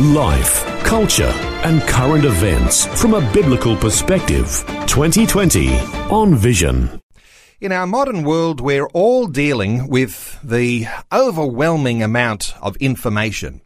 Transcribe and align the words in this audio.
Life, 0.00 0.64
culture, 0.84 1.32
and 1.64 1.82
current 1.82 2.24
events 2.24 2.86
from 3.00 3.14
a 3.14 3.32
biblical 3.32 3.74
perspective. 3.76 4.64
2020 4.86 5.76
on 6.08 6.36
Vision. 6.36 7.02
In 7.60 7.72
our 7.72 7.84
modern 7.84 8.22
world, 8.22 8.60
we're 8.60 8.86
all 8.88 9.26
dealing 9.26 9.88
with 9.88 10.38
the 10.44 10.86
overwhelming 11.12 12.04
amount 12.04 12.54
of 12.62 12.76
information. 12.76 13.60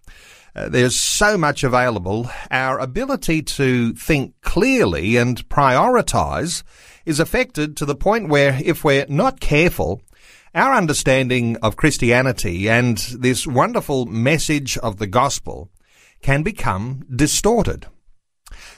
Uh, 0.57 0.71
there's 0.71 0.99
so 0.99 1.37
much 1.37 1.65
available. 1.65 2.31
Our 2.51 2.79
ability 2.79 3.43
to 3.43 3.93
think 3.93 4.33
clearly 4.41 5.19
and 5.19 5.47
prioritize 5.51 6.63
is 7.05 7.21
affected 7.21 7.77
to 7.77 7.85
the 7.85 7.95
point 7.95 8.31
where 8.31 8.59
if 8.65 8.85
we're 8.85 9.05
not 9.11 9.39
careful, 9.41 10.01
our 10.55 10.73
understanding 10.73 11.59
of 11.63 11.77
Christianity 11.77 12.71
and 12.71 12.97
this 12.97 13.47
wonderful 13.47 14.07
message 14.07 14.79
of 14.79 14.97
the 14.97 15.07
gospel 15.07 15.69
can 16.23 16.43
become 16.43 17.05
distorted. 17.15 17.87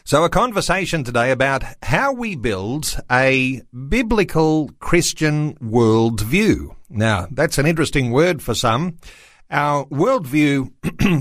So 0.05 0.25
a 0.25 0.29
conversation 0.29 1.05
today 1.05 1.31
about 1.31 1.63
how 1.83 2.13
we 2.13 2.37
build 2.37 2.99
a 3.11 3.63
biblical 3.89 4.71
Christian 4.79 5.55
worldview. 5.57 6.77
Now, 6.91 7.29
that's 7.31 7.59
an 7.59 7.67
interesting 7.67 8.11
word 8.11 8.43
for 8.43 8.55
some. 8.55 8.99
Our 9.51 9.87
worldview, 9.87 10.73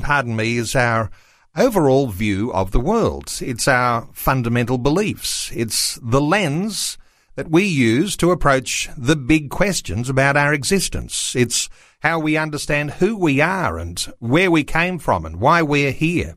pardon 0.04 0.36
me, 0.36 0.58
is 0.58 0.76
our 0.76 1.10
overall 1.56 2.08
view 2.08 2.52
of 2.54 2.72
the 2.72 2.80
world. 2.80 3.32
It's 3.42 3.68
our 3.68 4.10
fundamental 4.14 4.78
beliefs. 4.78 5.52
It's 5.54 6.00
the 6.02 6.22
lens 6.22 6.98
that 7.36 7.50
we 7.50 7.64
use 7.64 8.16
to 8.18 8.32
approach 8.32 8.90
the 8.98 9.16
big 9.16 9.50
questions 9.50 10.10
about 10.10 10.38
our 10.38 10.54
existence. 10.54 11.36
It's 11.36 11.70
how 12.04 12.20
we 12.20 12.36
understand 12.36 12.92
who 12.92 13.18
we 13.18 13.40
are 13.40 13.80
and 13.80 13.98
where 14.20 14.52
we 14.52 14.64
came 14.64 15.00
from 15.00 15.26
and 15.26 15.40
why 15.40 15.62
we're 15.62 15.92
here. 15.92 16.36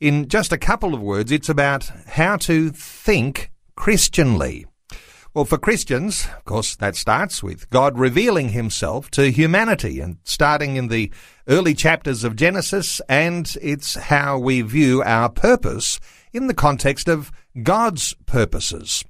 In 0.00 0.28
just 0.28 0.50
a 0.50 0.58
couple 0.58 0.94
of 0.94 1.02
words, 1.02 1.30
it's 1.30 1.50
about 1.50 1.90
how 2.06 2.38
to 2.38 2.70
think 2.70 3.50
Christianly. 3.76 4.64
Well, 5.34 5.44
for 5.44 5.58
Christians, 5.58 6.26
of 6.38 6.44
course, 6.46 6.74
that 6.76 6.96
starts 6.96 7.42
with 7.42 7.68
God 7.68 7.98
revealing 7.98 8.48
himself 8.48 9.10
to 9.10 9.30
humanity 9.30 10.00
and 10.00 10.16
starting 10.24 10.76
in 10.76 10.88
the 10.88 11.12
early 11.46 11.74
chapters 11.74 12.24
of 12.24 12.34
Genesis, 12.34 13.02
and 13.10 13.54
it's 13.60 13.94
how 13.94 14.38
we 14.38 14.62
view 14.62 15.02
our 15.02 15.28
purpose 15.28 16.00
in 16.32 16.46
the 16.46 16.54
context 16.54 17.08
of 17.08 17.30
God's 17.62 18.14
purposes. 18.24 19.04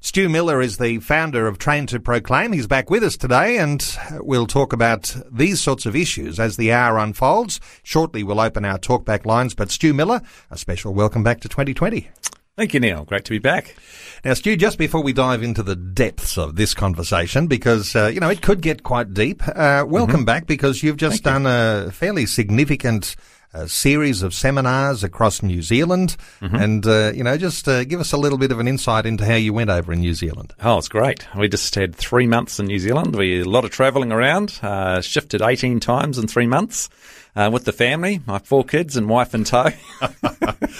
Stu 0.00 0.28
Miller 0.28 0.60
is 0.60 0.78
the 0.78 1.00
founder 1.00 1.48
of 1.48 1.58
Train 1.58 1.86
to 1.86 1.98
Proclaim. 1.98 2.52
He's 2.52 2.68
back 2.68 2.88
with 2.88 3.02
us 3.02 3.16
today 3.16 3.58
and 3.58 3.84
we'll 4.20 4.46
talk 4.46 4.72
about 4.72 5.16
these 5.28 5.60
sorts 5.60 5.86
of 5.86 5.96
issues 5.96 6.38
as 6.38 6.56
the 6.56 6.70
hour 6.72 6.98
unfolds. 6.98 7.58
Shortly 7.82 8.22
we'll 8.22 8.38
open 8.38 8.64
our 8.64 8.78
talkback 8.78 9.26
lines, 9.26 9.56
but 9.56 9.72
Stu 9.72 9.92
Miller, 9.92 10.22
a 10.52 10.56
special 10.56 10.94
welcome 10.94 11.24
back 11.24 11.40
to 11.40 11.48
2020. 11.48 12.08
Thank 12.56 12.74
you, 12.74 12.80
Neil. 12.80 13.04
Great 13.04 13.24
to 13.24 13.30
be 13.30 13.40
back. 13.40 13.76
Now, 14.24 14.34
Stu, 14.34 14.56
just 14.56 14.78
before 14.78 15.02
we 15.02 15.12
dive 15.12 15.42
into 15.42 15.64
the 15.64 15.76
depths 15.76 16.38
of 16.38 16.54
this 16.54 16.74
conversation, 16.74 17.48
because, 17.48 17.94
uh, 17.96 18.06
you 18.06 18.20
know, 18.20 18.30
it 18.30 18.40
could 18.40 18.62
get 18.62 18.84
quite 18.84 19.14
deep, 19.14 19.42
uh, 19.46 19.84
welcome 19.86 20.18
mm-hmm. 20.18 20.24
back 20.24 20.46
because 20.46 20.82
you've 20.82 20.96
just 20.96 21.24
Thank 21.24 21.42
done 21.42 21.42
you. 21.42 21.88
a 21.88 21.90
fairly 21.92 22.26
significant 22.26 23.16
a 23.52 23.68
series 23.68 24.22
of 24.22 24.34
seminars 24.34 25.02
across 25.02 25.42
New 25.42 25.62
Zealand, 25.62 26.16
mm-hmm. 26.40 26.54
and 26.54 26.86
uh, 26.86 27.12
you 27.14 27.24
know, 27.24 27.36
just 27.36 27.68
uh, 27.68 27.84
give 27.84 28.00
us 28.00 28.12
a 28.12 28.16
little 28.16 28.38
bit 28.38 28.52
of 28.52 28.60
an 28.60 28.68
insight 28.68 29.06
into 29.06 29.24
how 29.24 29.34
you 29.34 29.52
went 29.52 29.70
over 29.70 29.92
in 29.92 30.00
New 30.00 30.14
Zealand. 30.14 30.54
Oh, 30.62 30.78
it's 30.78 30.88
great. 30.88 31.26
We 31.36 31.48
just 31.48 31.74
had 31.74 31.94
three 31.94 32.26
months 32.26 32.58
in 32.58 32.66
New 32.66 32.78
Zealand. 32.78 33.16
We 33.16 33.40
a 33.40 33.44
lot 33.44 33.64
of 33.64 33.70
travelling 33.70 34.12
around. 34.12 34.58
Uh, 34.62 35.00
shifted 35.00 35.42
eighteen 35.42 35.80
times 35.80 36.18
in 36.18 36.28
three 36.28 36.46
months 36.46 36.88
uh, 37.36 37.50
with 37.52 37.64
the 37.64 37.72
family, 37.72 38.20
my 38.26 38.38
four 38.38 38.64
kids 38.64 38.96
and 38.96 39.08
wife 39.08 39.34
in 39.34 39.44
tow. 39.44 39.70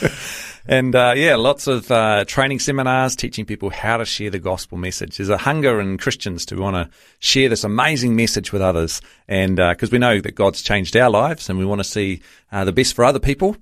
And 0.70 0.94
uh, 0.94 1.14
yeah, 1.16 1.36
lots 1.36 1.66
of 1.66 1.90
uh, 1.90 2.26
training 2.26 2.58
seminars 2.58 3.16
teaching 3.16 3.46
people 3.46 3.70
how 3.70 3.96
to 3.96 4.04
share 4.04 4.28
the 4.28 4.38
gospel 4.38 4.76
message. 4.76 5.16
There's 5.16 5.30
a 5.30 5.38
hunger 5.38 5.80
in 5.80 5.96
Christians 5.96 6.44
to 6.46 6.60
want 6.60 6.76
to 6.76 6.94
share 7.20 7.48
this 7.48 7.64
amazing 7.64 8.14
message 8.14 8.52
with 8.52 8.60
others, 8.60 9.00
and 9.26 9.56
because 9.56 9.88
uh, 9.88 9.92
we 9.92 9.98
know 9.98 10.20
that 10.20 10.34
God's 10.34 10.60
changed 10.60 10.94
our 10.94 11.08
lives, 11.08 11.48
and 11.48 11.58
we 11.58 11.64
want 11.64 11.78
to 11.78 11.84
see 11.84 12.20
uh, 12.52 12.66
the 12.66 12.72
best 12.72 12.94
for 12.94 13.06
other 13.06 13.18
people. 13.18 13.56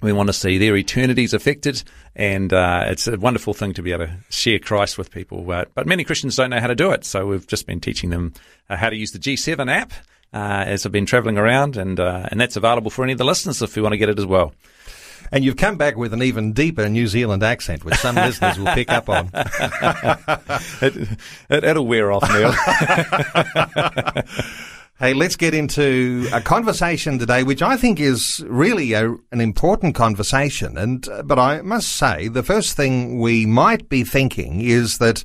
We 0.00 0.12
want 0.12 0.28
to 0.28 0.32
see 0.32 0.58
their 0.58 0.76
eternities 0.76 1.34
affected, 1.34 1.82
and 2.14 2.52
uh, 2.52 2.84
it's 2.86 3.08
a 3.08 3.16
wonderful 3.16 3.52
thing 3.52 3.72
to 3.72 3.82
be 3.82 3.90
able 3.90 4.06
to 4.06 4.16
share 4.30 4.60
Christ 4.60 4.96
with 4.96 5.10
people. 5.10 5.42
but 5.42 5.86
many 5.86 6.04
Christians 6.04 6.36
don't 6.36 6.50
know 6.50 6.60
how 6.60 6.68
to 6.68 6.76
do 6.76 6.92
it, 6.92 7.04
so 7.04 7.26
we've 7.26 7.48
just 7.48 7.66
been 7.66 7.80
teaching 7.80 8.10
them 8.10 8.32
how 8.68 8.90
to 8.90 8.96
use 8.96 9.10
the 9.10 9.18
G7 9.18 9.68
app 9.68 9.92
as 10.32 10.86
I've 10.86 10.92
been 10.92 11.06
travelling 11.06 11.36
around, 11.36 11.76
and 11.76 11.98
and 11.98 12.40
that's 12.40 12.54
available 12.54 12.92
for 12.92 13.02
any 13.02 13.10
of 13.10 13.18
the 13.18 13.24
listeners 13.24 13.60
if 13.60 13.76
you 13.76 13.82
want 13.82 13.94
to 13.94 13.98
get 13.98 14.08
it 14.08 14.20
as 14.20 14.26
well. 14.26 14.52
And 15.30 15.44
you've 15.44 15.56
come 15.56 15.76
back 15.76 15.96
with 15.96 16.12
an 16.12 16.22
even 16.22 16.52
deeper 16.52 16.88
New 16.88 17.06
Zealand 17.06 17.42
accent, 17.42 17.84
which 17.84 17.96
some 17.96 18.16
listeners 18.16 18.58
will 18.58 18.72
pick 18.74 18.90
up 18.90 19.08
on. 19.08 19.30
it, 20.80 21.08
it, 21.50 21.76
will 21.76 21.86
wear 21.86 22.12
off, 22.12 22.28
Neil. 22.32 22.54
Hey, 25.00 25.14
let's 25.14 25.36
get 25.36 25.54
into 25.54 26.28
a 26.32 26.40
conversation 26.40 27.20
today, 27.20 27.44
which 27.44 27.62
I 27.62 27.76
think 27.76 28.00
is 28.00 28.44
really 28.48 28.94
a, 28.94 29.12
an 29.30 29.40
important 29.40 29.94
conversation. 29.94 30.76
And, 30.76 31.08
uh, 31.08 31.22
but 31.22 31.38
I 31.38 31.60
must 31.60 31.90
say, 31.90 32.26
the 32.26 32.42
first 32.42 32.76
thing 32.76 33.20
we 33.20 33.46
might 33.46 33.88
be 33.88 34.02
thinking 34.02 34.60
is 34.60 34.98
that 34.98 35.22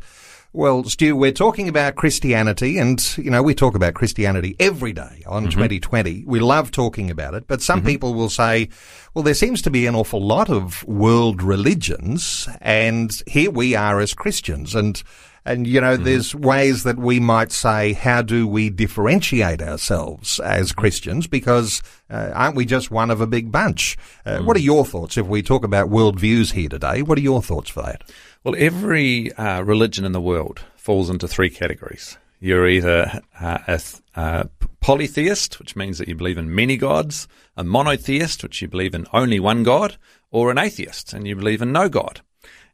well, 0.53 0.83
Stu, 0.83 1.15
we're 1.15 1.31
talking 1.31 1.67
about 1.67 1.95
Christianity 1.95 2.77
and, 2.77 3.17
you 3.17 3.31
know, 3.31 3.41
we 3.41 3.55
talk 3.55 3.73
about 3.73 3.95
Christianity 3.95 4.55
every 4.59 4.93
day 4.93 5.23
on 5.25 5.43
mm-hmm. 5.43 5.51
2020. 5.51 6.25
We 6.27 6.39
love 6.39 6.69
talking 6.69 7.09
about 7.09 7.33
it, 7.33 7.47
but 7.47 7.63
some 7.63 7.79
mm-hmm. 7.79 7.87
people 7.87 8.13
will 8.13 8.29
say, 8.29 8.69
well, 9.15 9.23
there 9.23 9.33
seems 9.33 9.63
to 9.63 9.71
be 9.71 9.87
an 9.87 9.95
awful 9.95 10.21
lot 10.21 10.51
of 10.51 10.83
world 10.83 11.41
religions 11.41 12.47
and 12.61 13.11
here 13.25 13.49
we 13.49 13.73
are 13.73 13.99
as 13.99 14.13
Christians 14.13 14.75
and, 14.75 15.01
and, 15.43 15.65
you 15.65 15.81
know, 15.81 15.95
mm-hmm. 15.95 16.03
there's 16.03 16.35
ways 16.35 16.83
that 16.83 16.99
we 16.99 17.19
might 17.19 17.51
say, 17.51 17.93
how 17.93 18.21
do 18.21 18.47
we 18.47 18.69
differentiate 18.69 19.61
ourselves 19.61 20.39
as 20.39 20.69
mm-hmm. 20.69 20.81
Christians? 20.81 21.25
Because 21.25 21.81
uh, 22.11 22.29
aren't 22.33 22.55
we 22.55 22.65
just 22.65 22.91
one 22.91 23.09
of 23.09 23.21
a 23.21 23.27
big 23.27 23.51
bunch? 23.51 23.97
Uh, 24.23 24.37
mm. 24.37 24.45
What 24.45 24.55
are 24.55 24.61
your 24.61 24.85
thoughts 24.85 25.17
if 25.17 25.25
we 25.25 25.41
talk 25.41 25.65
about 25.65 25.89
worldviews 25.89 26.53
here 26.53 26.69
today? 26.69 27.01
What 27.01 27.17
are 27.17 27.21
your 27.21 27.41
thoughts 27.41 27.71
for 27.71 27.81
that? 27.81 28.03
Well, 28.43 28.55
every 28.57 29.31
uh, 29.33 29.61
religion 29.61 30.03
in 30.03 30.11
the 30.11 30.19
world 30.19 30.65
falls 30.75 31.09
into 31.09 31.29
three 31.29 31.49
categories. 31.49 32.17
You're 32.41 32.67
either 32.67 33.21
uh, 33.39 33.57
a, 33.67 33.81
a 34.15 34.49
polytheist, 34.81 35.59
which 35.59 35.77
means 35.77 35.97
that 35.97 36.09
you 36.09 36.15
believe 36.15 36.37
in 36.37 36.53
many 36.53 36.75
gods, 36.75 37.29
a 37.55 37.63
monotheist, 37.63 38.43
which 38.43 38.61
you 38.61 38.67
believe 38.67 38.93
in 38.93 39.07
only 39.13 39.39
one 39.39 39.63
God, 39.63 39.95
or 40.29 40.51
an 40.51 40.57
atheist, 40.57 41.13
and 41.13 41.25
you 41.25 41.37
believe 41.37 41.61
in 41.61 41.71
no 41.71 41.87
God. 41.87 42.19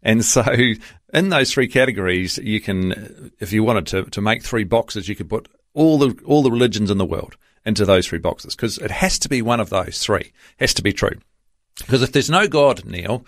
And 0.02 0.25
so 0.25 0.44
in 1.13 1.29
those 1.29 1.53
three 1.53 1.68
categories, 1.68 2.40
you 2.40 2.59
can, 2.59 3.31
if 3.40 3.53
you 3.53 3.63
wanted 3.63 3.85
to, 3.88 4.03
to 4.06 4.22
make 4.22 4.41
three 4.41 4.63
boxes, 4.63 5.08
you 5.08 5.16
could 5.16 5.29
put 5.29 5.47
all 5.75 6.00
the, 6.00 6.19
all 6.25 6.41
the 6.41 6.50
religions 6.50 6.90
in 6.90 6.97
the 6.97 7.06
world 7.06 7.38
into 7.63 7.85
those 7.85 8.08
three 8.08 8.18
boxes 8.18 8.56
because 8.56 8.79
it 8.79 8.90
has 8.90 9.19
to 9.19 9.29
be 9.29 9.44
one 9.44 9.59
of 9.59 9.69
those 9.69 10.00
three. 10.00 10.22
It 10.22 10.62
has 10.62 10.74
to 10.74 10.81
be 10.81 10.94
true. 10.94 11.19
Because 11.78 12.02
if 12.02 12.12
there's 12.12 12.29
no 12.29 12.47
God, 12.47 12.85
Neil, 12.85 13.25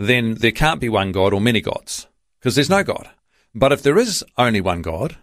then 0.00 0.34
there 0.36 0.50
can't 0.50 0.80
be 0.80 0.88
one 0.88 1.12
God 1.12 1.34
or 1.34 1.42
many 1.42 1.60
gods 1.60 2.06
because 2.38 2.54
there's 2.54 2.70
no 2.70 2.82
God. 2.82 3.10
But 3.54 3.70
if 3.70 3.82
there 3.82 3.98
is 3.98 4.24
only 4.38 4.62
one 4.62 4.80
God, 4.80 5.18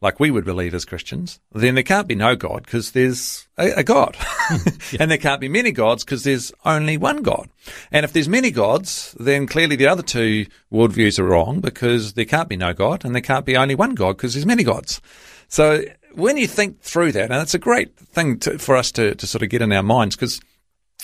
like 0.00 0.18
we 0.18 0.30
would 0.30 0.44
believe 0.44 0.74
as 0.74 0.86
Christians, 0.86 1.38
then 1.52 1.74
there 1.74 1.84
can't 1.84 2.08
be 2.08 2.14
no 2.14 2.34
God 2.34 2.62
because 2.64 2.92
there's 2.92 3.46
a, 3.58 3.72
a 3.72 3.84
God. 3.84 4.16
yeah. 4.90 4.98
And 5.00 5.10
there 5.10 5.18
can't 5.18 5.40
be 5.40 5.50
many 5.50 5.70
gods 5.70 6.02
because 6.02 6.24
there's 6.24 6.50
only 6.64 6.96
one 6.96 7.22
God. 7.22 7.50
And 7.92 8.04
if 8.04 8.14
there's 8.14 8.28
many 8.28 8.50
gods, 8.50 9.14
then 9.20 9.46
clearly 9.46 9.76
the 9.76 9.88
other 9.88 10.02
two 10.02 10.46
worldviews 10.72 11.18
are 11.18 11.24
wrong 11.24 11.60
because 11.60 12.14
there 12.14 12.24
can't 12.24 12.48
be 12.48 12.56
no 12.56 12.72
God 12.72 13.04
and 13.04 13.14
there 13.14 13.20
can't 13.20 13.44
be 13.44 13.56
only 13.56 13.74
one 13.74 13.94
God 13.94 14.16
because 14.16 14.32
there's 14.32 14.46
many 14.46 14.64
gods. 14.64 15.02
So 15.48 15.84
when 16.14 16.38
you 16.38 16.46
think 16.46 16.80
through 16.80 17.12
that, 17.12 17.30
and 17.30 17.42
it's 17.42 17.54
a 17.54 17.58
great 17.58 17.98
thing 17.98 18.38
to, 18.40 18.58
for 18.58 18.76
us 18.76 18.90
to, 18.92 19.14
to 19.14 19.26
sort 19.26 19.42
of 19.42 19.50
get 19.50 19.60
in 19.60 19.72
our 19.72 19.82
minds 19.82 20.16
because 20.16 20.40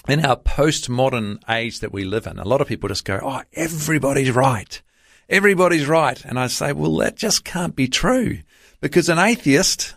in 0.08 0.24
our 0.24 0.36
postmodern 0.36 1.38
age 1.48 1.80
that 1.80 1.92
we 1.92 2.04
live 2.04 2.26
in, 2.26 2.38
a 2.38 2.48
lot 2.48 2.60
of 2.60 2.68
people 2.68 2.88
just 2.88 3.04
go, 3.04 3.20
Oh, 3.22 3.42
everybody's 3.52 4.30
right. 4.30 4.80
Everybody's 5.28 5.86
right. 5.86 6.22
And 6.24 6.38
I 6.38 6.48
say, 6.48 6.72
well, 6.72 6.96
that 6.98 7.16
just 7.16 7.44
can't 7.44 7.74
be 7.74 7.88
true 7.88 8.40
because 8.80 9.08
an 9.08 9.18
atheist 9.18 9.94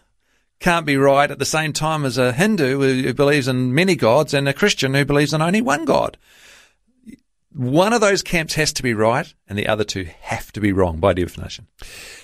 can't 0.59 0.85
be 0.85 0.95
right 0.95 1.29
at 1.29 1.39
the 1.39 1.45
same 1.45 1.73
time 1.73 2.05
as 2.05 2.17
a 2.17 2.31
Hindu 2.31 2.79
who 2.79 3.13
believes 3.13 3.47
in 3.47 3.73
many 3.73 3.95
gods 3.95 4.33
and 4.33 4.47
a 4.47 4.53
Christian 4.53 4.93
who 4.93 5.03
believes 5.03 5.33
in 5.33 5.41
only 5.41 5.61
one 5.61 5.85
God. 5.85 6.17
One 7.55 7.93
of 7.93 8.01
those 8.01 8.21
camps 8.21 8.53
has 8.55 8.73
to 8.73 8.83
be 8.83 8.93
right 8.93 9.33
and 9.47 9.57
the 9.57 9.67
other 9.67 9.83
two 9.83 10.07
have 10.21 10.51
to 10.53 10.59
be 10.61 10.71
wrong 10.73 10.99
by 10.99 11.13
definition. 11.13 11.67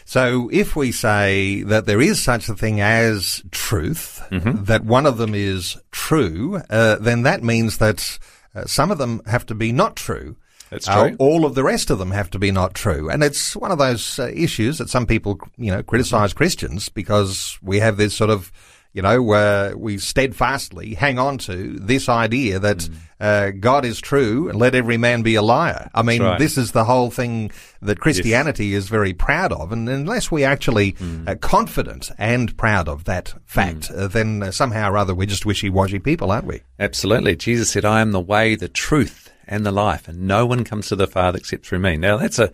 So 0.06 0.50
if 0.52 0.76
we 0.76 0.92
say 0.92 1.64
that 1.64 1.86
there 1.86 2.02
is 2.02 2.22
such 2.22 2.50
a 2.50 2.56
thing 2.56 2.82
as 2.82 3.42
truth, 3.52 4.22
Mm-hmm. 4.32 4.64
that 4.66 4.84
one 4.86 5.06
of 5.06 5.18
them 5.18 5.34
is 5.36 5.78
true, 5.92 6.62
uh, 6.70 6.96
then 6.98 7.24
that 7.24 7.44
means 7.44 7.78
that 7.80 8.20
uh, 8.56 8.66
some 8.66 8.92
of 8.92 8.98
them 8.98 9.22
have 9.26 9.46
to 9.48 9.56
be 9.56 9.72
not 9.72 9.96
true. 9.96 10.36
That's 10.70 10.88
Uh, 10.88 11.10
true. 11.10 11.16
all 11.20 11.46
of 11.46 11.54
the 11.56 11.64
rest 11.64 11.90
of 11.90 12.00
them 12.00 12.12
have 12.12 12.30
to 12.32 12.40
be 12.40 12.52
not 12.52 12.74
true. 12.74 13.10
And 13.10 13.24
it's 13.24 13.56
one 13.56 13.72
of 13.72 13.78
those 13.78 14.20
uh, 14.20 14.32
issues 14.34 14.78
that 14.78 14.90
some 14.90 15.06
people, 15.06 15.38
you 15.58 15.72
know, 15.72 15.84
criticize 15.84 16.34
Christians 16.34 16.88
because 16.90 17.58
we 17.62 17.80
have 17.80 17.98
this 17.98 18.14
sort 18.16 18.30
of, 18.30 18.52
you 18.94 19.02
know, 19.02 19.32
uh, 19.32 19.74
we 19.78 19.98
steadfastly 19.98 20.94
hang 20.96 21.18
on 21.20 21.38
to 21.40 21.78
this 21.80 22.10
idea 22.10 22.60
that 22.60 22.78
Mm. 22.80 22.96
uh, 23.20 23.52
God 23.52 23.86
is 23.86 24.02
true 24.02 24.50
and 24.50 24.60
let 24.60 24.76
every 24.76 24.98
man 24.98 25.22
be 25.22 25.36
a 25.36 25.42
liar. 25.42 25.90
I 25.94 26.02
mean, 26.02 26.22
right. 26.22 26.40
this 26.40 26.58
is 26.58 26.72
the 26.72 26.84
whole 26.84 27.10
thing 27.10 27.52
that 27.82 28.00
Christianity 28.00 28.74
is 28.74 28.90
very 28.90 29.14
proud 29.14 29.54
of. 29.54 29.72
And 29.72 29.88
unless 29.88 30.32
we 30.32 30.44
actually 30.44 30.94
Mm. 30.94 31.28
are 31.30 31.36
confident 31.36 32.12
and 32.18 32.58
proud 32.58 32.90
of 32.90 33.06
that 33.06 33.34
fact, 33.46 33.90
uh, 33.92 34.08
then 34.08 34.44
uh, 34.44 34.52
somehow 34.52 34.92
or 34.92 34.98
other 34.98 35.16
we're 35.16 35.26
just 35.26 35.46
wishy-washy 35.46 36.00
people, 36.00 36.32
aren't 36.32 36.48
we? 36.48 36.62
Absolutely. 36.80 37.36
Jesus 37.36 37.70
said, 37.72 37.86
I 37.86 38.02
am 38.02 38.12
the 38.12 38.20
way, 38.20 38.56
the 38.56 38.68
truth, 38.70 39.32
and 39.48 39.66
the 39.66 39.72
life, 39.72 40.08
and 40.08 40.22
no 40.28 40.46
one 40.46 40.64
comes 40.64 40.88
to 40.88 40.96
the 40.96 41.08
Father 41.08 41.38
except 41.38 41.66
through 41.66 41.80
me. 41.80 41.98
Now, 41.98 42.18
that's 42.18 42.40
a, 42.40 42.52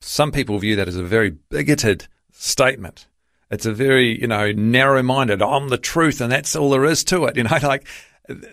some 0.00 0.30
people 0.32 0.58
view 0.58 0.76
that 0.76 0.88
as 0.88 0.96
a 0.96 1.02
very 1.02 1.30
bigoted 1.30 2.06
statement. 2.32 3.06
It's 3.50 3.66
a 3.66 3.72
very, 3.72 4.20
you 4.20 4.26
know, 4.26 4.50
narrow 4.52 5.02
minded, 5.02 5.40
I'm 5.42 5.68
the 5.68 5.78
truth, 5.78 6.20
and 6.20 6.32
that's 6.32 6.56
all 6.56 6.70
there 6.70 6.84
is 6.84 7.04
to 7.04 7.24
it, 7.26 7.36
you 7.36 7.44
know, 7.44 7.58
like, 7.62 7.86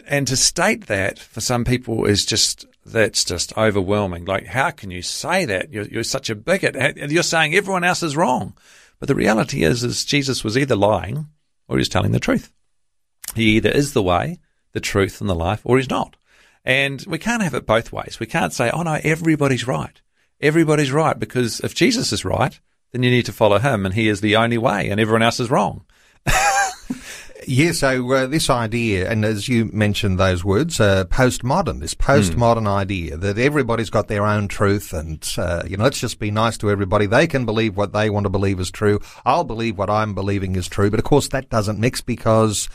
and 0.07 0.27
to 0.27 0.37
state 0.37 0.87
that 0.87 1.17
for 1.17 1.41
some 1.41 1.65
people 1.65 2.05
is 2.05 2.25
just, 2.25 2.67
that's 2.85 3.23
just 3.23 3.57
overwhelming. 3.57 4.25
Like, 4.25 4.45
how 4.45 4.69
can 4.71 4.91
you 4.91 5.01
say 5.01 5.45
that? 5.45 5.73
You're, 5.73 5.85
you're 5.85 6.03
such 6.03 6.29
a 6.29 6.35
bigot. 6.35 6.75
You're 7.09 7.23
saying 7.23 7.55
everyone 7.55 7.83
else 7.83 8.03
is 8.03 8.15
wrong. 8.15 8.55
But 8.99 9.07
the 9.07 9.15
reality 9.15 9.63
is, 9.63 9.83
is 9.83 10.05
Jesus 10.05 10.43
was 10.43 10.57
either 10.57 10.75
lying 10.75 11.27
or 11.67 11.77
he's 11.77 11.89
telling 11.89 12.11
the 12.11 12.19
truth. 12.19 12.53
He 13.35 13.55
either 13.55 13.69
is 13.69 13.93
the 13.93 14.03
way, 14.03 14.39
the 14.73 14.79
truth, 14.79 15.21
and 15.21 15.29
the 15.29 15.35
life, 15.35 15.61
or 15.63 15.77
he's 15.77 15.89
not. 15.89 16.15
And 16.63 17.03
we 17.07 17.17
can't 17.17 17.41
have 17.41 17.53
it 17.53 17.65
both 17.65 17.91
ways. 17.91 18.19
We 18.19 18.27
can't 18.27 18.53
say, 18.53 18.69
oh 18.69 18.83
no, 18.83 18.99
everybody's 19.03 19.67
right. 19.67 19.99
Everybody's 20.39 20.91
right, 20.91 21.17
because 21.17 21.59
if 21.61 21.73
Jesus 21.73 22.13
is 22.13 22.23
right, 22.23 22.59
then 22.93 23.03
you 23.03 23.09
need 23.11 23.25
to 23.25 23.33
follow 23.33 23.59
him, 23.59 23.85
and 23.85 23.93
he 23.93 24.07
is 24.07 24.21
the 24.21 24.37
only 24.37 24.57
way, 24.57 24.89
and 24.89 25.01
everyone 25.01 25.23
else 25.23 25.41
is 25.41 25.51
wrong. 25.51 25.83
Yeah, 27.47 27.73
so 27.73 28.11
uh, 28.11 28.27
this 28.27 28.49
idea, 28.49 29.09
and 29.09 29.25
as 29.25 29.47
you 29.47 29.65
mentioned 29.65 30.19
those 30.19 30.45
words, 30.45 30.79
uh, 30.79 31.05
postmodern, 31.05 31.79
this 31.79 31.93
postmodern 31.93 32.67
idea 32.67 33.17
that 33.17 33.37
everybody's 33.37 33.89
got 33.89 34.07
their 34.07 34.25
own 34.25 34.47
truth 34.47 34.93
and, 34.93 35.27
uh, 35.37 35.63
you 35.67 35.77
know, 35.77 35.83
let's 35.83 35.99
just 35.99 36.19
be 36.19 36.31
nice 36.31 36.57
to 36.59 36.69
everybody. 36.69 37.05
They 37.05 37.27
can 37.27 37.45
believe 37.45 37.75
what 37.75 37.93
they 37.93 38.09
want 38.09 38.25
to 38.25 38.29
believe 38.29 38.59
is 38.59 38.71
true. 38.71 38.99
I'll 39.25 39.43
believe 39.43 39.77
what 39.77 39.89
I'm 39.89 40.13
believing 40.13 40.55
is 40.55 40.67
true. 40.67 40.89
But 40.89 40.99
of 40.99 41.05
course 41.05 41.27
that 41.29 41.49
doesn't 41.49 41.79
mix 41.79 42.01
because 42.01 42.69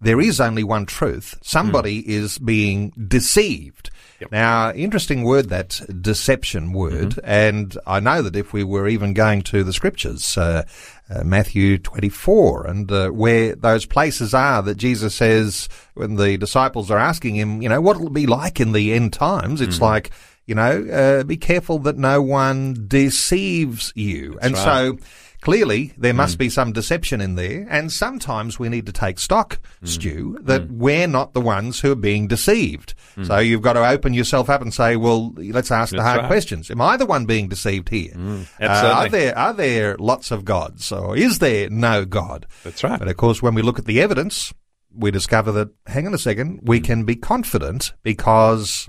there 0.00 0.20
is 0.20 0.40
only 0.40 0.64
one 0.64 0.86
truth. 0.86 1.38
Somebody 1.42 1.98
is 2.08 2.38
being 2.38 2.90
deceived. 3.08 3.90
Now, 4.30 4.72
interesting 4.72 5.24
word, 5.24 5.48
that 5.48 5.80
deception 6.02 6.72
word. 6.72 7.18
And 7.24 7.76
I 7.86 8.00
know 8.00 8.22
that 8.22 8.36
if 8.36 8.52
we 8.52 8.64
were 8.64 8.88
even 8.88 9.14
going 9.14 9.42
to 9.42 9.64
the 9.64 9.72
scriptures, 9.72 10.36
uh, 10.36 10.64
uh, 11.08 11.24
Matthew 11.24 11.78
24, 11.78 12.66
and 12.66 12.92
uh, 12.92 13.08
where 13.08 13.54
those 13.54 13.86
places 13.86 14.34
are 14.34 14.62
that 14.62 14.76
Jesus 14.76 15.14
says 15.14 15.68
when 15.94 16.16
the 16.16 16.36
disciples 16.36 16.90
are 16.90 16.98
asking 16.98 17.36
him, 17.36 17.62
you 17.62 17.68
know, 17.68 17.80
what 17.80 17.96
it'll 17.96 18.08
it 18.08 18.14
be 18.14 18.26
like 18.26 18.60
in 18.60 18.72
the 18.72 18.92
end 18.92 19.12
times? 19.12 19.60
It's 19.60 19.80
like, 19.80 20.10
you 20.46 20.54
know, 20.54 20.86
uh, 20.86 21.24
be 21.24 21.36
careful 21.36 21.78
that 21.80 21.96
no 21.96 22.20
one 22.20 22.86
deceives 22.88 23.92
you. 23.94 24.38
and 24.42 24.54
right. 24.54 24.62
so, 24.62 24.98
Clearly, 25.40 25.94
there 25.96 26.12
must 26.12 26.36
mm. 26.36 26.40
be 26.40 26.48
some 26.50 26.72
deception 26.72 27.20
in 27.20 27.34
there, 27.34 27.66
and 27.70 27.90
sometimes 27.90 28.58
we 28.58 28.68
need 28.68 28.84
to 28.86 28.92
take 28.92 29.18
stock, 29.18 29.58
mm. 29.82 29.88
Stu, 29.88 30.38
that 30.42 30.68
mm. 30.68 30.70
we're 30.72 31.06
not 31.06 31.32
the 31.32 31.40
ones 31.40 31.80
who 31.80 31.92
are 31.92 31.96
being 31.96 32.28
deceived. 32.28 32.94
So 33.22 33.38
you've 33.38 33.62
got 33.62 33.74
to 33.74 33.86
open 33.86 34.14
yourself 34.14 34.48
up 34.50 34.62
and 34.62 34.72
say, 34.72 34.96
"Well, 34.96 35.32
let's 35.36 35.70
ask 35.70 35.94
the 35.94 36.02
hard 36.02 36.20
right. 36.20 36.26
questions. 36.26 36.70
Am 36.70 36.80
I 36.80 36.96
the 36.96 37.06
one 37.06 37.26
being 37.26 37.48
deceived 37.48 37.88
here? 37.88 38.12
Uh, 38.60 38.66
are 38.66 39.08
there 39.08 39.36
are 39.36 39.52
there 39.52 39.96
lots 39.98 40.30
of 40.30 40.44
gods, 40.44 40.92
or 40.92 41.16
is 41.16 41.38
there 41.38 41.68
no 41.70 42.04
God?" 42.04 42.46
That's 42.64 42.84
right. 42.84 42.98
But 42.98 43.08
of 43.08 43.16
course, 43.16 43.42
when 43.42 43.54
we 43.54 43.62
look 43.62 43.78
at 43.78 43.86
the 43.86 44.00
evidence, 44.00 44.52
we 44.94 45.10
discover 45.10 45.52
that, 45.52 45.68
hang 45.86 46.06
on 46.06 46.14
a 46.14 46.18
second, 46.18 46.60
we 46.62 46.80
can 46.80 47.04
be 47.04 47.16
confident 47.16 47.92
because 48.02 48.88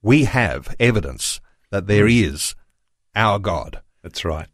we 0.00 0.24
have 0.24 0.74
evidence 0.80 1.40
that 1.70 1.86
there 1.86 2.06
is 2.06 2.54
our 3.14 3.38
God. 3.38 3.80
That's 4.02 4.24
right. 4.24 4.48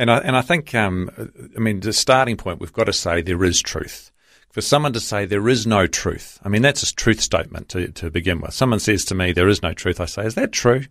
And 0.00 0.10
I, 0.10 0.16
and 0.20 0.34
I 0.34 0.40
think, 0.40 0.74
um, 0.74 1.10
I 1.54 1.60
mean, 1.60 1.80
the 1.80 1.92
starting 1.92 2.38
point, 2.38 2.58
we've 2.58 2.72
got 2.72 2.84
to 2.84 2.92
say 2.92 3.20
there 3.20 3.44
is 3.44 3.60
truth. 3.60 4.10
For 4.50 4.62
someone 4.62 4.94
to 4.94 5.00
say 5.00 5.26
there 5.26 5.46
is 5.46 5.66
no 5.66 5.86
truth, 5.86 6.38
I 6.42 6.48
mean, 6.48 6.62
that's 6.62 6.82
a 6.82 6.94
truth 6.94 7.20
statement 7.20 7.68
to, 7.68 7.88
to 7.88 8.10
begin 8.10 8.40
with. 8.40 8.54
Someone 8.54 8.80
says 8.80 9.04
to 9.04 9.14
me, 9.14 9.32
there 9.32 9.46
is 9.46 9.62
no 9.62 9.74
truth. 9.74 10.00
I 10.00 10.06
say, 10.06 10.24
is 10.24 10.36
that 10.36 10.52
true? 10.52 10.84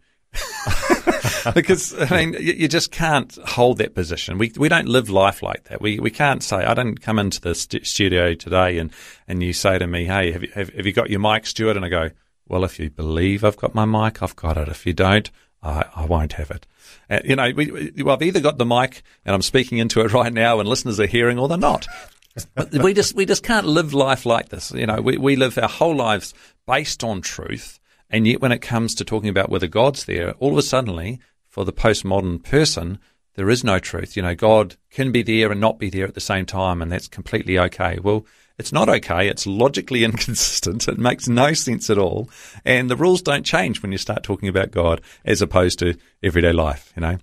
because, 1.56 2.00
I 2.00 2.16
mean, 2.16 2.34
you, 2.34 2.54
you 2.54 2.68
just 2.68 2.92
can't 2.92 3.36
hold 3.48 3.80
that 3.80 3.96
position. 3.96 4.38
We, 4.38 4.52
we 4.56 4.70
don't 4.70 4.88
live 4.88 5.10
life 5.10 5.42
like 5.42 5.64
that. 5.64 5.82
We, 5.82 6.00
we 6.00 6.12
can't 6.12 6.44
say, 6.44 6.58
I 6.58 6.76
don't 6.76 7.02
come 7.02 7.18
into 7.18 7.42
the 7.42 7.56
st- 7.56 7.88
studio 7.88 8.36
today 8.36 8.78
and, 8.78 8.92
and 9.28 9.42
you 9.42 9.54
say 9.54 9.80
to 9.80 9.88
me, 9.88 10.06
hey, 10.06 10.32
have 10.34 10.44
you, 10.44 10.52
have, 10.54 10.70
have 10.70 10.86
you 10.86 10.94
got 10.94 11.10
your 11.10 11.20
mic, 11.20 11.48
Stuart? 11.48 11.78
And 11.78 11.84
I 11.84 11.90
go, 11.90 12.12
well, 12.48 12.64
if 12.64 12.80
you 12.80 12.92
believe 12.92 13.44
I've 13.44 13.58
got 13.58 13.74
my 13.74 13.86
mic, 13.86 14.22
I've 14.22 14.36
got 14.36 14.56
it. 14.56 14.68
If 14.68 14.86
you 14.86 14.94
don't, 14.94 15.32
I, 15.62 15.86
I 15.96 16.06
won't 16.06 16.34
have 16.34 16.52
it. 16.52 16.66
You 17.26 17.36
know, 17.36 17.52
we, 17.56 17.72
we, 17.72 18.10
I've 18.10 18.22
either 18.22 18.40
got 18.40 18.58
the 18.58 18.66
mic 18.66 19.04
and 19.26 19.34
I'm 19.34 19.42
speaking 19.42 19.78
into 19.78 20.02
it 20.02 20.14
right 20.14 20.32
now 20.32 20.60
and 20.60 20.70
listeners 20.70 21.00
are 21.00 21.06
hearing 21.06 21.40
or 21.40 21.48
they're 21.48 21.58
not. 21.58 21.88
We 22.72 22.94
just, 22.94 23.16
we 23.16 23.26
just 23.26 23.44
can't 23.44 23.66
live 23.66 23.94
life 23.94 24.26
like 24.26 24.50
this. 24.50 24.72
You 24.72 24.86
know, 24.86 25.02
we, 25.02 25.18
we 25.18 25.36
live 25.36 25.58
our 25.58 25.68
whole 25.68 25.96
lives 25.96 26.34
based 26.66 27.04
on 27.04 27.22
truth. 27.22 27.80
And 28.10 28.26
yet 28.26 28.42
when 28.42 28.52
it 28.52 28.60
comes 28.60 28.96
to 28.96 29.06
talking 29.06 29.30
about 29.30 29.50
whether 29.50 29.68
God's 29.68 30.06
there, 30.06 30.32
all 30.34 30.52
of 30.52 30.58
a 30.58 30.62
suddenly, 30.62 31.20
for 31.48 31.66
the 31.66 31.74
postmodern 31.74 32.44
person, 32.44 33.00
there 33.36 33.50
is 33.50 33.64
no 33.64 33.80
truth. 33.80 34.16
You 34.16 34.24
know, 34.24 34.36
God 34.36 34.76
can 34.90 35.12
be 35.12 35.24
there 35.24 35.52
and 35.52 35.62
not 35.62 35.80
be 35.80 35.90
there 35.90 36.06
at 36.06 36.14
the 36.14 36.22
same 36.22 36.46
time, 36.46 36.82
and 36.82 36.92
that's 36.92 37.08
completely 37.08 37.58
okay. 37.60 38.00
Well, 38.02 38.26
it's 38.60 38.74
not 38.74 38.90
okay. 38.90 39.28
It's 39.28 39.48
logically 39.48 40.04
inconsistent. 40.04 40.88
It 40.88 41.00
makes 41.00 41.28
no 41.28 41.54
sense 41.54 41.90
at 41.90 41.98
all. 41.98 42.30
And 42.66 42.90
the 42.90 42.98
rules 42.98 43.22
don't 43.22 43.46
change 43.46 43.82
when 43.82 43.92
you 43.92 43.98
start 43.98 44.22
talking 44.22 44.50
about 44.50 44.72
God 44.72 45.02
as 45.26 45.42
opposed 45.42 45.80
to 45.80 45.98
everyday 46.22 46.52
life, 46.52 46.94
you 46.96 47.02
know. 47.02 47.18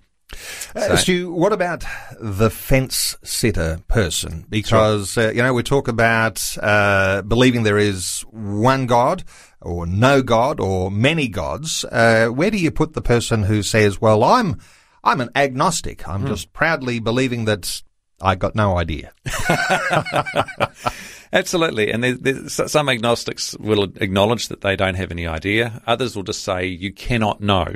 Uh, 0.75 0.97
Stu, 0.97 1.31
what 1.31 1.53
about 1.53 1.85
the 2.19 2.49
fence 2.49 3.15
sitter 3.23 3.79
person? 3.87 4.45
Because, 4.49 5.17
uh, 5.17 5.31
you 5.33 5.41
know, 5.41 5.53
we 5.53 5.63
talk 5.63 5.87
about 5.87 6.57
uh, 6.61 7.21
believing 7.21 7.63
there 7.63 7.77
is 7.77 8.25
one 8.31 8.87
God 8.87 9.23
or 9.61 9.87
no 9.87 10.21
God 10.21 10.59
or 10.59 10.91
many 10.91 11.29
gods. 11.29 11.85
Uh, 11.85 12.27
where 12.27 12.51
do 12.51 12.57
you 12.57 12.71
put 12.71 12.93
the 12.93 13.01
person 13.01 13.43
who 13.43 13.63
says, 13.63 14.01
well, 14.01 14.21
I'm, 14.23 14.59
I'm 15.01 15.21
an 15.21 15.29
agnostic. 15.33 16.07
I'm 16.07 16.27
just 16.27 16.51
proudly 16.51 16.99
believing 16.99 17.45
that 17.45 17.81
I 18.21 18.35
got 18.35 18.53
no 18.53 18.77
idea. 18.77 19.13
Absolutely. 21.33 21.91
And 21.91 22.51
some 22.51 22.89
agnostics 22.89 23.57
will 23.57 23.83
acknowledge 23.83 24.47
that 24.47 24.61
they 24.61 24.75
don't 24.75 24.95
have 24.95 25.11
any 25.11 25.27
idea. 25.27 25.81
Others 25.85 26.15
will 26.15 26.23
just 26.23 26.43
say 26.43 26.65
you 26.65 26.91
cannot 26.93 27.41
know. 27.41 27.73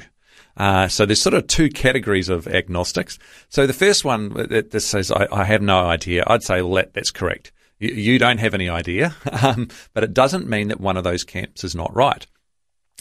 Uh, 0.58 0.88
so 0.88 1.06
there's 1.06 1.22
sort 1.22 1.34
of 1.34 1.48
two 1.48 1.70
categories 1.70 2.30
of 2.30 2.48
agnostics. 2.48 3.18
So 3.50 3.66
the 3.66 3.74
first 3.74 4.04
one 4.04 4.34
that 4.34 4.72
that 4.72 4.80
says, 4.82 5.12
I, 5.12 5.28
I 5.32 5.44
have 5.44 5.62
no 5.62 5.86
idea, 5.86 6.24
I'd 6.28 6.44
say, 6.44 6.62
well, 6.62 6.74
that, 6.76 6.94
that's 6.94 7.12
correct. 7.12 7.52
You, 7.80 7.90
you 7.90 8.20
don't 8.20 8.38
have 8.38 8.54
any 8.54 8.70
idea, 8.70 9.16
um, 9.44 9.70
but 9.94 10.04
it 10.04 10.14
doesn't 10.14 10.50
mean 10.50 10.68
that 10.68 10.80
one 10.80 10.98
of 10.98 11.04
those 11.04 11.24
camps 11.24 11.64
is 11.64 11.76
not 11.76 11.96
right. 11.96 12.26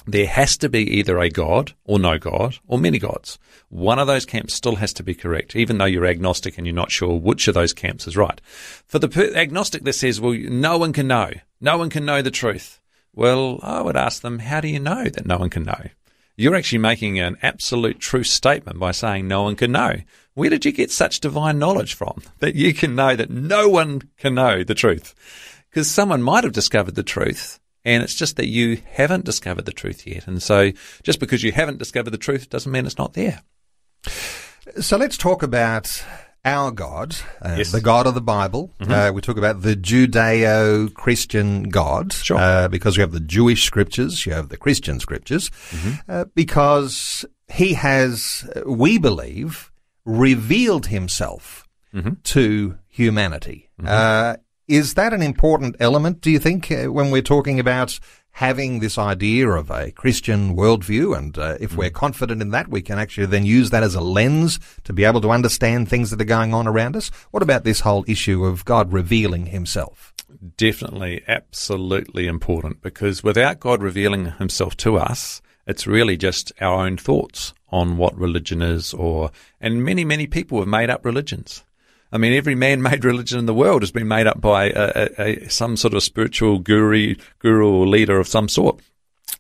There 0.06 0.26
has 0.26 0.56
to 0.58 0.68
be 0.68 0.98
either 0.98 1.18
a 1.18 1.28
God 1.28 1.74
or 1.84 1.98
no 1.98 2.18
God 2.18 2.58
or 2.66 2.78
many 2.78 2.98
gods. 2.98 3.38
One 3.68 3.98
of 3.98 4.06
those 4.06 4.24
camps 4.24 4.54
still 4.54 4.76
has 4.76 4.92
to 4.94 5.02
be 5.02 5.14
correct, 5.14 5.54
even 5.54 5.78
though 5.78 5.84
you're 5.84 6.06
agnostic 6.06 6.56
and 6.56 6.66
you're 6.66 6.74
not 6.74 6.90
sure 6.90 7.18
which 7.18 7.48
of 7.48 7.54
those 7.54 7.72
camps 7.72 8.06
is 8.06 8.16
right. 8.16 8.40
For 8.86 8.98
the 8.98 9.08
per- 9.08 9.34
agnostic 9.34 9.84
that 9.84 9.92
says, 9.92 10.20
well, 10.20 10.32
no 10.32 10.78
one 10.78 10.92
can 10.92 11.06
know, 11.06 11.30
no 11.60 11.78
one 11.78 11.90
can 11.90 12.04
know 12.04 12.22
the 12.22 12.30
truth. 12.30 12.80
Well, 13.14 13.60
I 13.62 13.82
would 13.82 13.96
ask 13.96 14.22
them, 14.22 14.38
how 14.38 14.60
do 14.60 14.68
you 14.68 14.80
know 14.80 15.04
that 15.04 15.26
no 15.26 15.38
one 15.38 15.50
can 15.50 15.64
know? 15.64 15.88
You're 16.36 16.54
actually 16.54 16.78
making 16.78 17.18
an 17.18 17.36
absolute 17.42 17.98
truth 17.98 18.28
statement 18.28 18.78
by 18.78 18.92
saying 18.92 19.28
no 19.28 19.42
one 19.42 19.56
can 19.56 19.72
know. 19.72 19.96
Where 20.34 20.48
did 20.48 20.64
you 20.64 20.72
get 20.72 20.90
such 20.90 21.20
divine 21.20 21.58
knowledge 21.58 21.94
from 21.94 22.22
that 22.38 22.54
you 22.54 22.72
can 22.72 22.94
know 22.94 23.14
that 23.14 23.30
no 23.30 23.68
one 23.68 24.02
can 24.16 24.34
know 24.34 24.64
the 24.64 24.74
truth? 24.74 25.14
Because 25.68 25.90
someone 25.90 26.22
might 26.22 26.44
have 26.44 26.52
discovered 26.52 26.94
the 26.94 27.02
truth 27.02 27.60
and 27.84 28.02
it's 28.02 28.14
just 28.14 28.36
that 28.36 28.46
you 28.48 28.80
haven't 28.92 29.24
discovered 29.24 29.64
the 29.64 29.72
truth 29.72 30.06
yet. 30.06 30.26
And 30.26 30.42
so 30.42 30.72
just 31.02 31.20
because 31.20 31.42
you 31.42 31.52
haven't 31.52 31.78
discovered 31.78 32.10
the 32.10 32.18
truth 32.18 32.48
doesn't 32.50 32.70
mean 32.72 32.86
it's 32.86 32.98
not 32.98 33.14
there. 33.14 33.42
So 34.80 34.96
let's 34.96 35.16
talk 35.16 35.42
about 35.42 36.04
our 36.44 36.70
God, 36.70 37.16
uh, 37.44 37.56
Yes. 37.58 37.70
the 37.72 37.80
God 37.82 38.06
of 38.06 38.14
the 38.14 38.20
Bible. 38.22 38.72
Uh, 38.80 39.10
we 39.14 39.20
talk 39.20 39.36
about 39.36 39.60
the 39.62 39.76
Judeo-Christian 39.76 41.64
God, 41.64 42.12
Sure. 42.12 42.38
uh, 42.38 42.68
because 42.68 42.96
you 42.96 43.02
have 43.02 43.12
the 43.12 43.20
Jewish 43.20 43.64
scriptures, 43.64 44.24
you 44.26 44.32
have 44.32 44.48
the 44.48 44.56
Christian 44.56 45.00
scriptures, 45.00 45.50
uh, 46.08 46.24
because 46.34 47.24
he 47.52 47.74
has, 47.74 48.48
uh, 48.56 48.62
we 48.70 48.96
believe, 48.98 49.70
revealed 50.04 50.86
himself 50.86 51.66
to 52.24 52.78
humanity. 52.88 53.68
Is 54.70 54.94
that 54.94 55.12
an 55.12 55.20
important 55.20 55.74
element, 55.80 56.20
do 56.20 56.30
you 56.30 56.38
think, 56.38 56.70
uh, 56.70 56.92
when 56.92 57.10
we're 57.10 57.22
talking 57.22 57.58
about 57.58 57.98
having 58.30 58.78
this 58.78 58.98
idea 58.98 59.48
of 59.48 59.68
a 59.68 59.90
Christian 59.90 60.54
worldview? 60.54 61.18
And 61.18 61.36
uh, 61.36 61.56
if 61.58 61.76
we're 61.76 61.90
confident 61.90 62.40
in 62.40 62.50
that, 62.50 62.68
we 62.68 62.80
can 62.80 62.96
actually 62.96 63.26
then 63.26 63.44
use 63.44 63.70
that 63.70 63.82
as 63.82 63.96
a 63.96 64.00
lens 64.00 64.60
to 64.84 64.92
be 64.92 65.02
able 65.02 65.20
to 65.22 65.32
understand 65.32 65.88
things 65.88 66.10
that 66.10 66.20
are 66.20 66.24
going 66.24 66.54
on 66.54 66.68
around 66.68 66.94
us. 66.94 67.10
What 67.32 67.42
about 67.42 67.64
this 67.64 67.80
whole 67.80 68.04
issue 68.06 68.44
of 68.44 68.64
God 68.64 68.92
revealing 68.92 69.46
himself? 69.46 70.14
Definitely, 70.56 71.24
absolutely 71.26 72.28
important 72.28 72.80
because 72.80 73.24
without 73.24 73.58
God 73.58 73.82
revealing 73.82 74.26
himself 74.26 74.76
to 74.76 74.98
us, 74.98 75.42
it's 75.66 75.88
really 75.88 76.16
just 76.16 76.52
our 76.60 76.86
own 76.86 76.96
thoughts 76.96 77.54
on 77.70 77.96
what 77.96 78.16
religion 78.16 78.62
is 78.62 78.94
or, 78.94 79.32
and 79.60 79.82
many, 79.82 80.04
many 80.04 80.28
people 80.28 80.60
have 80.60 80.68
made 80.68 80.90
up 80.90 81.04
religions. 81.04 81.64
I 82.12 82.18
mean, 82.18 82.32
every 82.32 82.54
man-made 82.54 83.04
religion 83.04 83.38
in 83.38 83.46
the 83.46 83.54
world 83.54 83.82
has 83.82 83.92
been 83.92 84.08
made 84.08 84.26
up 84.26 84.40
by 84.40 84.70
a, 84.70 84.92
a, 84.94 85.22
a, 85.22 85.48
some 85.48 85.76
sort 85.76 85.94
of 85.94 86.02
spiritual 86.02 86.58
guru, 86.58 87.14
guru 87.38 87.70
or 87.70 87.86
leader 87.86 88.18
of 88.18 88.28
some 88.28 88.48
sort. 88.48 88.80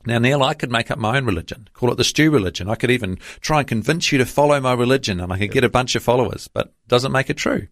Now, 0.06 0.18
Neil, 0.18 0.42
I 0.42 0.54
could 0.54 0.70
make 0.70 0.90
up 0.90 0.98
my 0.98 1.18
own 1.18 1.26
religion, 1.26 1.68
call 1.74 1.92
it 1.92 1.96
the 1.96 2.04
Stu 2.04 2.30
religion. 2.30 2.70
I 2.70 2.74
could 2.74 2.90
even 2.90 3.18
try 3.40 3.58
and 3.58 3.68
convince 3.68 4.12
you 4.12 4.18
to 4.18 4.24
follow 4.24 4.58
my 4.60 4.72
religion 4.72 5.20
and 5.20 5.32
I 5.32 5.38
could 5.38 5.50
get 5.50 5.64
a 5.64 5.68
bunch 5.68 5.94
of 5.94 6.02
followers, 6.02 6.48
but 6.48 6.72
doesn't 6.88 7.12
make 7.12 7.28
it 7.28 7.36
true. 7.36 7.68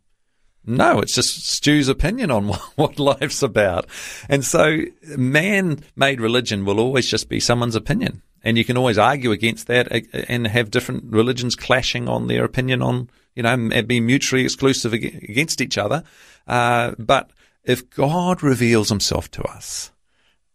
No, 0.66 0.98
it's 1.00 1.14
just 1.14 1.48
Stu's 1.48 1.88
opinion 1.88 2.30
on 2.30 2.48
what, 2.76 2.98
life's 2.98 3.42
about. 3.42 3.86
And 4.28 4.44
so 4.44 4.80
man-made 5.16 6.20
religion 6.20 6.66
will 6.66 6.80
always 6.80 7.08
just 7.08 7.28
be 7.28 7.40
someone's 7.40 7.76
opinion. 7.76 8.22
And 8.44 8.58
you 8.58 8.64
can 8.64 8.76
always 8.76 8.98
argue 8.98 9.32
against 9.32 9.66
that 9.68 9.90
and 10.28 10.46
have 10.46 10.70
different 10.70 11.04
religions 11.12 11.56
clashing 11.56 12.08
on 12.08 12.28
their 12.28 12.44
opinion 12.44 12.82
on, 12.82 13.08
you 13.38 13.44
know, 13.44 13.52
and 13.52 13.86
be 13.86 14.00
mutually 14.00 14.42
exclusive 14.42 14.92
against 14.92 15.60
each 15.60 15.78
other. 15.78 16.02
Uh, 16.48 16.92
but 16.98 17.30
if 17.62 17.88
God 17.88 18.42
reveals 18.42 18.88
himself 18.88 19.30
to 19.30 19.42
us, 19.44 19.92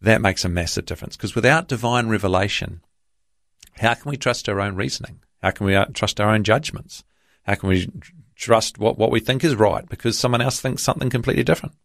that 0.02 0.20
makes 0.20 0.44
a 0.44 0.50
massive 0.50 0.84
difference 0.84 1.16
because 1.16 1.34
without 1.34 1.70
divine 1.70 2.10
revelation, 2.10 2.82
how 3.78 3.94
can 3.94 4.10
we 4.12 4.18
trust 4.18 4.50
our 4.50 4.60
own 4.60 4.76
reasoning? 4.76 5.22
How 5.42 5.52
can 5.52 5.66
we 5.66 5.76
uh, 5.76 5.86
trust 5.94 6.20
our 6.20 6.30
own 6.30 6.44
judgments? 6.44 7.06
How 7.44 7.56
can 7.56 7.70
we 7.70 7.90
trust 8.36 8.78
what, 8.78 8.98
what 8.98 9.12
we 9.12 9.22
think 9.22 9.46
is 9.46 9.56
right 9.56 9.88
because 9.88 10.20
someone 10.20 10.42
else 10.42 10.60
thinks 10.60 10.84
something 10.84 11.10
completely 11.10 11.44
different? 11.44 11.76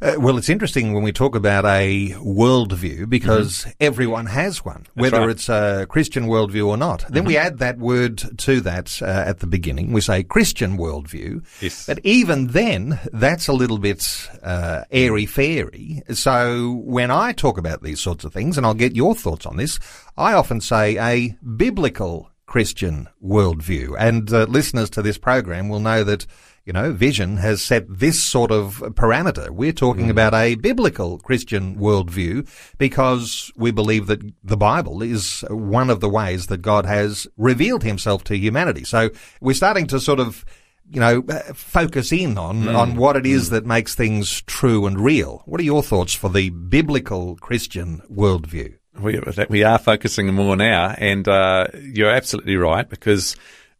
Uh, 0.00 0.14
well, 0.18 0.36
it's 0.36 0.48
interesting 0.48 0.92
when 0.92 1.02
we 1.02 1.12
talk 1.12 1.34
about 1.34 1.64
a 1.64 2.10
worldview 2.18 3.08
because 3.08 3.66
everyone 3.80 4.26
has 4.26 4.64
one, 4.64 4.86
whether 4.94 5.20
right. 5.20 5.30
it's 5.30 5.48
a 5.48 5.86
Christian 5.88 6.26
worldview 6.26 6.66
or 6.66 6.76
not. 6.76 7.04
Then 7.08 7.24
we 7.24 7.36
add 7.36 7.58
that 7.58 7.78
word 7.78 8.38
to 8.38 8.60
that 8.62 9.00
uh, 9.02 9.06
at 9.06 9.40
the 9.40 9.46
beginning. 9.46 9.92
We 9.92 10.00
say 10.00 10.22
Christian 10.22 10.76
worldview. 10.76 11.44
Yes. 11.60 11.86
But 11.86 12.00
even 12.02 12.48
then, 12.48 13.00
that's 13.12 13.48
a 13.48 13.52
little 13.52 13.78
bit 13.78 14.04
uh, 14.42 14.84
airy 14.90 15.26
fairy. 15.26 16.02
So 16.12 16.82
when 16.84 17.10
I 17.10 17.32
talk 17.32 17.58
about 17.58 17.82
these 17.82 18.00
sorts 18.00 18.24
of 18.24 18.32
things, 18.32 18.56
and 18.56 18.66
I'll 18.66 18.74
get 18.74 18.96
your 18.96 19.14
thoughts 19.14 19.46
on 19.46 19.56
this, 19.56 19.78
I 20.16 20.32
often 20.32 20.60
say 20.60 20.98
a 20.98 21.36
biblical 21.56 22.30
Christian 22.46 23.08
worldview. 23.24 23.94
And 23.98 24.30
uh, 24.32 24.44
listeners 24.44 24.90
to 24.90 25.02
this 25.02 25.16
program 25.16 25.68
will 25.68 25.80
know 25.80 26.04
that, 26.04 26.26
you 26.64 26.72
know, 26.72 26.92
Vision 26.92 27.38
has 27.38 27.62
set 27.62 27.84
this 27.88 28.22
sort 28.22 28.50
of 28.50 28.78
parameter. 28.94 29.50
We're 29.50 29.72
talking 29.72 30.10
about 30.10 30.34
a 30.34 30.54
biblical 30.54 31.18
Christian 31.18 31.76
worldview 31.76 32.48
because 32.78 33.50
we 33.56 33.70
believe 33.70 34.06
that 34.06 34.20
the 34.44 34.56
Bible 34.56 35.02
is 35.02 35.44
one 35.50 35.90
of 35.90 36.00
the 36.00 36.08
ways 36.08 36.46
that 36.46 36.62
God 36.62 36.86
has 36.86 37.26
revealed 37.36 37.82
himself 37.82 38.22
to 38.24 38.36
humanity. 38.36 38.84
So 38.84 39.10
we're 39.40 39.54
starting 39.54 39.86
to 39.88 39.98
sort 40.00 40.20
of 40.20 40.44
you 40.90 41.00
know, 41.00 41.24
uh, 41.28 41.40
focus 41.54 42.12
in 42.12 42.36
on, 42.36 42.68
on 42.68 42.96
what 42.96 43.16
it 43.16 43.24
is 43.24 43.48
that 43.48 43.64
makes 43.64 43.94
things 43.94 44.42
true 44.42 44.86
and 44.86 45.00
real. 45.00 45.42
What 45.46 45.58
are 45.60 45.64
your 45.64 45.82
thoughts 45.82 46.12
for 46.12 46.28
the 46.28 46.50
biblical 46.50 47.36
Christian 47.36 48.02
worldview? 48.12 48.76
we, 49.00 49.20
we 49.48 49.64
are 49.64 49.78
focusing 49.78 50.32
more 50.34 50.56
now, 50.56 50.94
and 50.98 51.26
uh, 51.26 51.68
you're 51.80 52.10
absolutely 52.10 52.56
right 52.56 52.88
because 52.88 53.36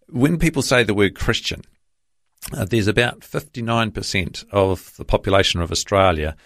when 0.08 0.38
people 0.38 0.62
say 0.62 0.84
the 0.84 0.94
word 0.94 1.14
Christian, 1.14 1.62
uh, 2.52 2.64
there's 2.64 2.88
about 2.88 3.20
59% 3.20 4.44
of 4.50 4.96
the 4.96 5.04
population 5.04 5.60
of 5.60 5.70
Australia 5.70 6.36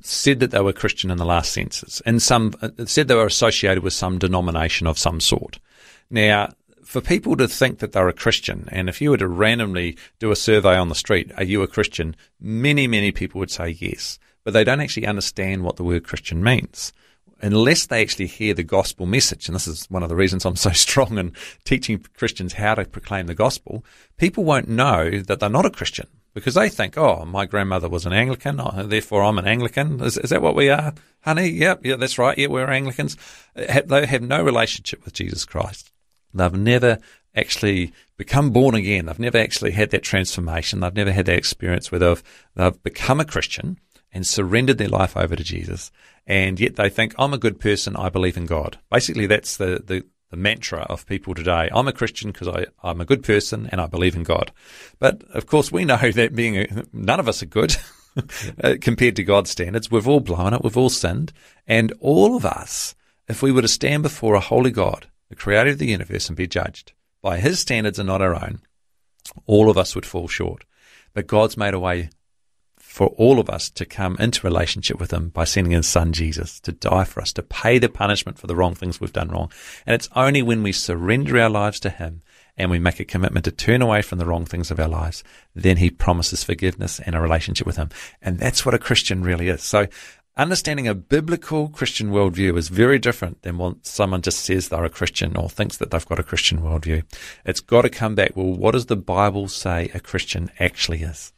said 0.00 0.40
that 0.40 0.50
they 0.50 0.60
were 0.60 0.72
Christian 0.72 1.10
in 1.10 1.18
the 1.18 1.24
last 1.24 1.52
census, 1.52 2.00
and 2.04 2.20
some 2.20 2.52
uh, 2.60 2.70
said 2.86 3.08
they 3.08 3.14
were 3.14 3.26
associated 3.26 3.82
with 3.82 3.92
some 3.92 4.18
denomination 4.18 4.86
of 4.86 4.98
some 4.98 5.20
sort. 5.20 5.58
Now, 6.10 6.52
for 6.84 7.00
people 7.00 7.36
to 7.36 7.46
think 7.46 7.78
that 7.78 7.92
they're 7.92 8.08
a 8.08 8.12
Christian, 8.12 8.68
and 8.72 8.88
if 8.88 9.00
you 9.00 9.10
were 9.10 9.18
to 9.18 9.28
randomly 9.28 9.96
do 10.18 10.30
a 10.30 10.36
survey 10.36 10.76
on 10.76 10.88
the 10.88 10.94
street, 10.94 11.30
are 11.36 11.44
you 11.44 11.62
a 11.62 11.68
Christian? 11.68 12.16
Many, 12.40 12.86
many 12.86 13.12
people 13.12 13.38
would 13.38 13.50
say 13.50 13.70
yes, 13.78 14.18
but 14.44 14.52
they 14.52 14.64
don't 14.64 14.80
actually 14.80 15.06
understand 15.06 15.62
what 15.62 15.76
the 15.76 15.84
word 15.84 16.04
Christian 16.04 16.42
means 16.42 16.92
unless 17.42 17.86
they 17.86 18.00
actually 18.00 18.28
hear 18.28 18.54
the 18.54 18.62
gospel 18.62 19.04
message, 19.04 19.48
and 19.48 19.54
this 19.54 19.66
is 19.66 19.90
one 19.90 20.02
of 20.02 20.08
the 20.08 20.16
reasons 20.16 20.44
I'm 20.44 20.56
so 20.56 20.70
strong 20.72 21.18
in 21.18 21.32
teaching 21.64 22.04
Christians 22.14 22.54
how 22.54 22.74
to 22.76 22.84
proclaim 22.84 23.26
the 23.26 23.34
gospel, 23.34 23.84
people 24.16 24.44
won't 24.44 24.68
know 24.68 25.10
that 25.10 25.40
they're 25.40 25.50
not 25.50 25.66
a 25.66 25.70
Christian 25.70 26.06
because 26.34 26.54
they 26.54 26.68
think, 26.68 26.96
oh, 26.96 27.24
my 27.24 27.44
grandmother 27.44 27.88
was 27.88 28.06
an 28.06 28.12
Anglican, 28.12 28.60
oh, 28.60 28.84
therefore 28.86 29.22
I'm 29.22 29.38
an 29.38 29.46
Anglican. 29.46 30.00
Is, 30.00 30.16
is 30.16 30.30
that 30.30 30.40
what 30.40 30.54
we 30.54 30.70
are, 30.70 30.94
honey? 31.20 31.48
Yep, 31.48 31.84
yeah, 31.84 31.96
that's 31.96 32.18
right. 32.18 32.38
Yeah, 32.38 32.46
we're 32.46 32.70
Anglicans. 32.70 33.16
They 33.54 34.06
have 34.06 34.22
no 34.22 34.42
relationship 34.42 35.04
with 35.04 35.12
Jesus 35.12 35.44
Christ. 35.44 35.92
They've 36.32 36.52
never 36.52 36.98
actually 37.34 37.92
become 38.16 38.50
born 38.50 38.74
again. 38.74 39.06
They've 39.06 39.18
never 39.18 39.38
actually 39.38 39.72
had 39.72 39.90
that 39.90 40.02
transformation. 40.02 40.80
They've 40.80 40.94
never 40.94 41.12
had 41.12 41.26
that 41.26 41.36
experience 41.36 41.90
where 41.90 41.98
they've, 41.98 42.22
they've 42.54 42.82
become 42.82 43.20
a 43.20 43.24
Christian 43.24 43.78
and 44.12 44.26
surrendered 44.26 44.78
their 44.78 44.88
life 44.88 45.16
over 45.16 45.36
to 45.36 45.44
Jesus. 45.44 45.90
And 46.26 46.60
yet 46.60 46.76
they 46.76 46.88
think, 46.88 47.14
I'm 47.18 47.34
a 47.34 47.38
good 47.38 47.58
person. 47.60 47.96
I 47.96 48.08
believe 48.08 48.36
in 48.36 48.46
God. 48.46 48.78
Basically, 48.90 49.26
that's 49.26 49.56
the, 49.56 49.82
the, 49.84 50.04
the 50.30 50.36
mantra 50.36 50.82
of 50.82 51.06
people 51.06 51.34
today. 51.34 51.68
I'm 51.72 51.88
a 51.88 51.92
Christian 51.92 52.30
because 52.30 52.66
I'm 52.82 53.00
a 53.00 53.04
good 53.04 53.22
person 53.22 53.68
and 53.72 53.80
I 53.80 53.86
believe 53.86 54.14
in 54.14 54.22
God. 54.22 54.52
But 54.98 55.22
of 55.34 55.46
course, 55.46 55.72
we 55.72 55.84
know 55.84 55.96
that 56.12 56.34
being 56.34 56.56
a, 56.56 56.66
none 56.92 57.20
of 57.20 57.28
us 57.28 57.42
are 57.42 57.46
good. 57.46 57.76
uh, 58.62 58.74
compared 58.80 59.16
to 59.16 59.24
God's 59.24 59.50
standards, 59.50 59.90
we've 59.90 60.08
all 60.08 60.20
blown 60.20 60.54
it, 60.54 60.62
we've 60.62 60.76
all 60.76 60.90
sinned, 60.90 61.32
and 61.66 61.92
all 62.00 62.36
of 62.36 62.44
us, 62.44 62.94
if 63.28 63.42
we 63.42 63.52
were 63.52 63.62
to 63.62 63.68
stand 63.68 64.02
before 64.02 64.34
a 64.34 64.40
holy 64.40 64.70
God, 64.70 65.06
the 65.28 65.36
creator 65.36 65.70
of 65.70 65.78
the 65.78 65.86
universe, 65.86 66.28
and 66.28 66.36
be 66.36 66.46
judged 66.46 66.92
by 67.22 67.38
his 67.38 67.60
standards 67.60 67.98
and 67.98 68.06
not 68.06 68.20
our 68.20 68.34
own, 68.34 68.60
all 69.46 69.70
of 69.70 69.78
us 69.78 69.94
would 69.94 70.06
fall 70.06 70.28
short. 70.28 70.64
But 71.14 71.26
God's 71.26 71.56
made 71.56 71.74
a 71.74 71.80
way 71.80 72.10
for 72.92 73.06
all 73.16 73.40
of 73.40 73.48
us 73.48 73.70
to 73.70 73.86
come 73.86 74.18
into 74.20 74.46
relationship 74.46 75.00
with 75.00 75.10
him 75.10 75.30
by 75.30 75.44
sending 75.44 75.72
his 75.72 75.86
son 75.86 76.12
Jesus 76.12 76.60
to 76.60 76.72
die 76.72 77.04
for 77.04 77.22
us, 77.22 77.32
to 77.32 77.42
pay 77.42 77.78
the 77.78 77.88
punishment 77.88 78.38
for 78.38 78.46
the 78.46 78.54
wrong 78.54 78.74
things 78.74 79.00
we've 79.00 79.14
done 79.14 79.30
wrong. 79.30 79.50
And 79.86 79.94
it's 79.94 80.10
only 80.14 80.42
when 80.42 80.62
we 80.62 80.72
surrender 80.72 81.40
our 81.40 81.48
lives 81.48 81.80
to 81.80 81.88
him 81.88 82.20
and 82.58 82.70
we 82.70 82.78
make 82.78 83.00
a 83.00 83.06
commitment 83.06 83.46
to 83.46 83.50
turn 83.50 83.80
away 83.80 84.02
from 84.02 84.18
the 84.18 84.26
wrong 84.26 84.44
things 84.44 84.70
of 84.70 84.78
our 84.78 84.88
lives, 84.88 85.24
then 85.54 85.78
he 85.78 85.88
promises 85.88 86.44
forgiveness 86.44 87.00
and 87.00 87.14
a 87.14 87.20
relationship 87.22 87.66
with 87.66 87.76
him. 87.78 87.88
And 88.20 88.38
that's 88.38 88.66
what 88.66 88.74
a 88.74 88.78
Christian 88.78 89.22
really 89.22 89.48
is. 89.48 89.62
So 89.62 89.86
understanding 90.36 90.86
a 90.86 90.94
biblical 90.94 91.70
Christian 91.70 92.10
worldview 92.10 92.58
is 92.58 92.68
very 92.68 92.98
different 92.98 93.40
than 93.40 93.56
when 93.56 93.82
someone 93.82 94.20
just 94.20 94.40
says 94.40 94.68
they're 94.68 94.84
a 94.84 94.90
Christian 94.90 95.34
or 95.34 95.48
thinks 95.48 95.78
that 95.78 95.92
they've 95.92 96.08
got 96.08 96.20
a 96.20 96.22
Christian 96.22 96.60
worldview. 96.60 97.04
It's 97.46 97.60
got 97.60 97.82
to 97.82 97.88
come 97.88 98.14
back. 98.14 98.36
Well, 98.36 98.52
what 98.52 98.72
does 98.72 98.84
the 98.84 98.96
Bible 98.96 99.48
say 99.48 99.90
a 99.94 100.00
Christian 100.00 100.50
actually 100.60 101.04
is? 101.04 101.32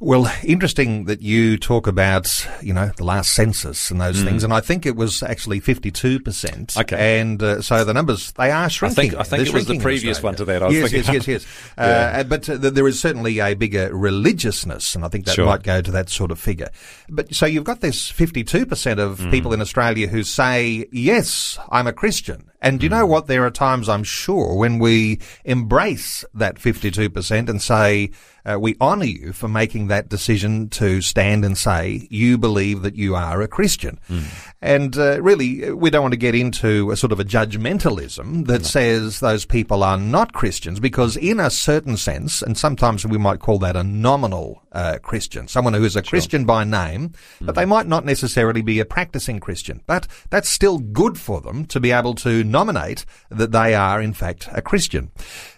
Well, 0.00 0.30
interesting 0.42 1.04
that 1.04 1.22
you 1.22 1.56
talk 1.56 1.86
about, 1.86 2.46
you 2.60 2.72
know, 2.72 2.90
the 2.96 3.04
last 3.04 3.32
census 3.32 3.90
and 3.90 4.00
those 4.00 4.22
things, 4.22 4.42
and 4.44 4.52
I 4.52 4.60
think 4.60 4.86
it 4.86 4.96
was 4.96 5.22
actually 5.22 5.60
52%. 5.60 6.76
Okay. 6.80 7.20
And 7.20 7.42
uh, 7.42 7.62
so 7.62 7.84
the 7.84 7.94
numbers, 7.94 8.32
they 8.32 8.50
are 8.50 8.68
shrinking. 8.68 9.16
I 9.16 9.22
think 9.22 9.42
They're 9.42 9.48
it 9.48 9.54
was 9.54 9.66
the 9.66 9.78
previous 9.78 10.22
one 10.22 10.34
to 10.36 10.44
that. 10.46 10.62
I 10.62 10.66
was 10.66 10.74
yes, 10.74 10.92
yes, 10.92 11.08
yes, 11.08 11.26
yes, 11.28 11.46
uh, 11.78 12.24
but 12.24 12.48
uh, 12.48 12.56
there 12.56 12.86
is 12.88 13.00
certainly 13.00 13.38
a 13.40 13.54
bigger 13.54 13.94
religiousness, 13.94 14.94
and 14.94 15.04
I 15.04 15.08
think 15.08 15.26
that 15.26 15.34
Sure. 15.34 15.46
might 15.46 15.62
go 15.62 15.80
to 15.80 15.90
that 15.92 16.08
sort 16.10 16.30
of 16.30 16.38
figure. 16.38 16.68
But 17.08 17.34
so 17.34 17.46
you've 17.46 17.64
got 17.64 17.80
this 17.80 18.10
52% 18.10 18.98
of 18.98 19.20
Hmm. 19.20 19.30
people 19.30 19.52
in 19.52 19.60
Australia 19.60 20.08
who 20.08 20.22
say, 20.24 20.86
yes, 20.92 21.58
I'm 21.70 21.86
a 21.86 21.92
Christian. 21.92 22.50
And 22.64 22.80
do 22.80 22.86
you 22.86 22.90
know 22.90 23.04
what? 23.04 23.26
There 23.26 23.44
are 23.44 23.50
times, 23.50 23.90
I'm 23.90 24.04
sure, 24.04 24.54
when 24.54 24.78
we 24.78 25.20
embrace 25.44 26.24
that 26.32 26.56
52% 26.56 27.50
and 27.50 27.60
say, 27.60 28.10
uh, 28.46 28.58
we 28.60 28.76
honour 28.80 29.04
you 29.04 29.32
for 29.32 29.48
making 29.48 29.86
that 29.88 30.08
decision 30.08 30.68
to 30.68 31.00
stand 31.00 31.44
and 31.44 31.56
say 31.56 32.06
you 32.10 32.36
believe 32.36 32.82
that 32.82 32.94
you 32.94 33.14
are 33.14 33.40
a 33.40 33.48
Christian. 33.48 33.98
Mm. 34.08 34.24
And 34.60 34.98
uh, 34.98 35.20
really, 35.22 35.72
we 35.72 35.90
don't 35.90 36.02
want 36.02 36.12
to 36.12 36.18
get 36.18 36.34
into 36.34 36.90
a 36.90 36.96
sort 36.96 37.12
of 37.12 37.20
a 37.20 37.24
judgmentalism 37.24 38.46
that 38.46 38.62
no. 38.62 38.66
says 38.66 39.20
those 39.20 39.44
people 39.44 39.82
are 39.82 39.96
not 39.96 40.32
Christians, 40.32 40.80
because 40.80 41.16
in 41.16 41.40
a 41.40 41.50
certain 41.50 41.96
sense, 41.96 42.42
and 42.42 42.56
sometimes 42.56 43.06
we 43.06 43.18
might 43.18 43.40
call 43.40 43.58
that 43.60 43.76
a 43.76 43.84
nominal 43.84 44.62
uh, 44.72 44.98
Christian, 45.02 45.48
someone 45.48 45.74
who 45.74 45.84
is 45.84 45.96
a 45.96 46.00
sure. 46.02 46.10
Christian 46.10 46.44
by 46.44 46.64
name, 46.64 47.10
mm. 47.10 47.46
but 47.46 47.54
they 47.54 47.64
might 47.64 47.86
not 47.86 48.04
necessarily 48.04 48.62
be 48.62 48.80
a 48.80 48.84
practicing 48.84 49.40
Christian. 49.40 49.80
But 49.86 50.06
that's 50.30 50.48
still 50.48 50.78
good 50.78 51.18
for 51.18 51.40
them 51.40 51.64
to 51.66 51.80
be 51.80 51.92
able 51.92 52.14
to 52.16 52.44
nominate 52.54 53.04
that 53.30 53.52
they 53.52 53.74
are, 53.74 54.00
in 54.00 54.14
fact, 54.14 54.48
a 54.52 54.62
Christian. 54.62 55.10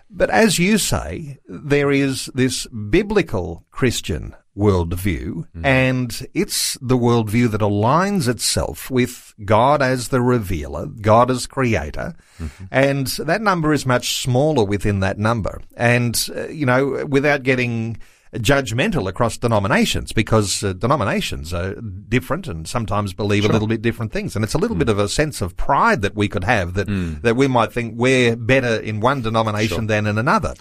But 0.08 0.30
as 0.30 0.58
you 0.58 0.78
say, 0.78 1.38
there 1.46 1.90
is 1.90 2.30
this 2.34 2.66
biblical 2.68 3.64
Christian 3.70 4.34
worldview, 4.56 5.46
mm. 5.54 5.64
and 5.64 6.26
it's 6.32 6.78
the 6.80 6.96
worldview 6.96 7.50
that 7.50 7.60
aligns 7.60 8.26
itself 8.26 8.90
with 8.90 9.34
God 9.44 9.82
as 9.82 10.08
the 10.08 10.22
revealer, 10.22 10.86
God 10.86 11.30
as 11.30 11.46
creator, 11.46 12.14
mm-hmm. 12.38 12.64
and 12.70 13.06
that 13.06 13.42
number 13.42 13.74
is 13.74 13.84
much 13.84 14.22
smaller 14.22 14.64
within 14.64 15.00
that 15.00 15.18
number. 15.18 15.60
And, 15.76 16.16
uh, 16.34 16.48
you 16.48 16.64
know, 16.64 17.04
without 17.06 17.42
getting 17.42 17.98
judgmental 18.38 19.08
across 19.08 19.36
denominations 19.38 20.12
because 20.12 20.62
uh, 20.62 20.72
denominations 20.72 21.52
are 21.52 21.74
different 22.08 22.46
and 22.46 22.68
sometimes 22.68 23.12
believe 23.12 23.42
sure. 23.42 23.50
a 23.50 23.52
little 23.52 23.68
bit 23.68 23.82
different 23.82 24.12
things. 24.12 24.34
And 24.34 24.44
it's 24.44 24.54
a 24.54 24.58
little 24.58 24.76
mm. 24.76 24.80
bit 24.80 24.88
of 24.88 24.98
a 24.98 25.08
sense 25.08 25.40
of 25.40 25.56
pride 25.56 26.02
that 26.02 26.14
we 26.14 26.28
could 26.28 26.44
have 26.44 26.74
that, 26.74 26.88
mm. 26.88 27.20
that 27.22 27.36
we 27.36 27.46
might 27.46 27.72
think 27.72 27.94
we're 27.96 28.36
better 28.36 28.76
in 28.80 29.00
one 29.00 29.22
denomination 29.22 29.78
sure. 29.78 29.86
than 29.86 30.06
in 30.06 30.18
another. 30.18 30.54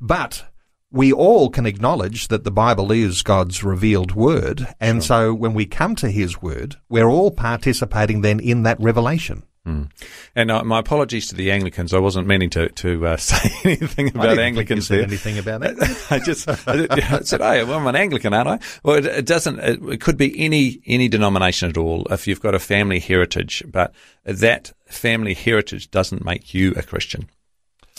But 0.00 0.44
we 0.90 1.12
all 1.12 1.48
can 1.48 1.66
acknowledge 1.66 2.28
that 2.28 2.44
the 2.44 2.50
Bible 2.50 2.92
is 2.92 3.22
God's 3.22 3.64
revealed 3.64 4.14
word. 4.14 4.68
And 4.78 5.02
sure. 5.02 5.30
so 5.30 5.34
when 5.34 5.54
we 5.54 5.64
come 5.64 5.96
to 5.96 6.10
his 6.10 6.42
word, 6.42 6.76
we're 6.88 7.08
all 7.08 7.30
participating 7.30 8.20
then 8.20 8.40
in 8.40 8.62
that 8.64 8.80
revelation. 8.80 9.44
Mm. 9.66 9.90
And 10.34 10.50
uh, 10.50 10.64
my 10.64 10.80
apologies 10.80 11.28
to 11.28 11.36
the 11.36 11.52
Anglicans. 11.52 11.94
I 11.94 11.98
wasn't 11.98 12.26
meaning 12.26 12.50
to 12.50 12.68
to 12.68 13.06
uh, 13.06 13.16
say 13.18 13.50
anything 13.64 14.08
about 14.08 14.38
Anglicans 14.38 14.88
there. 14.88 15.02
Anything 15.02 15.38
about 15.38 15.62
it? 15.64 15.78
I 16.10 16.18
just 16.18 16.48
I, 16.48 17.20
said, 17.20 17.40
"Hey, 17.40 17.62
well, 17.62 17.78
I'm 17.78 17.86
an 17.86 17.94
Anglican, 17.94 18.34
aren't 18.34 18.48
I?" 18.48 18.58
Well, 18.82 18.96
it, 18.96 19.06
it 19.06 19.26
doesn't. 19.26 19.60
It, 19.60 19.80
it, 19.84 20.00
could 20.00 20.16
be 20.16 20.36
any 20.44 20.80
any 20.86 21.08
denomination 21.08 21.68
at 21.70 21.76
all. 21.76 22.06
If 22.10 22.26
you've 22.26 22.40
got 22.40 22.56
a 22.56 22.58
family 22.58 22.98
heritage, 22.98 23.62
but 23.68 23.94
that 24.24 24.72
family 24.86 25.34
heritage 25.34 25.90
doesn't 25.92 26.24
make 26.24 26.52
you 26.52 26.72
a 26.76 26.82
Christian. 26.82 27.28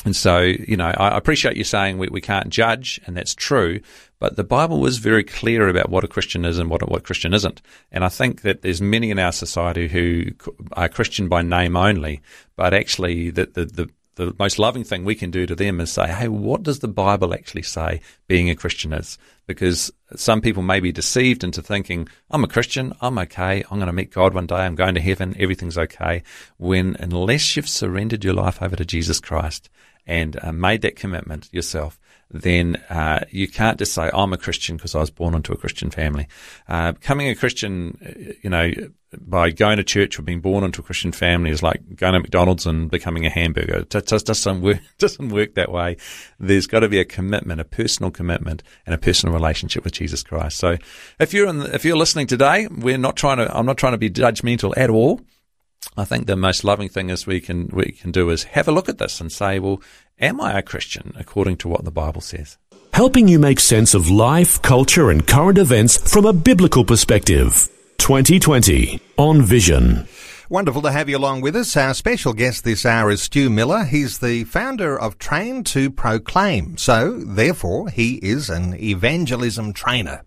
And 0.05 0.15
so, 0.15 0.39
you 0.41 0.75
know, 0.75 0.93
I 0.97 1.17
appreciate 1.17 1.55
you 1.55 1.63
saying 1.63 1.97
we, 1.97 2.07
we 2.07 2.21
can't 2.21 2.49
judge, 2.49 2.99
and 3.05 3.15
that's 3.15 3.33
true. 3.33 3.79
But 4.19 4.35
the 4.35 4.43
Bible 4.43 4.79
was 4.79 4.97
very 4.97 5.23
clear 5.23 5.67
about 5.67 5.89
what 5.89 6.03
a 6.03 6.07
Christian 6.07 6.45
is 6.45 6.57
and 6.57 6.69
what 6.69 6.87
what 6.89 7.03
Christian 7.03 7.33
isn't. 7.33 7.61
And 7.91 8.03
I 8.03 8.09
think 8.09 8.41
that 8.41 8.61
there's 8.61 8.81
many 8.81 9.11
in 9.11 9.19
our 9.19 9.31
society 9.31 9.87
who 9.87 10.25
are 10.73 10.89
Christian 10.89 11.27
by 11.27 11.41
name 11.41 11.75
only, 11.75 12.21
but 12.55 12.73
actually 12.73 13.29
the, 13.31 13.45
the, 13.45 13.65
the 13.65 13.89
the 14.15 14.35
most 14.37 14.59
loving 14.59 14.83
thing 14.83 15.03
we 15.03 15.15
can 15.15 15.31
do 15.31 15.45
to 15.45 15.55
them 15.55 15.81
is 15.81 15.91
say, 15.91 16.07
hey, 16.07 16.27
what 16.27 16.63
does 16.63 16.79
the 16.79 16.87
Bible 16.87 17.33
actually 17.33 17.63
say 17.63 17.99
being 18.27 18.49
a 18.49 18.55
Christian 18.55 18.93
is? 18.93 19.17
Because 19.47 19.91
some 20.15 20.39
people 20.39 20.61
may 20.61 20.79
be 20.79 20.91
deceived 20.91 21.43
into 21.43 21.61
thinking, 21.61 22.07
I'm 22.29 22.43
a 22.43 22.47
Christian, 22.47 22.93
I'm 23.01 23.17
okay, 23.17 23.63
I'm 23.63 23.79
going 23.79 23.87
to 23.87 23.93
meet 23.93 24.11
God 24.11 24.33
one 24.33 24.45
day, 24.45 24.57
I'm 24.57 24.75
going 24.75 24.95
to 24.95 25.01
heaven, 25.01 25.35
everything's 25.39 25.77
okay. 25.77 26.23
When 26.57 26.95
unless 26.99 27.55
you've 27.55 27.67
surrendered 27.67 28.23
your 28.23 28.35
life 28.35 28.61
over 28.61 28.75
to 28.75 28.85
Jesus 28.85 29.19
Christ 29.19 29.69
and 30.05 30.37
uh, 30.41 30.51
made 30.51 30.81
that 30.81 30.95
commitment 30.95 31.49
yourself, 31.51 31.99
then 32.33 32.77
uh, 32.89 33.23
you 33.29 33.47
can't 33.47 33.77
just 33.77 33.93
say, 33.93 34.09
I'm 34.13 34.33
a 34.33 34.37
Christian 34.37 34.75
because 34.75 34.95
I 34.95 34.99
was 34.99 35.11
born 35.11 35.35
into 35.35 35.53
a 35.53 35.57
Christian 35.57 35.91
family. 35.91 36.27
Uh, 36.67 36.93
becoming 36.93 37.29
a 37.29 37.35
Christian, 37.35 38.37
you 38.41 38.49
know, 38.49 38.71
by 39.15 39.51
going 39.51 39.77
to 39.77 39.83
church 39.83 40.17
or 40.17 40.23
being 40.23 40.41
born 40.41 40.63
into 40.63 40.81
a 40.81 40.83
Christian 40.83 41.11
family 41.11 41.51
is 41.51 41.61
like 41.61 41.95
going 41.95 42.13
to 42.13 42.19
McDonald's 42.19 42.65
and 42.65 42.89
becoming 42.89 43.25
a 43.25 43.29
hamburger. 43.29 43.85
It 43.91 44.07
just 44.07 44.25
doesn't 44.25 44.61
work, 44.61 44.79
doesn't 44.97 45.29
work 45.29 45.53
that 45.53 45.71
way. 45.71 45.97
There's 46.39 46.65
got 46.65 46.79
to 46.79 46.89
be 46.89 46.99
a 46.99 47.05
commitment, 47.05 47.61
a 47.61 47.65
personal 47.65 48.11
commitment 48.11 48.63
and 48.85 48.95
a 48.95 48.97
personal 48.97 49.33
relationship 49.33 49.83
with 49.83 49.93
Jesus 49.93 50.23
Christ. 50.23 50.57
So 50.57 50.77
if 51.19 51.33
you're 51.33 51.47
in, 51.47 51.59
the, 51.59 51.75
if 51.75 51.85
you're 51.85 51.97
listening 51.97 52.27
today, 52.27 52.67
we're 52.67 52.97
not 52.97 53.15
trying 53.15 53.37
to, 53.37 53.55
I'm 53.55 53.65
not 53.65 53.77
trying 53.77 53.93
to 53.93 53.99
be 53.99 54.09
judgmental 54.09 54.75
at 54.75 54.89
all. 54.89 55.21
I 55.97 56.05
think 56.05 56.27
the 56.27 56.35
most 56.35 56.63
loving 56.63 56.89
thing 56.89 57.09
is 57.09 57.27
we 57.27 57.39
can 57.39 57.67
we 57.71 57.91
can 57.91 58.11
do 58.11 58.29
is 58.29 58.43
have 58.43 58.67
a 58.67 58.71
look 58.71 58.89
at 58.89 58.97
this 58.97 59.21
and 59.21 59.31
say, 59.31 59.59
well, 59.59 59.81
am 60.19 60.41
I 60.41 60.57
a 60.57 60.61
Christian 60.61 61.13
according 61.15 61.57
to 61.57 61.67
what 61.67 61.83
the 61.83 61.91
Bible 61.91 62.21
says? 62.21 62.57
Helping 62.93 63.27
you 63.27 63.39
make 63.39 63.59
sense 63.59 63.93
of 63.93 64.09
life, 64.09 64.61
culture, 64.61 65.09
and 65.09 65.25
current 65.27 65.57
events 65.57 65.97
from 66.11 66.25
a 66.25 66.33
biblical 66.33 66.85
perspective. 66.85 67.69
2020 67.97 68.99
on 69.17 69.41
Vision. 69.41 70.07
Wonderful 70.49 70.83
to 70.83 70.91
have 70.91 71.09
you 71.09 71.17
along 71.17 71.41
with 71.41 71.55
us. 71.55 71.75
Our 71.75 71.93
special 71.93 72.33
guest 72.33 72.63
this 72.63 72.85
hour 72.85 73.09
is 73.09 73.23
Stu 73.23 73.49
Miller. 73.49 73.85
He's 73.85 74.19
the 74.19 74.43
founder 74.43 74.99
of 74.99 75.17
Train 75.17 75.63
to 75.63 75.89
Proclaim. 75.89 76.77
So, 76.77 77.17
therefore, 77.17 77.89
he 77.89 78.15
is 78.15 78.49
an 78.49 78.75
evangelism 78.75 79.73
trainer. 79.73 80.23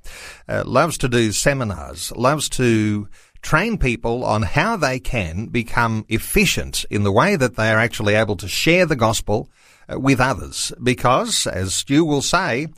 Uh, 0.49 0.65
loves 0.67 0.99
to 0.99 1.09
do 1.09 1.31
seminars, 1.33 2.13
loves 2.17 2.49
to 2.49 3.09
train 3.43 3.79
people 3.79 4.25
on 4.25 4.43
how 4.43 4.77
they 4.77 4.99
can 4.99 5.47
become 5.47 6.05
efficient 6.09 6.85
in 6.91 7.03
the 7.03 7.13
way 7.13 7.37
that 7.37 7.57
they 7.57 7.71
are 7.71 7.79
actually 7.79 8.15
able 8.15 8.37
to 8.37 8.49
share 8.49 8.87
the 8.87 8.97
gospel 8.97 9.49
uh, 9.89 9.99
with 9.99 10.21
others. 10.21 10.73
Because, 10.83 11.47
as 11.47 11.75
Stu 11.75 12.05
will 12.05 12.23
say, 12.23 12.69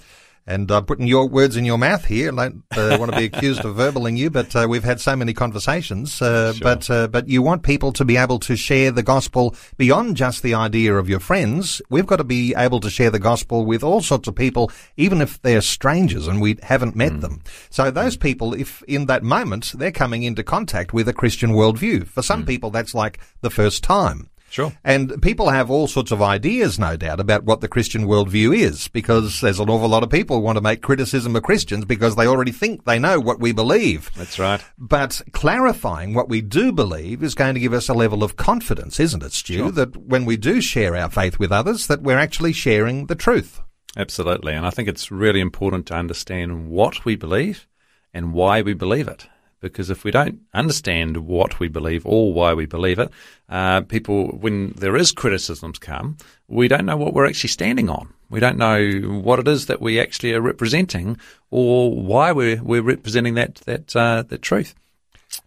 and 0.49 0.71
I'm 0.71 0.87
putting 0.87 1.07
your 1.07 1.29
words 1.29 1.57
in 1.57 1.67
your 1.67 1.77
mouth 1.77 2.07
here. 2.07 2.33
I 2.33 2.49
don't 2.49 2.65
uh, 2.73 2.97
want 2.99 3.13
to 3.13 3.19
be 3.19 3.27
accused 3.27 3.65
of 3.67 3.77
verbaling 3.77 4.17
you, 4.17 4.31
but 4.31 4.57
uh, 4.57 4.67
we've 4.69 4.83
had 4.83 4.99
so 4.99 5.15
many 5.15 5.35
conversations. 5.35 6.21
Uh, 6.23 6.55
sure. 6.55 6.65
But 6.65 6.91
uh, 6.91 7.09
but 7.09 7.29
you 7.29 7.43
want 7.43 7.63
people 7.63 7.93
to 7.93 8.05
be 8.05 8.17
able 8.17 8.39
to 8.41 8.57
share 8.57 8.91
the 8.91 9.03
gospel 9.03 9.55
beyond 9.77 10.17
just 10.17 10.43
the 10.43 10.55
idea 10.55 10.95
of 10.95 11.09
your 11.09 11.21
friends. 11.21 11.83
We've 11.91 12.07
got 12.07 12.17
to 12.17 12.25
be 12.25 12.55
able 12.57 12.81
to 12.81 12.89
share 12.89 13.11
the 13.11 13.19
gospel 13.19 13.67
with 13.67 13.85
all 13.85 14.01
sorts 14.01 14.27
of 14.27 14.35
people, 14.35 14.73
even 14.97 15.21
if 15.21 15.41
they're 15.43 15.61
strangers 15.61 16.27
and 16.27 16.41
we 16.41 16.57
haven't 16.63 16.97
met 16.97 17.13
mm. 17.13 17.21
them. 17.21 17.43
So 17.69 17.91
those 17.91 18.17
mm. 18.17 18.21
people, 18.21 18.55
if 18.55 18.83
in 18.85 19.05
that 19.07 19.23
moment 19.23 19.75
they're 19.77 19.93
coming 19.93 20.23
into 20.23 20.43
contact 20.43 20.95
with 20.95 21.09
a 21.09 21.13
Christian 21.13 21.51
worldview, 21.51 22.07
for 22.07 22.23
some 22.23 22.45
mm. 22.45 22.47
people 22.47 22.71
that's 22.71 22.95
like 22.95 23.21
the 23.43 23.51
first 23.51 23.85
time. 23.85 24.31
Sure. 24.51 24.73
And 24.83 25.21
people 25.23 25.51
have 25.51 25.71
all 25.71 25.87
sorts 25.87 26.11
of 26.11 26.23
ideas, 26.23 26.79
no 26.79 26.97
doubt, 26.97 27.21
about 27.21 27.45
what 27.45 27.61
the 27.61 27.69
Christian 27.69 28.07
worldview 28.07 28.57
is, 28.57 28.89
because 28.89 29.41
there's 29.41 29.61
an 29.61 29.69
awful 29.69 29.89
lot 29.89 30.03
of 30.03 30.11
people 30.11 30.37
who 30.37 30.43
want 30.43 30.57
to 30.57 30.63
make 30.63 30.83
criticism 30.83 31.37
of 31.37 31.43
Christians 31.43 31.85
because 31.85 32.17
they 32.17 32.27
already 32.27 32.53
think 32.53 32.85
they 32.85 32.99
know 32.99 33.21
what 33.21 33.41
we 33.41 33.53
believe. 33.53 34.11
That's 34.17 34.39
right. 34.39 34.65
But 34.79 35.21
clarifying 35.33 36.15
what 36.15 36.29
we 36.29 36.41
do 36.41 36.73
believe 36.73 37.23
is 37.23 37.35
going 37.35 37.55
to 37.55 37.61
give 37.61 37.73
us 37.73 37.89
a 37.89 37.95
level 37.95 38.25
of 38.25 38.37
confidence, 38.37 38.99
isn't 38.99 39.23
it, 39.23 39.33
Stu, 39.33 39.55
sure. 39.55 39.71
that 39.73 39.97
when 39.97 40.25
we 40.25 40.37
do 40.37 40.61
share 40.61 40.97
our 40.97 41.11
faith 41.11 41.39
with 41.39 41.53
others, 41.53 41.87
that 41.87 42.03
we're 42.03 42.19
actually 42.19 42.53
sharing 42.53 43.07
the 43.07 43.15
truth. 43.15 43.61
Absolutely. 43.97 44.55
And 44.55 44.67
I 44.67 44.71
think 44.71 44.89
it's 44.89 45.11
really 45.11 45.41
important 45.41 45.87
to 45.87 45.95
understand 45.95 46.69
what 46.69 47.05
we 47.05 47.17
believe 47.17 47.67
and 48.15 48.33
why 48.33 48.63
we 48.63 48.75
believe 48.75 49.09
it 49.09 49.27
because 49.61 49.91
if 49.91 50.05
we 50.05 50.11
don't 50.11 50.41
understand 50.55 51.17
what 51.19 51.59
we 51.59 51.69
believe 51.69 52.07
or 52.07 52.33
why 52.33 52.55
we 52.55 52.67
believe 52.67 52.99
it, 52.99 53.11
uh, 53.49 53.81
people, 53.83 54.29
when 54.29 54.73
there 54.73 54.97
is 54.97 55.13
criticisms 55.13 55.79
come, 55.79 56.17
we 56.47 56.69
don't 56.69 56.87
know 56.87 56.97
what 56.97 57.15
we're 57.15 57.27
actually 57.27 57.49
standing 57.49 57.89
on. 57.89 58.13
We 58.31 58.41
don't 58.41 58.59
know 58.59 59.01
what 59.21 59.39
it 59.39 59.49
is 59.49 59.67
that 59.67 59.81
we 59.81 60.01
actually 60.01 60.35
are 60.35 60.41
representing 60.41 61.19
or 61.51 61.91
why 61.95 62.33
we're, 62.33 62.63
we're 62.63 62.83
representing 62.83 63.35
that, 63.35 63.57
that, 63.67 63.97
uh, 63.97 64.23
that 64.29 64.43
truth. 64.43 64.75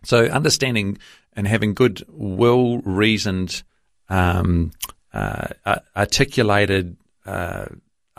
So 0.04 0.26
understanding 0.26 0.98
and 1.34 1.48
having 1.48 1.74
good, 1.74 2.04
well 2.10 2.80
reasoned, 2.80 3.64
um, 4.10 4.72
uh, 5.14 5.48
articulated, 5.96 6.98
uh, 7.26 7.66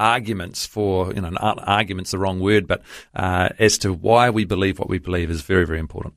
arguments 0.03 0.67
for, 0.67 1.15
you 1.15 1.21
know, 1.21 1.31
argument's 1.37 2.11
the 2.11 2.19
wrong 2.19 2.41
word, 2.41 2.67
but 2.67 2.83
uh, 3.15 3.51
as 3.59 3.79
to 3.79 3.93
why 3.93 4.31
we 4.31 4.45
believe 4.45 4.79
what 4.79 4.89
we 4.89 4.99
believe 4.99 5.31
is 5.31 5.43
very, 5.43 5.65
very 5.65 5.79
important. 5.79 6.15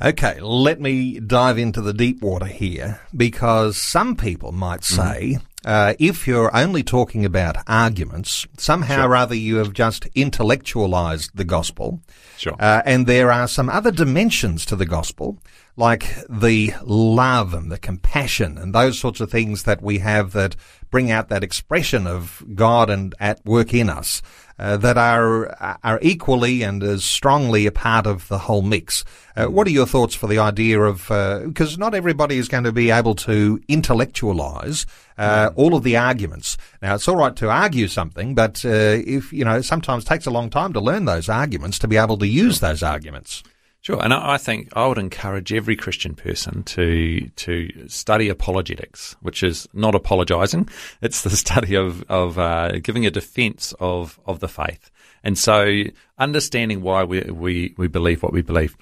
Okay, 0.00 0.40
let 0.40 0.80
me 0.80 1.20
dive 1.20 1.58
into 1.58 1.80
the 1.80 1.92
deep 1.92 2.22
water 2.22 2.46
here 2.46 3.00
because 3.14 3.76
some 3.76 4.16
people 4.16 4.50
might 4.50 4.80
mm-hmm. 4.80 5.02
say 5.02 5.32
mm-hmm. 5.34 5.44
uh, 5.64 5.94
if 5.98 6.26
you're 6.26 6.54
only 6.56 6.82
talking 6.82 7.24
about 7.24 7.56
arguments, 7.68 8.46
somehow 8.56 8.96
sure. 8.96 9.10
or 9.10 9.16
other 9.16 9.34
you 9.34 9.56
have 9.56 9.72
just 9.72 10.06
intellectualized 10.14 11.30
the 11.34 11.44
gospel. 11.44 12.00
Sure. 12.36 12.56
Uh, 12.58 12.82
and 12.84 13.06
there 13.06 13.30
are 13.30 13.46
some 13.46 13.68
other 13.68 13.92
dimensions 13.92 14.64
to 14.66 14.74
the 14.74 14.86
gospel 14.86 15.38
like 15.76 16.14
the 16.28 16.74
love 16.82 17.54
and 17.54 17.72
the 17.72 17.78
compassion 17.78 18.58
and 18.58 18.74
those 18.74 18.98
sorts 18.98 19.20
of 19.20 19.30
things 19.30 19.62
that 19.62 19.80
we 19.80 19.98
have 19.98 20.32
that 20.32 20.54
bring 20.90 21.10
out 21.10 21.28
that 21.30 21.42
expression 21.42 22.06
of 22.06 22.44
God 22.54 22.90
and 22.90 23.14
at 23.18 23.44
work 23.46 23.72
in 23.72 23.88
us 23.88 24.20
uh, 24.58 24.76
that 24.76 24.98
are 24.98 25.50
are 25.82 25.98
equally 26.02 26.62
and 26.62 26.82
as 26.82 27.04
strongly 27.04 27.66
a 27.66 27.72
part 27.72 28.06
of 28.06 28.28
the 28.28 28.38
whole 28.38 28.60
mix. 28.60 29.02
Uh, 29.34 29.46
what 29.46 29.66
are 29.66 29.70
your 29.70 29.86
thoughts 29.86 30.14
for 30.14 30.26
the 30.26 30.38
idea 30.38 30.78
of 30.80 31.08
because 31.46 31.74
uh, 31.74 31.78
not 31.78 31.94
everybody 31.94 32.36
is 32.36 32.48
going 32.48 32.64
to 32.64 32.72
be 32.72 32.90
able 32.90 33.14
to 33.14 33.58
intellectualize 33.66 34.84
uh, 35.16 35.50
all 35.56 35.74
of 35.74 35.82
the 35.82 35.96
arguments. 35.96 36.58
Now 36.82 36.94
it's 36.94 37.08
all 37.08 37.16
right 37.16 37.34
to 37.36 37.48
argue 37.48 37.88
something, 37.88 38.34
but 38.34 38.62
uh, 38.64 38.68
if 39.06 39.32
you 39.32 39.44
know 39.44 39.62
sometimes 39.62 40.04
takes 40.04 40.26
a 40.26 40.30
long 40.30 40.50
time 40.50 40.74
to 40.74 40.80
learn 40.80 41.06
those 41.06 41.30
arguments 41.30 41.78
to 41.80 41.88
be 41.88 41.96
able 41.96 42.18
to 42.18 42.26
use 42.26 42.60
those 42.60 42.82
arguments. 42.82 43.42
Sure, 43.82 44.00
and 44.00 44.14
I 44.14 44.38
think 44.38 44.68
I 44.76 44.86
would 44.86 44.96
encourage 44.96 45.52
every 45.52 45.74
Christian 45.74 46.14
person 46.14 46.62
to 46.64 47.28
to 47.34 47.88
study 47.88 48.28
apologetics, 48.28 49.16
which 49.22 49.42
is 49.42 49.68
not 49.72 49.96
apologising; 49.96 50.68
it's 51.02 51.22
the 51.22 51.30
study 51.30 51.74
of 51.74 52.04
of 52.08 52.38
uh, 52.38 52.78
giving 52.78 53.06
a 53.06 53.10
defence 53.10 53.74
of 53.80 54.20
of 54.24 54.38
the 54.38 54.46
faith, 54.46 54.88
and 55.24 55.36
so 55.36 55.82
understanding 56.16 56.80
why 56.80 57.02
we 57.02 57.22
we 57.22 57.74
we 57.76 57.88
believe 57.88 58.22
what 58.22 58.32
we 58.32 58.40
believe. 58.40 58.76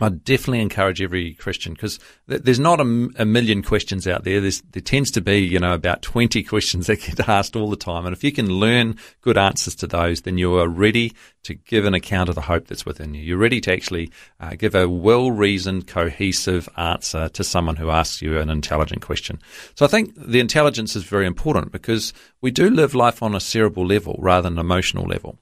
I 0.00 0.08
definitely 0.08 0.60
encourage 0.60 1.00
every 1.00 1.34
Christian 1.34 1.74
because 1.74 2.00
th- 2.28 2.42
there's 2.42 2.58
not 2.58 2.80
a, 2.80 3.08
a, 3.16 3.24
million 3.24 3.62
questions 3.62 4.08
out 4.08 4.24
there. 4.24 4.40
There's, 4.40 4.60
there 4.62 4.82
tends 4.82 5.10
to 5.12 5.20
be, 5.20 5.38
you 5.38 5.60
know, 5.60 5.72
about 5.72 6.02
20 6.02 6.42
questions 6.44 6.86
that 6.86 7.00
get 7.00 7.28
asked 7.28 7.54
all 7.54 7.70
the 7.70 7.76
time. 7.76 8.04
And 8.04 8.14
if 8.14 8.24
you 8.24 8.32
can 8.32 8.48
learn 8.48 8.96
good 9.20 9.38
answers 9.38 9.74
to 9.76 9.86
those, 9.86 10.22
then 10.22 10.36
you 10.36 10.58
are 10.58 10.68
ready 10.68 11.12
to 11.44 11.54
give 11.54 11.84
an 11.84 11.94
account 11.94 12.28
of 12.28 12.34
the 12.34 12.40
hope 12.40 12.66
that's 12.66 12.86
within 12.86 13.14
you. 13.14 13.22
You're 13.22 13.38
ready 13.38 13.60
to 13.60 13.72
actually 13.72 14.10
uh, 14.40 14.54
give 14.56 14.74
a 14.74 14.88
well-reasoned, 14.88 15.86
cohesive 15.86 16.68
answer 16.76 17.28
to 17.28 17.44
someone 17.44 17.76
who 17.76 17.90
asks 17.90 18.20
you 18.20 18.38
an 18.38 18.50
intelligent 18.50 19.02
question. 19.02 19.38
So 19.76 19.84
I 19.84 19.88
think 19.88 20.14
the 20.16 20.40
intelligence 20.40 20.96
is 20.96 21.04
very 21.04 21.26
important 21.26 21.70
because 21.70 22.12
we 22.40 22.50
do 22.50 22.68
live 22.70 22.94
life 22.94 23.22
on 23.22 23.34
a 23.34 23.40
cerebral 23.40 23.86
level 23.86 24.16
rather 24.18 24.48
than 24.48 24.58
an 24.58 24.64
emotional 24.64 25.06
level. 25.06 25.38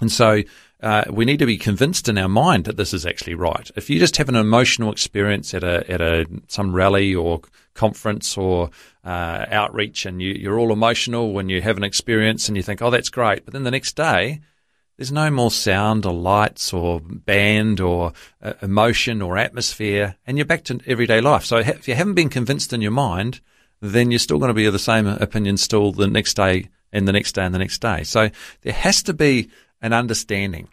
And 0.00 0.10
so 0.10 0.42
uh, 0.82 1.04
we 1.10 1.24
need 1.24 1.38
to 1.38 1.46
be 1.46 1.56
convinced 1.56 2.08
in 2.08 2.18
our 2.18 2.28
mind 2.28 2.64
that 2.66 2.76
this 2.76 2.92
is 2.92 3.06
actually 3.06 3.34
right. 3.34 3.70
If 3.76 3.88
you 3.88 3.98
just 3.98 4.18
have 4.18 4.28
an 4.28 4.36
emotional 4.36 4.92
experience 4.92 5.54
at 5.54 5.64
a 5.64 5.90
at 5.90 6.00
a 6.00 6.26
some 6.48 6.74
rally 6.74 7.14
or 7.14 7.40
conference 7.74 8.36
or 8.36 8.70
uh, 9.04 9.46
outreach, 9.50 10.04
and 10.04 10.20
you, 10.20 10.32
you're 10.32 10.58
all 10.58 10.72
emotional 10.72 11.32
when 11.32 11.48
you 11.48 11.62
have 11.62 11.76
an 11.76 11.84
experience, 11.84 12.48
and 12.48 12.56
you 12.56 12.62
think, 12.62 12.82
"Oh, 12.82 12.90
that's 12.90 13.08
great," 13.08 13.44
but 13.44 13.54
then 13.54 13.64
the 13.64 13.70
next 13.70 13.96
day, 13.96 14.40
there's 14.98 15.12
no 15.12 15.30
more 15.30 15.50
sound 15.50 16.04
or 16.04 16.12
lights 16.12 16.72
or 16.72 17.00
band 17.00 17.80
or 17.80 18.12
uh, 18.42 18.54
emotion 18.60 19.22
or 19.22 19.38
atmosphere, 19.38 20.16
and 20.26 20.36
you're 20.36 20.44
back 20.44 20.64
to 20.64 20.80
everyday 20.86 21.22
life. 21.22 21.44
So 21.44 21.58
if 21.58 21.88
you 21.88 21.94
haven't 21.94 22.14
been 22.14 22.28
convinced 22.28 22.74
in 22.74 22.82
your 22.82 22.92
mind, 22.92 23.40
then 23.80 24.10
you're 24.10 24.18
still 24.18 24.38
going 24.38 24.48
to 24.48 24.54
be 24.54 24.66
of 24.66 24.72
the 24.74 24.78
same 24.78 25.06
opinion 25.06 25.56
still 25.56 25.92
the 25.92 26.06
next 26.06 26.34
day 26.34 26.68
and 26.92 27.06
the 27.06 27.12
next 27.12 27.32
day 27.32 27.44
and 27.44 27.54
the 27.54 27.58
next 27.58 27.80
day. 27.80 28.04
So 28.04 28.30
there 28.62 28.72
has 28.72 29.02
to 29.04 29.12
be 29.12 29.50
an 29.86 29.92
understanding. 29.92 30.68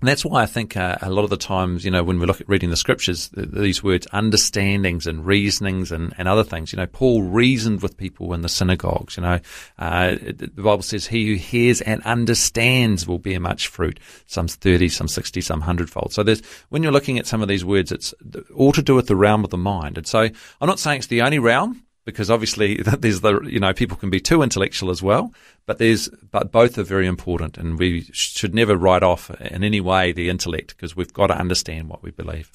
And 0.00 0.08
that's 0.08 0.24
why 0.24 0.42
I 0.42 0.46
think 0.46 0.76
uh, 0.76 0.96
a 1.02 1.10
lot 1.10 1.24
of 1.24 1.30
the 1.30 1.36
times, 1.36 1.84
you 1.84 1.90
know, 1.90 2.04
when 2.04 2.20
we 2.20 2.26
look 2.26 2.40
at 2.40 2.48
reading 2.48 2.70
the 2.70 2.76
scriptures, 2.76 3.28
these 3.34 3.82
words, 3.82 4.06
understandings 4.12 5.06
and 5.06 5.26
reasonings 5.26 5.90
and, 5.90 6.14
and 6.16 6.28
other 6.28 6.44
things, 6.44 6.72
you 6.72 6.76
know, 6.76 6.86
Paul 6.86 7.24
reasoned 7.24 7.82
with 7.82 7.96
people 7.96 8.32
in 8.32 8.42
the 8.42 8.48
synagogues, 8.48 9.16
you 9.16 9.24
know, 9.24 9.40
uh, 9.80 10.14
the 10.20 10.48
Bible 10.56 10.82
says 10.82 11.08
he 11.08 11.26
who 11.26 11.34
hears 11.34 11.80
and 11.80 12.02
understands 12.04 13.06
will 13.06 13.18
bear 13.18 13.40
much 13.40 13.66
fruit. 13.66 13.98
Some 14.26 14.46
30, 14.46 14.88
some 14.88 15.08
60, 15.08 15.40
some 15.40 15.62
hundredfold. 15.62 16.12
So 16.12 16.22
there's, 16.22 16.40
when 16.68 16.84
you're 16.84 16.92
looking 16.92 17.18
at 17.18 17.26
some 17.26 17.42
of 17.42 17.48
these 17.48 17.64
words, 17.64 17.90
it's 17.90 18.14
all 18.54 18.72
to 18.72 18.82
do 18.82 18.94
with 18.94 19.08
the 19.08 19.16
realm 19.16 19.42
of 19.42 19.50
the 19.50 19.58
mind. 19.58 19.98
And 19.98 20.06
so 20.06 20.20
I'm 20.20 20.68
not 20.68 20.78
saying 20.78 20.98
it's 20.98 21.08
the 21.08 21.22
only 21.22 21.40
realm, 21.40 21.82
because 22.04 22.30
obviously 22.30 22.76
there's 22.98 23.20
the 23.20 23.40
you 23.40 23.60
know 23.60 23.72
people 23.72 23.96
can 23.96 24.10
be 24.10 24.20
too 24.20 24.42
intellectual 24.42 24.90
as 24.90 25.02
well, 25.02 25.32
but 25.70 25.78
there's 25.78 26.08
but 26.32 26.50
both 26.50 26.78
are 26.78 26.82
very 26.82 27.06
important, 27.06 27.56
and 27.56 27.78
we 27.78 28.02
should 28.10 28.52
never 28.52 28.76
write 28.76 29.04
off 29.04 29.30
in 29.40 29.62
any 29.62 29.80
way 29.80 30.10
the 30.10 30.28
intellect 30.28 30.74
because 30.74 30.96
we've 30.96 31.12
got 31.12 31.28
to 31.28 31.38
understand 31.38 31.88
what 31.88 32.02
we 32.02 32.10
believe. 32.10 32.50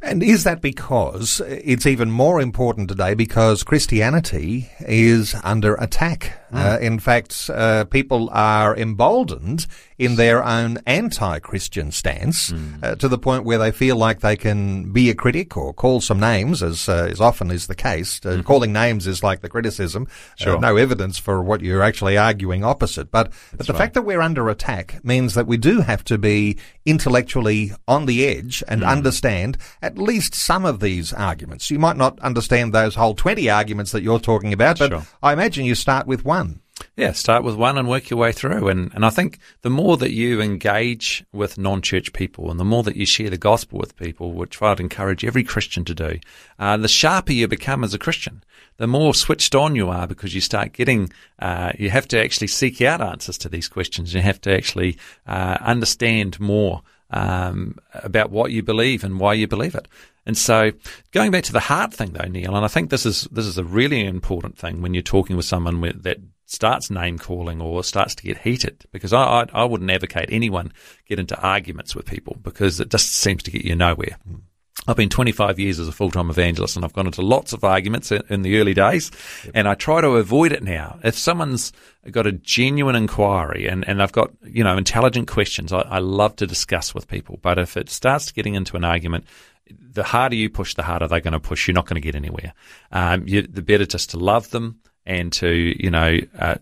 And 0.00 0.22
is 0.22 0.44
that 0.44 0.62
because 0.62 1.42
it's 1.46 1.84
even 1.84 2.10
more 2.10 2.40
important 2.40 2.88
today 2.88 3.12
because 3.12 3.64
Christianity 3.64 4.70
is 4.80 5.34
under 5.44 5.74
attack? 5.74 6.40
Mm. 6.52 6.58
Uh, 6.58 6.78
in 6.78 6.98
fact, 6.98 7.50
uh, 7.52 7.84
people 7.84 8.30
are 8.32 8.76
emboldened 8.76 9.66
in 9.98 10.16
their 10.16 10.44
own 10.44 10.78
anti-Christian 10.86 11.90
stance 11.90 12.50
mm. 12.50 12.82
uh, 12.82 12.94
to 12.96 13.08
the 13.08 13.18
point 13.18 13.44
where 13.44 13.58
they 13.58 13.72
feel 13.72 13.96
like 13.96 14.20
they 14.20 14.36
can 14.36 14.92
be 14.92 15.10
a 15.10 15.14
critic 15.14 15.56
or 15.56 15.72
call 15.72 16.00
some 16.00 16.20
names, 16.20 16.62
as 16.62 16.88
uh, 16.88 17.08
as 17.10 17.20
often 17.20 17.50
is 17.50 17.66
the 17.66 17.74
case. 17.74 18.20
Mm-hmm. 18.20 18.42
Calling 18.42 18.72
names 18.72 19.06
is 19.06 19.22
like 19.22 19.40
the 19.40 19.48
criticism. 19.48 20.06
Uh, 20.40 20.44
sure. 20.44 20.60
no 20.60 20.76
evidence 20.76 21.18
for 21.18 21.42
what 21.42 21.60
you're 21.60 21.82
actually 21.82 22.16
arguing 22.16 22.53
opposite. 22.62 23.10
But, 23.10 23.32
but 23.56 23.66
the 23.66 23.72
right. 23.72 23.78
fact 23.78 23.94
that 23.94 24.02
we're 24.02 24.20
under 24.20 24.48
attack 24.48 25.02
means 25.02 25.34
that 25.34 25.46
we 25.46 25.56
do 25.56 25.80
have 25.80 26.04
to 26.04 26.18
be 26.18 26.58
intellectually 26.84 27.72
on 27.88 28.06
the 28.06 28.26
edge 28.26 28.62
and 28.68 28.82
mm. 28.82 28.88
understand 28.88 29.56
at 29.82 29.98
least 29.98 30.34
some 30.34 30.64
of 30.64 30.80
these 30.80 31.12
arguments. 31.12 31.70
You 31.70 31.78
might 31.78 31.96
not 31.96 32.20
understand 32.20 32.72
those 32.72 32.94
whole 32.94 33.14
20 33.14 33.48
arguments 33.48 33.92
that 33.92 34.02
you're 34.02 34.20
talking 34.20 34.52
about, 34.52 34.78
but 34.78 34.90
sure. 34.90 35.06
I 35.22 35.32
imagine 35.32 35.64
you 35.64 35.74
start 35.74 36.06
with 36.06 36.24
one. 36.24 36.60
Yeah, 36.96 37.10
start 37.10 37.42
with 37.42 37.56
one 37.56 37.76
and 37.76 37.88
work 37.88 38.08
your 38.08 38.20
way 38.20 38.30
through. 38.30 38.68
And, 38.68 38.94
and 38.94 39.04
I 39.04 39.10
think 39.10 39.40
the 39.62 39.70
more 39.70 39.96
that 39.96 40.12
you 40.12 40.40
engage 40.40 41.24
with 41.32 41.58
non 41.58 41.82
church 41.82 42.12
people 42.12 42.52
and 42.52 42.60
the 42.60 42.64
more 42.64 42.84
that 42.84 42.94
you 42.94 43.04
share 43.04 43.30
the 43.30 43.36
gospel 43.36 43.80
with 43.80 43.96
people, 43.96 44.32
which 44.32 44.62
I'd 44.62 44.78
encourage 44.78 45.24
every 45.24 45.42
Christian 45.42 45.84
to 45.86 45.94
do, 45.94 46.20
uh, 46.60 46.76
the 46.76 46.86
sharper 46.86 47.32
you 47.32 47.48
become 47.48 47.82
as 47.82 47.94
a 47.94 47.98
Christian. 47.98 48.44
The 48.76 48.86
more 48.86 49.12
switched 49.12 49.56
on 49.56 49.74
you 49.74 49.88
are 49.88 50.06
because 50.06 50.36
you 50.36 50.40
start 50.40 50.72
getting, 50.72 51.12
uh, 51.40 51.72
you 51.76 51.90
have 51.90 52.06
to 52.08 52.22
actually 52.22 52.46
seek 52.46 52.80
out 52.80 53.00
answers 53.00 53.38
to 53.38 53.48
these 53.48 53.68
questions. 53.68 54.14
You 54.14 54.20
have 54.20 54.40
to 54.42 54.54
actually 54.54 54.96
uh, 55.26 55.58
understand 55.60 56.38
more 56.38 56.82
um, 57.10 57.76
about 57.92 58.30
what 58.30 58.52
you 58.52 58.62
believe 58.62 59.02
and 59.02 59.18
why 59.18 59.34
you 59.34 59.48
believe 59.48 59.74
it. 59.74 59.88
And 60.26 60.38
so, 60.38 60.72
going 61.12 61.30
back 61.30 61.44
to 61.44 61.52
the 61.52 61.60
heart 61.60 61.92
thing, 61.92 62.12
though, 62.12 62.28
Neil, 62.28 62.56
and 62.56 62.64
I 62.64 62.68
think 62.68 62.90
this 62.90 63.04
is 63.04 63.28
this 63.30 63.46
is 63.46 63.58
a 63.58 63.64
really 63.64 64.04
important 64.04 64.56
thing 64.56 64.80
when 64.80 64.94
you're 64.94 65.02
talking 65.02 65.36
with 65.36 65.44
someone 65.44 65.80
with, 65.80 66.02
that 66.04 66.18
starts 66.46 66.90
name 66.90 67.18
calling 67.18 67.60
or 67.60 67.84
starts 67.84 68.14
to 68.16 68.22
get 68.22 68.38
heated, 68.38 68.84
because 68.92 69.12
I, 69.12 69.22
I, 69.22 69.46
I 69.52 69.64
wouldn't 69.64 69.90
advocate 69.90 70.28
anyone 70.30 70.72
get 71.06 71.18
into 71.18 71.38
arguments 71.40 71.94
with 71.94 72.06
people 72.06 72.36
because 72.42 72.80
it 72.80 72.90
just 72.90 73.12
seems 73.12 73.42
to 73.44 73.50
get 73.50 73.64
you 73.64 73.76
nowhere. 73.76 74.16
Mm. 74.28 74.40
I've 74.86 74.96
been 74.96 75.08
25 75.08 75.58
years 75.58 75.78
as 75.78 75.88
a 75.88 75.92
full-time 75.92 76.28
evangelist 76.28 76.76
and 76.76 76.84
I've 76.84 76.92
gone 76.92 77.06
into 77.06 77.22
lots 77.22 77.54
of 77.54 77.64
arguments 77.64 78.12
in, 78.12 78.22
in 78.28 78.42
the 78.42 78.58
early 78.58 78.74
days 78.74 79.10
yep. 79.44 79.52
and 79.54 79.68
I 79.68 79.74
try 79.74 80.02
to 80.02 80.08
avoid 80.16 80.52
it 80.52 80.62
now. 80.62 80.98
If 81.02 81.16
someone's 81.16 81.72
got 82.10 82.26
a 82.26 82.32
genuine 82.32 82.94
inquiry 82.94 83.66
and, 83.66 83.88
and 83.88 84.02
I've 84.02 84.12
got, 84.12 84.32
you 84.42 84.62
know, 84.62 84.76
intelligent 84.76 85.26
questions, 85.26 85.72
I, 85.72 85.80
I 85.82 86.00
love 86.00 86.36
to 86.36 86.46
discuss 86.46 86.94
with 86.94 87.08
people. 87.08 87.38
But 87.40 87.58
if 87.58 87.78
it 87.78 87.88
starts 87.88 88.30
getting 88.30 88.54
into 88.54 88.76
an 88.76 88.84
argument, 88.84 89.24
the 89.70 90.04
harder 90.04 90.36
you 90.36 90.50
push, 90.50 90.74
the 90.74 90.82
harder 90.82 91.08
they're 91.08 91.20
going 91.20 91.32
to 91.32 91.40
push. 91.40 91.66
You're 91.66 91.74
not 91.74 91.86
going 91.86 92.00
to 92.00 92.06
get 92.06 92.14
anywhere. 92.14 92.52
Um, 92.92 93.26
you, 93.26 93.42
the 93.42 93.62
better 93.62 93.86
just 93.86 94.10
to 94.10 94.18
love 94.18 94.50
them 94.50 94.80
and 95.06 95.32
to, 95.34 95.48
you 95.82 95.90
know, 95.90 96.18
uh, 96.38 96.56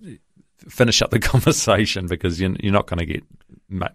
finish 0.68 1.02
up 1.02 1.10
the 1.10 1.18
conversation 1.20 2.06
because 2.06 2.40
you're, 2.40 2.54
you're 2.60 2.72
not 2.72 2.86
going 2.86 2.98
to 2.98 3.06
get 3.06 3.24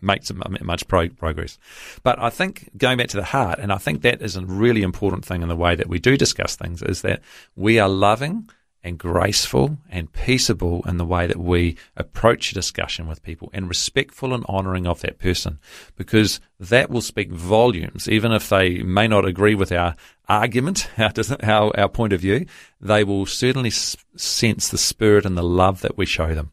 make 0.02 0.24
some 0.24 0.42
much 0.62 0.88
pro- 0.88 1.10
progress. 1.10 1.60
But 2.02 2.20
I 2.20 2.32
think 2.32 2.70
going 2.78 2.98
back 2.98 3.10
to 3.10 3.18
the 3.18 3.24
heart, 3.24 3.60
and 3.60 3.72
I 3.72 3.78
think 3.78 4.02
that 4.02 4.22
is 4.22 4.36
a 4.36 4.44
really 4.44 4.82
important 4.82 5.24
thing 5.24 5.44
in 5.44 5.50
the 5.50 5.56
way 5.56 5.76
that 5.76 5.88
we 5.88 6.00
do 6.00 6.18
discuss 6.18 6.56
things, 6.56 6.82
is 6.82 7.02
that 7.04 7.22
we 7.56 7.80
are 7.80 7.88
loving 7.88 8.50
and 8.88 8.98
graceful 8.98 9.78
and 9.90 10.12
peaceable 10.14 10.82
in 10.88 10.98
the 10.98 11.06
way 11.06 11.28
that 11.28 11.38
we 11.38 11.76
approach 11.98 12.52
a 12.52 12.56
discussion 12.56 13.08
with 13.08 13.22
people 13.22 13.50
and 13.54 13.68
respectful 13.68 14.34
and 14.34 14.46
honouring 14.46 14.88
of 14.88 15.02
that 15.02 15.20
person 15.20 15.60
because 15.96 16.40
that 16.60 16.90
will 16.90 17.02
speak 17.02 17.30
volumes. 17.30 18.08
Even 18.08 18.32
if 18.32 18.48
they 18.50 18.82
may 18.82 19.08
not 19.08 19.26
agree 19.26 19.56
with 19.56 19.72
our 19.72 19.96
argument, 20.30 20.90
our, 20.98 21.12
our, 21.44 21.80
our 21.80 21.90
point 21.90 22.14
of 22.14 22.22
view, 22.22 22.46
they 22.80 23.04
will 23.04 23.26
certainly 23.26 23.70
sense 23.70 24.70
the 24.70 24.78
spirit 24.78 25.26
and 25.26 25.38
the 25.38 25.44
love 25.44 25.82
that 25.82 25.98
we 25.98 26.06
show 26.06 26.34
them. 26.34 26.52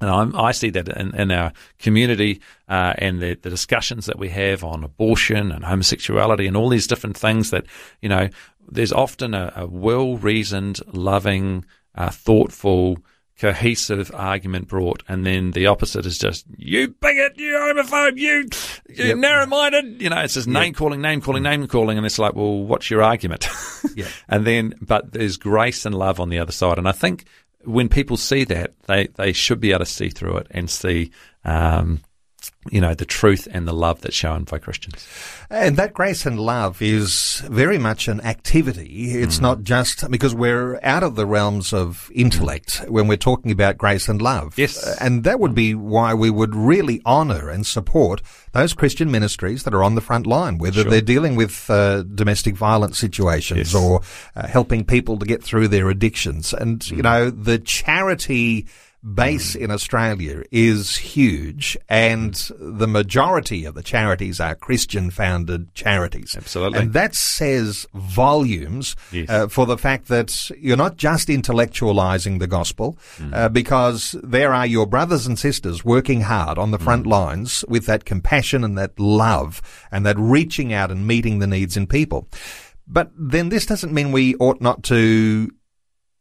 And 0.00 0.10
I'm, 0.10 0.36
i 0.36 0.52
see 0.52 0.70
that 0.70 0.88
in, 0.88 1.14
in 1.14 1.30
our 1.30 1.52
community 1.78 2.40
uh, 2.68 2.92
and 2.98 3.20
the, 3.20 3.34
the, 3.34 3.48
discussions 3.48 4.06
that 4.06 4.18
we 4.18 4.28
have 4.28 4.62
on 4.62 4.84
abortion 4.84 5.50
and 5.50 5.64
homosexuality 5.64 6.46
and 6.46 6.56
all 6.56 6.68
these 6.68 6.86
different 6.86 7.16
things 7.16 7.50
that, 7.50 7.64
you 8.02 8.08
know, 8.08 8.28
there's 8.70 8.92
often 8.92 9.34
a, 9.34 9.52
a 9.56 9.66
well 9.66 10.16
reasoned, 10.16 10.80
loving, 10.92 11.64
uh, 11.94 12.10
thoughtful, 12.10 12.98
cohesive 13.38 14.10
argument 14.14 14.68
brought, 14.68 15.02
and 15.08 15.26
then 15.26 15.50
the 15.52 15.66
opposite 15.66 16.06
is 16.06 16.18
just 16.18 16.46
you 16.56 16.88
bigot, 16.88 17.38
you 17.38 17.52
homophobe, 17.52 18.16
you, 18.16 18.48
you 18.88 19.04
yep. 19.04 19.16
narrow-minded. 19.18 20.00
You 20.00 20.10
know, 20.10 20.20
it's 20.20 20.34
just 20.34 20.46
yep. 20.46 20.54
name 20.54 20.74
calling, 20.74 21.00
name 21.00 21.20
calling, 21.20 21.42
name 21.42 21.66
calling, 21.66 21.96
and 21.96 22.06
it's 22.06 22.18
like, 22.18 22.34
well, 22.34 22.64
what's 22.64 22.90
your 22.90 23.02
argument? 23.02 23.48
yep. 23.94 24.08
And 24.28 24.46
then, 24.46 24.74
but 24.80 25.12
there's 25.12 25.36
grace 25.36 25.84
and 25.84 25.94
love 25.94 26.18
on 26.20 26.28
the 26.28 26.38
other 26.38 26.52
side, 26.52 26.78
and 26.78 26.88
I 26.88 26.92
think 26.92 27.26
when 27.64 27.88
people 27.88 28.16
see 28.16 28.44
that, 28.44 28.74
they, 28.86 29.08
they 29.08 29.32
should 29.32 29.60
be 29.60 29.70
able 29.70 29.80
to 29.80 29.86
see 29.86 30.08
through 30.08 30.38
it 30.38 30.46
and 30.50 30.70
see 30.70 31.10
um, 31.44 32.00
you 32.70 32.80
know, 32.80 32.94
the 32.94 33.04
truth 33.04 33.46
and 33.50 33.66
the 33.66 33.72
love 33.72 34.00
that's 34.00 34.14
shown 34.14 34.44
by 34.44 34.58
Christians. 34.58 35.06
And 35.50 35.76
that 35.76 35.94
grace 35.94 36.26
and 36.26 36.40
love 36.40 36.82
is 36.82 37.42
very 37.48 37.78
much 37.78 38.08
an 38.08 38.20
activity. 38.22 39.12
It's 39.12 39.38
mm. 39.38 39.42
not 39.42 39.62
just 39.62 40.10
because 40.10 40.34
we're 40.34 40.80
out 40.82 41.02
of 41.02 41.14
the 41.14 41.26
realms 41.26 41.72
of 41.72 42.10
intellect 42.14 42.84
when 42.88 43.06
we're 43.06 43.16
talking 43.16 43.50
about 43.50 43.78
grace 43.78 44.08
and 44.08 44.20
love. 44.20 44.58
Yes. 44.58 44.98
And 45.00 45.24
that 45.24 45.38
would 45.38 45.54
be 45.54 45.74
why 45.74 46.14
we 46.14 46.30
would 46.30 46.54
really 46.54 47.00
honour 47.06 47.48
and 47.48 47.66
support 47.66 48.22
those 48.52 48.74
Christian 48.74 49.10
ministries 49.10 49.62
that 49.64 49.74
are 49.74 49.84
on 49.84 49.94
the 49.94 50.00
front 50.00 50.26
line, 50.26 50.58
whether 50.58 50.82
sure. 50.82 50.90
they're 50.90 51.00
dealing 51.00 51.36
with 51.36 51.70
uh, 51.70 52.02
domestic 52.02 52.56
violence 52.56 52.98
situations 52.98 53.72
yes. 53.72 53.74
or 53.74 54.00
uh, 54.34 54.46
helping 54.46 54.84
people 54.84 55.18
to 55.18 55.26
get 55.26 55.42
through 55.42 55.68
their 55.68 55.88
addictions. 55.88 56.52
And, 56.52 56.80
mm. 56.80 56.96
you 56.96 57.02
know, 57.02 57.30
the 57.30 57.58
charity 57.58 58.66
base 59.14 59.54
in 59.54 59.70
Australia 59.70 60.42
is 60.50 60.96
huge, 60.96 61.76
and 61.88 62.34
the 62.58 62.88
majority 62.88 63.64
of 63.64 63.74
the 63.74 63.82
charities 63.82 64.40
are 64.40 64.54
Christian 64.54 65.10
founded 65.10 65.72
charities. 65.74 66.34
Absolutely. 66.36 66.80
And 66.80 66.92
that 66.92 67.14
says 67.14 67.86
volumes 67.94 68.96
yes. 69.12 69.28
uh, 69.28 69.48
for 69.48 69.66
the 69.66 69.78
fact 69.78 70.08
that 70.08 70.50
you're 70.58 70.76
not 70.76 70.96
just 70.96 71.28
intellectualizing 71.28 72.40
the 72.40 72.46
gospel, 72.46 72.98
mm. 73.18 73.32
uh, 73.32 73.48
because 73.48 74.16
there 74.22 74.52
are 74.52 74.66
your 74.66 74.86
brothers 74.86 75.26
and 75.26 75.38
sisters 75.38 75.84
working 75.84 76.22
hard 76.22 76.58
on 76.58 76.70
the 76.70 76.78
front 76.78 77.06
mm. 77.06 77.10
lines 77.10 77.64
with 77.68 77.86
that 77.86 78.04
compassion 78.04 78.64
and 78.64 78.76
that 78.76 78.98
love 78.98 79.62
and 79.92 80.04
that 80.04 80.18
reaching 80.18 80.72
out 80.72 80.90
and 80.90 81.06
meeting 81.06 81.38
the 81.38 81.46
needs 81.46 81.76
in 81.76 81.86
people. 81.86 82.28
But 82.88 83.10
then 83.16 83.48
this 83.48 83.66
doesn't 83.66 83.92
mean 83.92 84.12
we 84.12 84.34
ought 84.36 84.60
not 84.60 84.82
to 84.84 85.50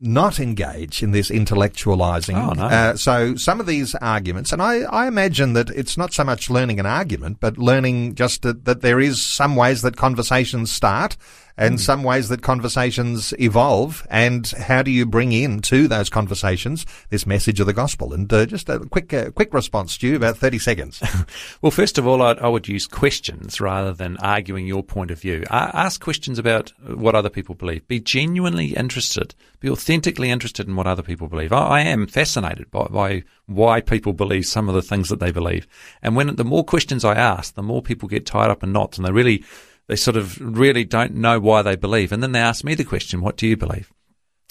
not 0.01 0.39
engage 0.39 1.01
in 1.01 1.12
this 1.12 1.29
intellectualizing. 1.29 2.36
Oh, 2.36 2.53
no. 2.53 2.63
uh, 2.65 2.95
so 2.95 3.36
some 3.36 3.60
of 3.60 3.65
these 3.65 3.95
arguments, 3.95 4.51
and 4.51 4.62
I, 4.62 4.81
I, 4.81 5.08
imagine 5.08 5.53
that 5.53 5.69
it's 5.69 5.97
not 5.97 6.13
so 6.13 6.23
much 6.23 6.49
learning 6.49 6.79
an 6.79 6.86
argument, 6.86 7.38
but 7.39 7.58
learning 7.58 8.15
just 8.15 8.41
that, 8.41 8.65
that 8.65 8.81
there 8.81 8.99
is 8.99 9.25
some 9.25 9.55
ways 9.55 9.81
that 9.84 9.95
conversations 9.95 10.71
start 10.71 11.15
and 11.57 11.75
mm. 11.75 11.79
some 11.79 12.03
ways 12.03 12.29
that 12.29 12.41
conversations 12.41 13.33
evolve 13.39 14.05
and 14.09 14.47
how 14.47 14.81
do 14.81 14.91
you 14.91 15.05
bring 15.05 15.31
in 15.31 15.59
to 15.61 15.87
those 15.87 16.09
conversations 16.09 16.85
this 17.09 17.25
message 17.25 17.59
of 17.59 17.67
the 17.67 17.73
gospel? 17.73 18.13
And 18.13 18.31
uh, 18.31 18.45
just 18.45 18.69
a 18.69 18.79
quick 18.79 19.13
uh, 19.13 19.31
quick 19.31 19.53
response 19.53 19.93
Stu 19.93 20.15
about 20.15 20.37
30 20.37 20.59
seconds. 20.59 21.01
Well 21.61 21.71
first 21.71 21.97
of 21.97 22.05
all 22.05 22.21
I'd, 22.21 22.39
I 22.39 22.47
would 22.47 22.67
use 22.67 22.87
questions 22.87 23.59
rather 23.59 23.93
than 23.93 24.17
arguing 24.17 24.67
your 24.67 24.83
point 24.83 25.11
of 25.11 25.19
view. 25.19 25.43
Ask 25.49 26.01
questions 26.01 26.37
about 26.37 26.71
what 26.85 27.15
other 27.15 27.29
people 27.29 27.55
believe. 27.55 27.87
Be 27.87 27.99
genuinely 27.99 28.75
interested. 28.75 29.33
Be 29.59 29.69
authentically 29.69 30.29
interested 30.29 30.67
in 30.67 30.75
what 30.75 30.87
other 30.87 31.01
people 31.01 31.27
believe. 31.27 31.51
I, 31.53 31.65
I 31.65 31.79
am 31.81 32.07
fascinated 32.07 32.69
by, 32.71 32.87
by 32.87 33.23
why 33.47 33.81
people 33.81 34.13
believe 34.13 34.45
some 34.45 34.69
of 34.69 34.75
the 34.75 34.81
things 34.81 35.09
that 35.09 35.19
they 35.19 35.31
believe. 35.31 35.67
And 36.01 36.15
when 36.15 36.35
the 36.35 36.43
more 36.43 36.63
questions 36.63 37.05
I 37.05 37.15
ask 37.15 37.53
the 37.53 37.63
more 37.63 37.81
people 37.81 38.09
get 38.09 38.25
tied 38.25 38.49
up 38.49 38.63
in 38.63 38.71
knots 38.71 38.97
and 38.97 39.05
they 39.05 39.11
really 39.11 39.43
they 39.87 39.95
sort 39.95 40.17
of 40.17 40.39
really 40.39 40.83
don't 40.83 41.13
know 41.15 41.39
why 41.39 41.61
they 41.61 41.75
believe. 41.75 42.11
And 42.11 42.23
then 42.23 42.31
they 42.31 42.39
ask 42.39 42.63
me 42.63 42.75
the 42.75 42.83
question, 42.83 43.21
what 43.21 43.37
do 43.37 43.47
you 43.47 43.55
believe? 43.55 43.91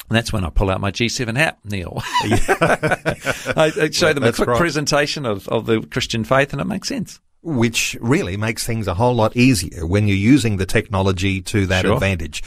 And 0.08 0.16
that's 0.16 0.32
when 0.32 0.44
I 0.44 0.50
pull 0.50 0.70
out 0.70 0.80
my 0.80 0.90
G7 0.90 1.38
app, 1.38 1.58
Neil. 1.64 2.02
I, 3.56 3.72
I, 3.80 3.90
show 3.90 4.12
them 4.12 4.24
a 4.24 4.32
quick 4.32 4.48
right. 4.48 4.58
presentation 4.58 5.24
of, 5.24 5.48
of 5.48 5.66
the 5.66 5.80
Christian 5.80 6.24
faith 6.24 6.52
and 6.52 6.60
it 6.60 6.66
makes 6.66 6.88
sense. 6.88 7.20
Which 7.42 7.96
really 8.00 8.36
makes 8.36 8.66
things 8.66 8.86
a 8.86 8.94
whole 8.94 9.14
lot 9.14 9.36
easier 9.36 9.86
when 9.86 10.06
you're 10.06 10.16
using 10.16 10.56
the 10.56 10.66
technology 10.66 11.40
to 11.42 11.66
that 11.66 11.82
sure. 11.84 11.94
advantage. 11.94 12.42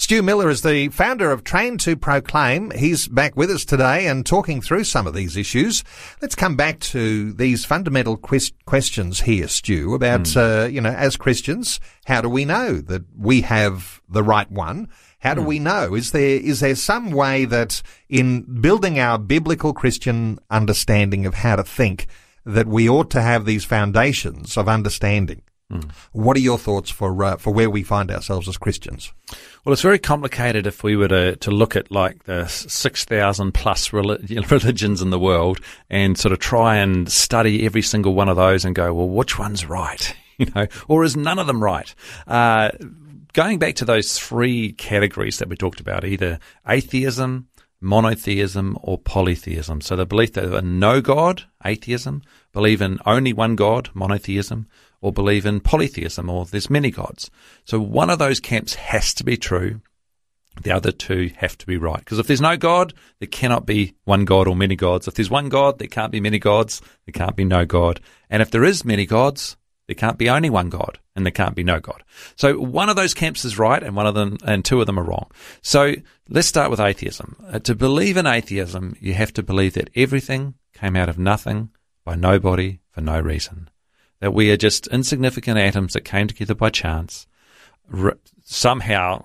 Stu 0.00 0.22
Miller 0.22 0.48
is 0.48 0.62
the 0.62 0.90
founder 0.90 1.32
of 1.32 1.42
Train 1.42 1.76
to 1.78 1.96
Proclaim. 1.96 2.70
He's 2.70 3.08
back 3.08 3.36
with 3.36 3.50
us 3.50 3.64
today 3.64 4.06
and 4.06 4.24
talking 4.24 4.60
through 4.60 4.84
some 4.84 5.08
of 5.08 5.12
these 5.12 5.36
issues. 5.36 5.82
Let's 6.22 6.36
come 6.36 6.54
back 6.54 6.78
to 6.80 7.32
these 7.32 7.64
fundamental 7.64 8.16
quest- 8.16 8.54
questions 8.64 9.22
here, 9.22 9.48
Stu, 9.48 9.94
about, 9.94 10.20
mm. 10.20 10.36
uh, 10.36 10.68
you 10.68 10.80
know, 10.80 10.92
as 10.92 11.16
Christians, 11.16 11.80
how 12.06 12.20
do 12.20 12.28
we 12.28 12.44
know 12.44 12.74
that 12.74 13.06
we 13.18 13.40
have 13.40 14.00
the 14.08 14.22
right 14.22 14.48
one? 14.48 14.88
How 15.18 15.34
do 15.34 15.40
mm. 15.40 15.46
we 15.46 15.58
know? 15.58 15.94
Is 15.94 16.12
there 16.12 16.38
is 16.38 16.60
there 16.60 16.76
some 16.76 17.10
way 17.10 17.44
that 17.46 17.82
in 18.08 18.60
building 18.60 19.00
our 19.00 19.18
biblical 19.18 19.72
Christian 19.72 20.38
understanding 20.48 21.26
of 21.26 21.34
how 21.34 21.56
to 21.56 21.64
think 21.64 22.06
that 22.46 22.68
we 22.68 22.88
ought 22.88 23.10
to 23.10 23.20
have 23.20 23.46
these 23.46 23.64
foundations 23.64 24.56
of 24.56 24.68
understanding? 24.68 25.42
Mm. 25.72 25.90
What 26.12 26.36
are 26.36 26.40
your 26.40 26.56
thoughts 26.56 26.90
for 26.90 27.22
uh, 27.22 27.36
for 27.36 27.52
where 27.52 27.68
we 27.68 27.82
find 27.82 28.10
ourselves 28.10 28.48
as 28.48 28.56
Christians? 28.56 29.12
Well, 29.64 29.74
it's 29.74 29.82
very 29.82 29.98
complicated 29.98 30.66
if 30.66 30.82
we 30.82 30.96
were 30.96 31.08
to, 31.08 31.36
to 31.36 31.50
look 31.50 31.76
at 31.76 31.90
like 31.90 32.24
the 32.24 32.46
6,000 32.46 33.52
plus 33.52 33.92
religions 33.92 35.02
in 35.02 35.10
the 35.10 35.18
world 35.18 35.60
and 35.90 36.16
sort 36.16 36.32
of 36.32 36.38
try 36.38 36.76
and 36.76 37.10
study 37.12 37.66
every 37.66 37.82
single 37.82 38.14
one 38.14 38.30
of 38.30 38.36
those 38.36 38.64
and 38.64 38.74
go, 38.74 38.94
well, 38.94 39.08
which 39.08 39.38
one's 39.38 39.66
right? 39.66 40.14
You 40.38 40.46
know, 40.54 40.68
or 40.86 41.02
is 41.02 41.16
none 41.16 41.40
of 41.40 41.48
them 41.48 41.60
right? 41.60 41.92
Uh, 42.24 42.70
going 43.32 43.58
back 43.58 43.74
to 43.74 43.84
those 43.84 44.20
three 44.20 44.70
categories 44.70 45.40
that 45.40 45.48
we 45.48 45.56
talked 45.56 45.80
about, 45.80 46.04
either 46.04 46.38
atheism, 46.68 47.47
monotheism, 47.80 48.76
or 48.82 48.98
polytheism. 48.98 49.80
So 49.80 49.96
the 49.96 50.06
belief 50.06 50.32
that 50.32 50.48
there 50.48 50.58
are 50.58 50.62
no 50.62 51.00
God, 51.00 51.44
atheism, 51.64 52.22
believe 52.52 52.82
in 52.82 52.98
only 53.06 53.32
one 53.32 53.56
God, 53.56 53.90
monotheism, 53.94 54.66
or 55.00 55.12
believe 55.12 55.46
in 55.46 55.60
polytheism 55.60 56.28
or 56.28 56.44
there's 56.44 56.70
many 56.70 56.90
gods. 56.90 57.30
So 57.64 57.78
one 57.78 58.10
of 58.10 58.18
those 58.18 58.40
camps 58.40 58.74
has 58.74 59.14
to 59.14 59.24
be 59.24 59.36
true. 59.36 59.80
The 60.62 60.72
other 60.72 60.90
two 60.90 61.30
have 61.36 61.56
to 61.58 61.66
be 61.66 61.76
right. 61.76 62.00
Because 62.00 62.18
if 62.18 62.26
there's 62.26 62.40
no 62.40 62.56
God, 62.56 62.92
there 63.20 63.28
cannot 63.28 63.64
be 63.64 63.94
one 64.04 64.24
God 64.24 64.48
or 64.48 64.56
many 64.56 64.74
gods. 64.74 65.06
If 65.06 65.14
there's 65.14 65.30
one 65.30 65.48
God, 65.48 65.78
there 65.78 65.86
can't 65.86 66.10
be 66.10 66.20
many 66.20 66.40
gods. 66.40 66.82
There 67.06 67.12
can't 67.12 67.36
be 67.36 67.44
no 67.44 67.64
God. 67.64 68.00
And 68.28 68.42
if 68.42 68.50
there 68.50 68.64
is 68.64 68.84
many 68.84 69.06
gods, 69.06 69.56
there 69.88 69.96
can't 69.96 70.18
be 70.18 70.30
only 70.30 70.50
one 70.50 70.68
God 70.68 71.00
and 71.16 71.26
there 71.26 71.32
can't 71.32 71.56
be 71.56 71.64
no 71.64 71.80
God. 71.80 72.04
So 72.36 72.56
one 72.60 72.88
of 72.88 72.94
those 72.94 73.14
camps 73.14 73.44
is 73.44 73.58
right 73.58 73.82
and 73.82 73.96
one 73.96 74.06
of 74.06 74.14
them 74.14 74.38
and 74.44 74.64
two 74.64 74.80
of 74.80 74.86
them 74.86 75.00
are 75.00 75.04
wrong. 75.04 75.30
So 75.62 75.94
let's 76.28 76.46
start 76.46 76.70
with 76.70 76.78
atheism. 76.78 77.34
Uh, 77.50 77.58
to 77.60 77.74
believe 77.74 78.16
in 78.16 78.26
atheism, 78.26 78.94
you 79.00 79.14
have 79.14 79.32
to 79.32 79.42
believe 79.42 79.74
that 79.74 79.90
everything 79.96 80.54
came 80.74 80.94
out 80.94 81.08
of 81.08 81.18
nothing 81.18 81.70
by 82.04 82.14
nobody 82.14 82.78
for 82.92 83.00
no 83.00 83.18
reason 83.18 83.70
that 84.20 84.34
we 84.34 84.50
are 84.50 84.56
just 84.56 84.86
insignificant 84.88 85.58
atoms 85.58 85.92
that 85.92 86.04
came 86.04 86.26
together 86.26 86.54
by 86.54 86.70
chance, 86.70 87.26
somehow 88.50 89.22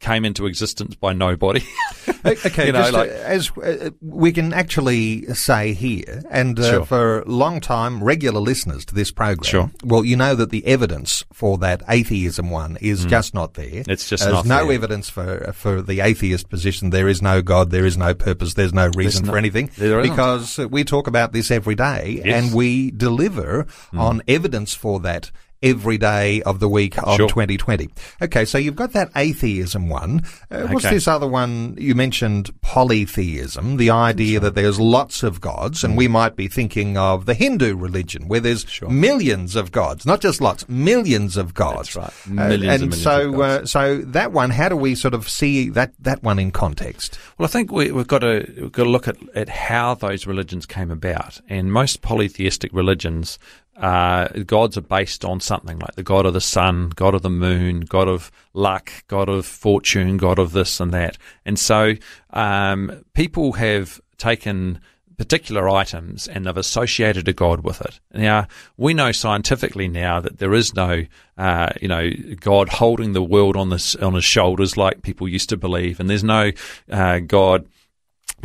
came 0.00 0.26
into 0.26 0.44
existence 0.44 0.94
by 0.94 1.14
nobody. 1.14 1.64
okay, 2.26 2.66
you 2.66 2.72
know, 2.72 2.90
like, 2.90 3.08
as 3.08 3.50
uh, 3.56 3.90
we 4.02 4.32
can 4.32 4.52
actually 4.52 5.24
say 5.34 5.72
here, 5.72 6.22
and 6.30 6.60
uh, 6.60 6.70
sure. 6.70 6.84
for 6.84 7.24
long 7.26 7.58
time 7.58 8.04
regular 8.04 8.38
listeners 8.38 8.84
to 8.84 8.94
this 8.94 9.10
program, 9.10 9.42
sure. 9.44 9.70
well, 9.82 10.04
you 10.04 10.14
know 10.14 10.34
that 10.34 10.50
the 10.50 10.64
evidence 10.66 11.24
for 11.32 11.56
that 11.56 11.82
atheism 11.88 12.50
one 12.50 12.76
is 12.82 13.06
mm. 13.06 13.08
just 13.08 13.32
not 13.32 13.54
there. 13.54 13.82
It's 13.88 14.10
just 14.10 14.24
There's 14.24 14.44
no 14.44 14.66
there. 14.66 14.74
evidence 14.74 15.08
for 15.08 15.52
for 15.54 15.80
the 15.80 16.00
atheist 16.00 16.50
position. 16.50 16.90
There 16.90 17.08
is 17.08 17.22
no 17.22 17.40
God. 17.40 17.70
There 17.70 17.86
is 17.86 17.96
no 17.96 18.12
purpose. 18.12 18.54
There's 18.54 18.74
no 18.74 18.88
reason 18.88 19.22
there's 19.24 19.30
for 19.30 19.32
no, 19.32 19.38
anything 19.38 19.70
because 19.78 20.58
we 20.58 20.84
talk 20.84 21.06
about 21.06 21.32
this 21.32 21.50
every 21.50 21.74
day, 21.74 22.20
yes. 22.22 22.44
and 22.44 22.54
we 22.54 22.90
deliver 22.90 23.64
mm. 23.64 23.98
on 23.98 24.22
evidence 24.28 24.74
for 24.74 25.00
that 25.00 25.30
every 25.70 25.98
day 25.98 26.42
of 26.42 26.60
the 26.60 26.68
week 26.68 26.96
of 26.98 27.16
sure. 27.16 27.28
2020. 27.28 27.88
Okay, 28.22 28.44
so 28.44 28.58
you've 28.58 28.76
got 28.76 28.92
that 28.92 29.10
atheism 29.16 29.88
one. 29.88 30.22
Uh, 30.50 30.56
okay. 30.56 30.74
What's 30.74 30.90
this 30.90 31.08
other 31.08 31.26
one? 31.26 31.76
You 31.78 31.94
mentioned 31.94 32.58
polytheism, 32.60 33.76
the 33.76 33.90
idea 33.90 34.34
sure. 34.34 34.40
that 34.40 34.54
there's 34.54 34.78
lots 34.78 35.22
of 35.22 35.40
gods, 35.40 35.82
and 35.82 35.96
we 35.96 36.08
might 36.08 36.36
be 36.36 36.48
thinking 36.48 36.96
of 36.96 37.26
the 37.26 37.34
Hindu 37.34 37.76
religion 37.76 38.28
where 38.28 38.40
there's 38.40 38.64
sure. 38.68 38.88
millions 38.88 39.56
of 39.56 39.72
gods, 39.72 40.06
not 40.06 40.20
just 40.20 40.40
lots, 40.40 40.68
millions 40.68 41.36
of 41.36 41.54
gods. 41.54 41.94
That's 41.94 41.96
right, 41.96 42.28
millions 42.28 42.64
uh, 42.64 42.72
and, 42.72 42.82
and 42.84 42.94
so, 42.94 43.42
uh, 43.42 43.66
so 43.66 43.98
that 43.98 44.32
one, 44.32 44.50
how 44.50 44.68
do 44.68 44.76
we 44.76 44.94
sort 44.94 45.14
of 45.14 45.28
see 45.28 45.68
that 45.70 45.92
that 46.00 46.22
one 46.22 46.38
in 46.38 46.50
context? 46.50 47.18
Well, 47.38 47.46
I 47.46 47.50
think 47.50 47.72
we, 47.72 47.88
have 47.88 48.06
got 48.06 48.20
to 48.20 48.46
we've 48.56 48.72
got 48.72 48.84
to 48.84 48.90
look 48.90 49.08
at, 49.08 49.16
at 49.34 49.48
how 49.48 49.94
those 49.94 50.26
religions 50.26 50.66
came 50.66 50.90
about, 50.90 51.40
and 51.48 51.72
most 51.72 52.02
polytheistic 52.02 52.72
religions 52.72 53.38
uh, 53.76 54.28
gods 54.46 54.76
are 54.76 54.82
based 54.82 55.24
on 55.24 55.40
something 55.40 55.78
like 55.78 55.94
the 55.94 56.02
god 56.02 56.26
of 56.26 56.32
the 56.32 56.40
sun, 56.40 56.90
god 56.96 57.14
of 57.14 57.22
the 57.22 57.30
moon, 57.30 57.80
god 57.80 58.08
of 58.08 58.30
luck, 58.54 58.90
god 59.08 59.28
of 59.28 59.44
fortune, 59.44 60.16
god 60.16 60.38
of 60.38 60.52
this 60.52 60.80
and 60.80 60.92
that. 60.92 61.18
And 61.44 61.58
so 61.58 61.94
um, 62.30 63.04
people 63.14 63.52
have 63.52 64.00
taken 64.18 64.80
particular 65.18 65.68
items 65.68 66.28
and 66.28 66.46
they've 66.46 66.56
associated 66.56 67.26
a 67.28 67.32
god 67.32 67.60
with 67.60 67.80
it. 67.80 68.00
Now 68.12 68.46
we 68.76 68.94
know 68.94 69.12
scientifically 69.12 69.88
now 69.88 70.20
that 70.20 70.38
there 70.38 70.54
is 70.54 70.74
no, 70.74 71.04
uh, 71.38 71.70
you 71.80 71.88
know, 71.88 72.10
God 72.40 72.68
holding 72.68 73.12
the 73.12 73.22
world 73.22 73.56
on 73.56 73.70
this 73.70 73.94
on 73.96 74.14
his 74.14 74.24
shoulders 74.24 74.76
like 74.76 75.02
people 75.02 75.28
used 75.28 75.48
to 75.50 75.56
believe, 75.56 76.00
and 76.00 76.08
there's 76.08 76.24
no 76.24 76.52
uh, 76.90 77.20
God 77.20 77.66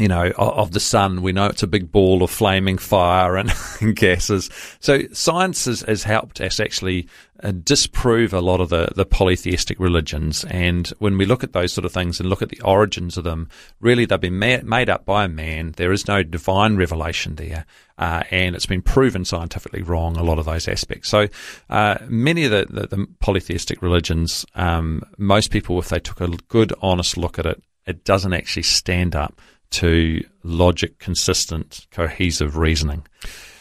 you 0.01 0.07
know, 0.07 0.31
of, 0.35 0.71
the 0.71 0.79
sun. 0.79 1.21
We 1.21 1.31
know 1.31 1.45
it's 1.45 1.61
a 1.61 1.67
big 1.67 1.91
ball 1.91 2.23
of 2.23 2.31
flaming 2.31 2.79
fire 2.79 3.37
and, 3.81 3.95
gases. 3.95 4.49
So 4.79 5.01
science 5.13 5.65
has, 5.65 5.81
has 5.81 6.03
helped 6.03 6.41
us 6.41 6.59
actually 6.59 7.07
uh, 7.43 7.51
disprove 7.51 8.33
a 8.33 8.41
lot 8.41 8.61
of 8.61 8.69
the, 8.69 8.89
the 8.95 9.05
polytheistic 9.05 9.79
religions. 9.79 10.43
And 10.45 10.87
when 10.97 11.19
we 11.19 11.27
look 11.27 11.43
at 11.43 11.53
those 11.53 11.71
sort 11.71 11.85
of 11.85 11.91
things 11.91 12.19
and 12.19 12.29
look 12.29 12.41
at 12.41 12.49
the 12.49 12.61
origins 12.61 13.15
of 13.15 13.25
them, 13.25 13.47
really 13.79 14.05
they've 14.05 14.19
been 14.19 14.39
ma- 14.39 14.63
made 14.63 14.89
up 14.89 15.05
by 15.05 15.25
a 15.25 15.29
man. 15.29 15.75
There 15.77 15.91
is 15.91 16.07
no 16.07 16.23
divine 16.23 16.77
revelation 16.77 17.35
there. 17.35 17.67
Uh, 17.99 18.23
and 18.31 18.55
it's 18.55 18.65
been 18.65 18.81
proven 18.81 19.23
scientifically 19.23 19.83
wrong, 19.83 20.17
a 20.17 20.23
lot 20.23 20.39
of 20.39 20.45
those 20.45 20.67
aspects. 20.67 21.09
So, 21.09 21.27
uh, 21.69 21.99
many 22.07 22.45
of 22.45 22.51
the, 22.51 22.65
the, 22.67 22.87
the 22.87 23.07
polytheistic 23.19 23.83
religions, 23.83 24.47
um, 24.55 25.03
most 25.19 25.51
people, 25.51 25.77
if 25.77 25.89
they 25.89 25.99
took 25.99 26.19
a 26.21 26.29
good, 26.47 26.73
honest 26.81 27.17
look 27.17 27.37
at 27.37 27.45
it, 27.45 27.61
it 27.85 28.03
doesn't 28.03 28.33
actually 28.33 28.63
stand 28.63 29.15
up 29.15 29.39
to 29.71 30.23
logic, 30.43 30.99
consistent, 30.99 31.87
cohesive 31.91 32.57
reasoning. 32.57 33.05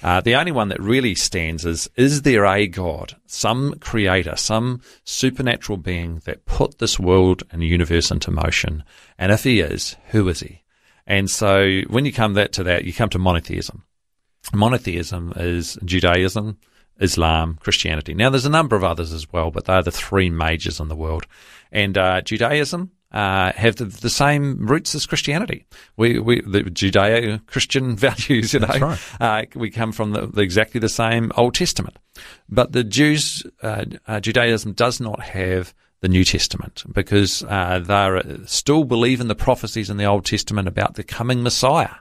Uh, 0.03 0.21
the 0.21 0.35
only 0.35 0.53
one 0.53 0.69
that 0.69 0.81
really 0.81 1.15
stands 1.15 1.65
is, 1.65 1.89
is 1.97 2.23
there 2.23 2.47
a 2.47 2.67
God, 2.67 3.17
some 3.27 3.75
creator, 3.81 4.35
some 4.37 4.81
supernatural 5.05 5.77
being 5.77 6.23
that 6.25 6.47
put 6.47 6.79
this 6.79 6.99
world 6.99 7.43
and 7.51 7.63
universe 7.63 8.11
into 8.11 8.31
motion? 8.31 8.83
And 9.19 9.31
if 9.31 9.45
he 9.45 9.61
is, 9.61 9.97
who 10.09 10.29
is 10.29 10.41
he? 10.41 10.63
And 11.07 11.31
so 11.31 11.83
when 11.89 12.05
you 12.05 12.13
come 12.13 12.35
that 12.35 12.53
to 12.55 12.63
that, 12.65 12.85
you 12.85 12.93
come 12.93 13.11
to 13.11 13.19
monotheism. 13.19 13.85
Monotheism 14.55 15.35
is 15.37 15.79
Judaism, 15.85 16.59
Islam, 16.99 17.59
Christianity. 17.61 18.15
Now 18.15 18.31
there's 18.31 18.47
a 18.47 18.51
number 18.51 18.77
of 18.77 18.85
others 18.85 19.13
as 19.13 19.31
well, 19.31 19.51
but 19.51 19.67
they're 19.67 19.83
the 19.83 19.91
three 19.91 20.31
majors 20.31 20.81
in 20.81 20.89
the 20.89 20.97
world. 20.97 21.27
And 21.73 21.99
uh, 21.99 22.23
Judaism 22.23 22.91
uh, 23.13 23.53
have 23.53 23.77
the, 23.77 23.87
the, 23.87 24.11
same 24.11 24.67
roots 24.67 24.95
as 24.95 25.05
Christianity. 25.05 25.67
We, 25.97 26.21
we 26.21 26.41
the 26.43 26.63
Judeo-Christian 26.63 27.97
values, 27.97 28.55
you 28.55 28.61
know, 28.61 28.69
right. 28.69 29.01
uh, 29.21 29.43
we 29.55 29.71
come 29.71 29.93
from 29.93 30.13
the, 30.13 30.27
the, 30.27 30.43
exactly 30.43 30.79
the 30.79 30.89
same 30.89 31.33
Old 31.37 31.55
Testament. 31.55 31.97
But 32.49 32.73
the 32.73 32.85
Jews, 32.85 33.45
uh, 33.63 33.85
uh 34.07 34.21
Judaism 34.21 34.73
does 34.73 35.01
not 35.01 35.21
have 35.23 35.75
the 36.01 36.09
New 36.09 36.25
Testament 36.25 36.85
because 36.93 37.43
uh, 37.43 37.81
they 37.81 38.47
still 38.47 38.85
believe 38.85 39.21
in 39.21 39.29
the 39.29 39.35
prophecies 39.35 39.91
in 39.91 39.97
the 39.97 40.05
Old 40.05 40.25
Testament 40.25 40.69
about 40.69 40.95
the 40.95 41.03
coming 41.03 41.43
Messiah 41.43 41.97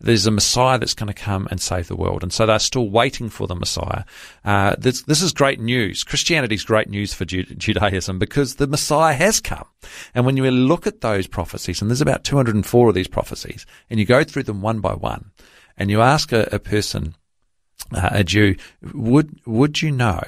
there's 0.00 0.26
a 0.26 0.30
Messiah 0.30 0.78
that's 0.78 0.94
going 0.94 1.12
to 1.12 1.14
come 1.14 1.48
and 1.50 1.60
save 1.60 1.88
the 1.88 1.96
world. 1.96 2.22
And 2.22 2.32
so 2.32 2.46
they're 2.46 2.58
still 2.58 2.88
waiting 2.88 3.28
for 3.28 3.46
the 3.46 3.54
Messiah. 3.54 4.04
Uh, 4.44 4.74
this, 4.78 5.02
this 5.02 5.22
is 5.22 5.32
great 5.32 5.60
news. 5.60 6.04
Christianity 6.04 6.54
is 6.54 6.64
great 6.64 6.88
news 6.88 7.14
for 7.14 7.24
Ju- 7.24 7.44
Judaism 7.44 8.18
because 8.18 8.56
the 8.56 8.66
Messiah 8.66 9.14
has 9.14 9.40
come. 9.40 9.66
And 10.14 10.26
when 10.26 10.36
you 10.36 10.50
look 10.50 10.86
at 10.86 11.00
those 11.00 11.26
prophecies, 11.26 11.80
and 11.80 11.90
there's 11.90 12.00
about 12.00 12.24
204 12.24 12.88
of 12.88 12.94
these 12.94 13.08
prophecies, 13.08 13.66
and 13.90 13.98
you 13.98 14.06
go 14.06 14.24
through 14.24 14.44
them 14.44 14.62
one 14.62 14.80
by 14.80 14.94
one, 14.94 15.30
and 15.76 15.90
you 15.90 16.00
ask 16.00 16.32
a, 16.32 16.48
a 16.52 16.58
person, 16.58 17.14
uh, 17.92 18.10
a 18.12 18.24
Jew, 18.24 18.56
would, 18.92 19.40
would 19.46 19.82
you 19.82 19.90
know, 19.90 20.22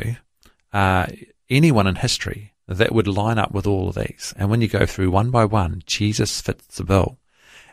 uh, 0.72 1.06
anyone 1.48 1.86
in 1.86 1.96
history 1.96 2.52
that 2.68 2.92
would 2.92 3.06
line 3.06 3.38
up 3.38 3.52
with 3.52 3.66
all 3.66 3.88
of 3.88 3.94
these? 3.94 4.34
And 4.36 4.50
when 4.50 4.60
you 4.60 4.68
go 4.68 4.86
through 4.86 5.10
one 5.10 5.30
by 5.30 5.44
one, 5.44 5.82
Jesus 5.86 6.40
fits 6.40 6.76
the 6.76 6.84
bill. 6.84 7.18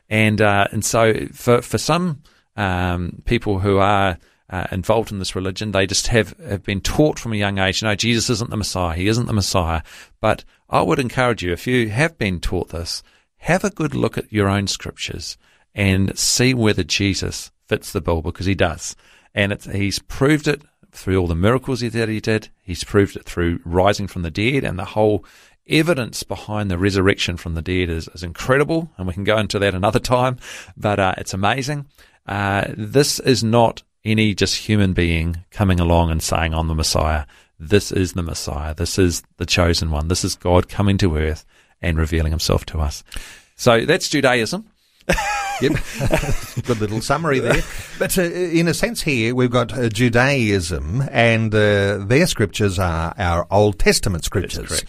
And 0.10 0.42
uh, 0.42 0.68
and 0.72 0.84
so 0.84 1.28
for 1.34 1.62
for 1.62 1.78
some 1.78 2.22
um, 2.56 3.22
people 3.26 3.60
who 3.60 3.78
are 3.78 4.18
uh, 4.50 4.68
involved 4.72 5.12
in 5.12 5.20
this 5.20 5.36
religion, 5.36 5.72
they 5.72 5.88
just 5.88 6.08
have, 6.08 6.38
have 6.38 6.64
been 6.64 6.82
taught 6.82 7.18
from 7.18 7.34
a 7.34 7.38
young 7.38 7.58
age, 7.58 7.82
no, 7.82 7.96
Jesus 7.96 8.30
isn't 8.30 8.52
the 8.52 8.58
Messiah. 8.58 8.96
He 8.96 9.08
isn't 9.08 9.26
the 9.26 9.34
Messiah. 9.34 9.82
But 10.22 10.44
I 10.70 10.82
would 10.82 11.00
encourage 11.00 11.42
you, 11.42 11.52
if 11.52 11.66
you 11.66 11.90
have 11.90 12.18
been 12.18 12.40
taught 12.40 12.70
this, 12.70 13.02
have 13.38 13.64
a 13.64 13.72
good 13.72 13.96
look 13.96 14.18
at 14.18 14.32
your 14.32 14.48
own 14.48 14.68
scriptures 14.68 15.38
and 15.74 16.18
see 16.18 16.54
whether 16.54 16.84
Jesus 16.84 17.52
fits 17.68 17.92
the 17.92 18.02
bill 18.02 18.22
because 18.22 18.46
he 18.46 18.56
does. 18.56 18.96
And 19.34 19.60
he's 19.64 20.00
proved 20.00 20.48
it 20.48 20.62
through 20.92 21.18
all 21.18 21.28
the 21.28 21.36
miracles 21.36 21.80
that 21.80 22.10
he 22.10 22.20
did. 22.20 22.50
He's 22.62 22.84
proved 22.84 23.16
it 23.16 23.26
through 23.26 23.60
rising 23.66 24.08
from 24.08 24.22
the 24.22 24.30
dead 24.30 24.64
and 24.64 24.78
the 24.78 24.86
whole 24.86 25.26
evidence 25.68 26.24
behind 26.24 26.70
the 26.70 26.78
resurrection 26.78 27.38
from 27.38 27.54
the 27.56 27.62
dead 27.62 27.90
is, 27.90 28.08
is 28.10 28.24
incredible, 28.24 28.90
and 28.98 29.08
we 29.08 29.14
can 29.14 29.24
go 29.24 29.38
into 29.38 29.60
that 29.60 29.74
another 29.74 30.00
time, 30.00 30.38
but 30.76 31.00
uh, 31.00 31.16
it's 31.18 31.34
amazing. 31.34 31.86
Uh, 32.28 32.66
this 32.76 33.20
is 33.20 33.44
not 33.44 33.84
any 34.06 34.34
just 34.36 34.58
human 34.58 34.94
being 34.94 35.44
coming 35.52 35.80
along 35.80 36.12
and 36.12 36.22
saying, 36.22 36.54
I'm 36.54 36.68
the 36.68 36.76
Messiah. 36.76 37.26
This 37.60 37.92
is 37.92 38.14
the 38.14 38.24
Messiah. 38.24 38.74
This 38.74 39.00
is 39.00 39.24
the 39.38 39.46
chosen 39.46 39.92
one. 39.92 40.08
This 40.08 40.24
is 40.24 40.36
God 40.36 40.68
coming 40.68 40.98
to 41.00 41.18
earth 41.18 41.46
and 41.82 41.98
revealing 41.98 42.32
himself 42.32 42.66
to 42.68 42.80
us. 42.80 43.04
So 43.56 43.86
that's 43.86 44.10
Judaism. 44.10 44.70
yep. 45.62 45.72
Good 46.66 46.80
little 46.80 47.02
summary 47.02 47.40
there. 47.40 47.62
But 48.00 48.18
uh, 48.18 48.24
in 48.24 48.68
a 48.68 48.74
sense, 48.74 49.02
here 49.02 49.36
we've 49.36 49.52
got 49.52 49.74
uh, 49.74 49.90
Judaism, 49.90 51.04
and 51.12 51.54
uh, 51.54 51.98
their 52.06 52.26
scriptures 52.28 52.80
are 52.80 53.14
our 53.18 53.46
Old 53.52 53.80
Testament 53.80 54.24
scriptures. 54.24 54.84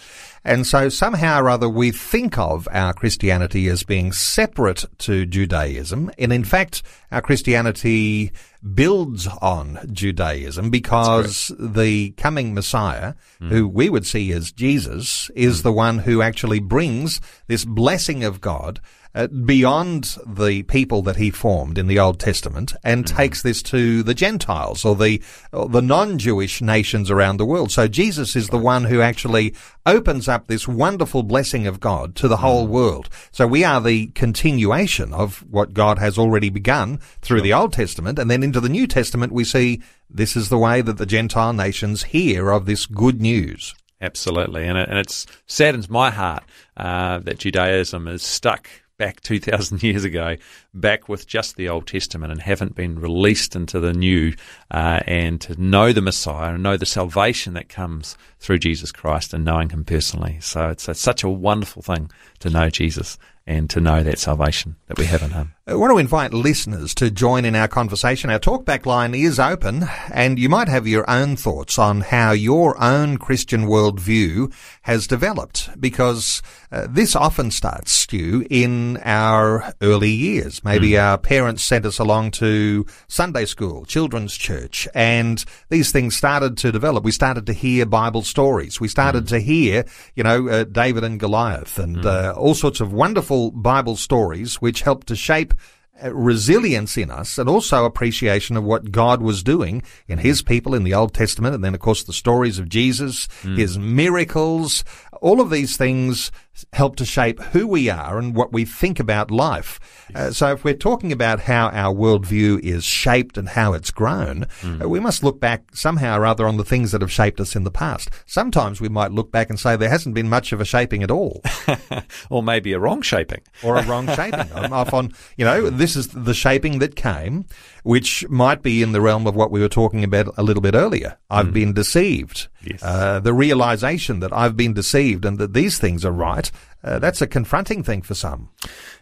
And 0.45 0.67
so 0.67 0.89
somehow 0.89 1.41
or 1.41 1.49
other 1.49 1.67
we 1.67 1.89
think 1.89 2.37
of 2.37 2.67
our 2.71 2.93
Christianity 2.93 3.67
as 3.67 3.81
being 3.81 4.11
separate 4.11 4.85
to 4.99 5.25
Judaism. 5.25 6.11
And 6.19 6.31
in 6.31 6.43
fact, 6.43 6.83
our 7.11 7.21
Christianity 7.21 8.31
builds 8.73 9.25
on 9.27 9.79
Judaism 9.91 10.69
because 10.69 11.51
the 11.57 12.11
coming 12.11 12.53
Messiah, 12.53 13.15
mm. 13.41 13.49
who 13.49 13.67
we 13.67 13.89
would 13.89 14.05
see 14.05 14.31
as 14.31 14.51
Jesus, 14.51 15.31
is 15.35 15.61
mm. 15.61 15.63
the 15.63 15.73
one 15.73 15.99
who 15.99 16.21
actually 16.21 16.59
brings 16.59 17.19
this 17.47 17.65
blessing 17.65 18.23
of 18.23 18.39
God 18.39 18.79
uh, 19.15 19.27
beyond 19.27 20.17
the 20.27 20.63
people 20.63 21.01
that 21.03 21.15
he 21.15 21.31
formed 21.31 21.77
in 21.77 21.87
the 21.87 21.97
Old 21.97 22.19
Testament 22.19 22.73
and 22.83 23.05
mm-hmm. 23.05 23.15
takes 23.15 23.41
this 23.41 23.63
to 23.63 24.03
the 24.03 24.13
Gentiles 24.13 24.83
or 24.83 24.93
the 24.93 25.23
or 25.53 25.69
the 25.69 25.81
non-Jewish 25.81 26.61
nations 26.61 27.09
around 27.09 27.37
the 27.37 27.45
world. 27.45 27.71
So 27.71 27.87
Jesus 27.87 28.35
is 28.35 28.49
the 28.49 28.57
one 28.57 28.83
who 28.83 28.99
actually 28.99 29.55
opens 29.85 30.27
up 30.27 30.47
this 30.47 30.67
wonderful 30.67 31.23
blessing 31.23 31.65
of 31.65 31.79
God 31.79 32.13
to 32.15 32.27
the 32.27 32.37
whole 32.37 32.67
mm. 32.67 32.71
world. 32.71 33.09
So 33.31 33.47
we 33.47 33.63
are 33.63 33.79
the 33.79 34.07
continuation 34.07 35.13
of 35.13 35.45
what 35.49 35.73
God 35.73 35.97
has 35.97 36.17
already 36.17 36.49
begun 36.49 36.97
through 37.21 37.41
the 37.41 37.53
Old 37.53 37.71
Testament 37.71 38.19
and 38.19 38.29
then 38.29 38.43
into 38.43 38.59
the 38.59 38.67
New 38.67 38.85
Testament 38.85 39.31
we 39.31 39.45
see 39.45 39.81
this 40.09 40.35
is 40.35 40.49
the 40.49 40.57
way 40.57 40.81
that 40.81 40.97
the 40.97 41.05
Gentile 41.05 41.53
nations 41.53 42.03
hear 42.03 42.51
of 42.51 42.65
this 42.65 42.85
good 42.85 43.21
news. 43.21 43.73
Absolutely, 44.01 44.67
and 44.67 44.77
it, 44.77 44.89
and 44.89 44.99
it's 44.99 45.25
saddens 45.47 45.89
my 45.89 46.11
heart 46.11 46.43
uh, 46.75 47.19
that 47.19 47.39
Judaism 47.39 48.09
is 48.09 48.21
stuck 48.21 48.67
back 48.97 49.21
2,000 49.21 49.83
years 49.83 50.03
ago, 50.03 50.37
back 50.73 51.09
with 51.09 51.27
just 51.27 51.55
the 51.55 51.69
Old 51.69 51.87
Testament 51.87 52.31
and 52.31 52.41
haven't 52.41 52.75
been 52.75 52.99
released 52.99 53.55
into 53.55 53.79
the 53.79 53.93
new, 53.93 54.33
uh, 54.71 54.99
and 55.05 55.39
to 55.41 55.61
know 55.61 55.91
the 55.91 56.01
Messiah 56.01 56.53
and 56.53 56.63
know 56.63 56.77
the 56.77 56.85
salvation 56.85 57.53
that 57.53 57.69
comes 57.69 58.17
through 58.39 58.59
Jesus 58.59 58.91
Christ 58.91 59.33
and 59.33 59.45
knowing 59.45 59.69
Him 59.69 59.83
personally. 59.83 60.37
So 60.41 60.69
it's, 60.69 60.87
it's 60.87 60.99
such 60.99 61.23
a 61.23 61.29
wonderful 61.29 61.81
thing 61.81 62.11
to 62.39 62.49
know 62.49 62.69
Jesus 62.69 63.17
and 63.47 63.69
to 63.69 63.79
know 63.79 64.01
that 64.01 64.19
salvation 64.19 64.75
that 64.87 64.97
we 64.97 65.05
have 65.05 65.21
in 65.21 65.31
Him. 65.31 65.53
I 65.67 65.73
want 65.73 65.91
to 65.93 65.97
invite 65.97 66.31
listeners 66.31 66.93
to 66.93 67.09
join 67.09 67.43
in 67.43 67.55
our 67.55 67.67
conversation. 67.67 68.29
Our 68.29 68.37
talkback 68.37 68.85
line 68.85 69.15
is 69.15 69.39
open 69.39 69.85
and 70.13 70.37
you 70.37 70.47
might 70.47 70.67
have 70.67 70.85
your 70.85 71.09
own 71.09 71.35
thoughts 71.35 71.79
on 71.79 72.01
how 72.01 72.33
your 72.33 72.79
own 72.79 73.17
Christian 73.17 73.65
worldview 73.65 74.53
has 74.83 75.07
developed 75.07 75.71
because 75.81 76.43
uh, 76.71 76.85
this 76.87 77.15
often 77.15 77.49
starts, 77.49 77.91
Stu, 77.93 78.45
in 78.47 78.97
our 78.97 79.73
early 79.81 80.11
years. 80.11 80.63
Maybe 80.63 80.91
mm. 80.91 81.01
our 81.01 81.17
parents 81.17 81.63
sent 81.63 81.87
us 81.87 81.97
along 81.97 82.31
to 82.31 82.85
Sunday 83.07 83.45
school, 83.45 83.85
children's 83.85 84.35
church, 84.35 84.87
and 84.93 85.43
these 85.69 85.91
things 85.91 86.15
started 86.15 86.57
to 86.57 86.71
develop. 86.71 87.03
We 87.03 87.11
started 87.11 87.47
to 87.47 87.53
hear 87.53 87.87
Bible 87.87 88.21
stories. 88.21 88.79
We 88.79 88.87
started 88.87 89.25
mm. 89.25 89.29
to 89.29 89.39
hear, 89.39 89.85
you 90.13 90.23
know, 90.23 90.47
uh, 90.47 90.63
David 90.65 91.03
and 91.03 91.19
Goliath 91.19 91.79
and 91.79 91.97
mm. 91.97 92.05
uh, 92.05 92.33
all 92.33 92.53
sorts 92.53 92.81
of 92.81 92.93
wonderful 92.93 93.49
Bible 93.49 93.95
stories 93.95 94.61
which 94.61 94.83
helped 94.83 95.07
to 95.07 95.15
shape 95.15 95.54
resilience 96.03 96.97
in 96.97 97.09
us 97.09 97.37
and 97.37 97.47
also 97.47 97.85
appreciation 97.85 98.57
of 98.57 98.63
what 98.63 98.91
God 98.91 99.21
was 99.21 99.43
doing 99.43 99.81
in 100.07 100.19
his 100.19 100.41
people 100.41 100.75
in 100.75 100.83
the 100.83 100.93
Old 100.93 101.13
Testament. 101.13 101.55
And 101.55 101.63
then, 101.63 101.73
of 101.73 101.79
course, 101.79 102.03
the 102.03 102.13
stories 102.13 102.59
of 102.59 102.69
Jesus, 102.69 103.27
mm. 103.43 103.57
his 103.57 103.77
miracles, 103.77 104.83
all 105.21 105.41
of 105.41 105.49
these 105.49 105.77
things 105.77 106.31
help 106.73 106.95
to 106.95 107.05
shape 107.05 107.41
who 107.41 107.67
we 107.67 107.89
are 107.89 108.17
and 108.17 108.35
what 108.35 108.53
we 108.53 108.63
think 108.63 108.99
about 108.99 109.29
life. 109.29 109.79
Uh, 110.13 110.31
so 110.31 110.53
if 110.53 110.63
we're 110.63 110.73
talking 110.73 111.11
about 111.11 111.41
how 111.41 111.67
our 111.69 111.93
worldview 111.93 112.59
is 112.59 112.83
shaped 112.83 113.37
and 113.37 113.49
how 113.49 113.73
it's 113.73 113.91
grown, 113.91 114.45
mm. 114.61 114.83
uh, 114.83 114.87
we 114.87 114.99
must 114.99 115.23
look 115.23 115.39
back 115.39 115.63
somehow 115.73 116.17
or 116.17 116.25
other 116.25 116.47
on 116.47 116.57
the 116.57 116.63
things 116.63 116.91
that 116.91 117.01
have 117.01 117.11
shaped 117.11 117.39
us 117.41 117.55
in 117.55 117.63
the 117.63 117.71
past. 117.71 118.09
Sometimes 118.25 118.79
we 118.79 118.89
might 118.89 119.11
look 119.11 119.31
back 119.31 119.49
and 119.49 119.59
say 119.59 119.75
there 119.75 119.89
hasn't 119.89 120.15
been 120.15 120.29
much 120.29 120.53
of 120.53 120.61
a 120.61 120.65
shaping 120.65 121.03
at 121.03 121.11
all. 121.11 121.41
or 122.29 122.41
maybe 122.41 122.71
a 122.71 122.79
wrong 122.79 123.01
shaping. 123.01 123.41
or 123.63 123.77
a 123.77 123.83
wrong 123.83 124.07
shaping. 124.07 124.51
I'm 124.53 124.71
off 124.71 124.93
on, 124.93 125.11
you 125.37 125.43
know, 125.43 125.69
this 125.69 125.95
is 125.95 126.09
the 126.09 126.33
shaping 126.33 126.79
that 126.79 126.95
came, 126.95 127.45
which 127.83 128.27
might 128.29 128.61
be 128.61 128.81
in 128.81 128.93
the 128.93 129.01
realm 129.01 129.27
of 129.27 129.35
what 129.35 129.51
we 129.51 129.59
were 129.59 129.69
talking 129.69 130.03
about 130.03 130.33
a 130.37 130.43
little 130.43 130.61
bit 130.61 130.75
earlier. 130.75 131.17
I've 131.29 131.47
mm. 131.47 131.53
been 131.53 131.73
deceived. 131.73 132.47
Yes. 132.67 132.83
Uh, 132.83 133.19
the 133.19 133.33
realization 133.33 134.19
that 134.19 134.33
I've 134.33 134.57
been 134.57 134.73
deceived 134.73 135.25
and 135.25 135.37
that 135.37 135.53
these 135.53 135.77
things 135.77 136.03
are 136.03 136.11
right, 136.11 136.51
uh, 136.83 136.99
that's 136.99 137.21
a 137.21 137.27
confronting 137.27 137.83
thing 137.83 138.01
for 138.01 138.15
some. 138.15 138.49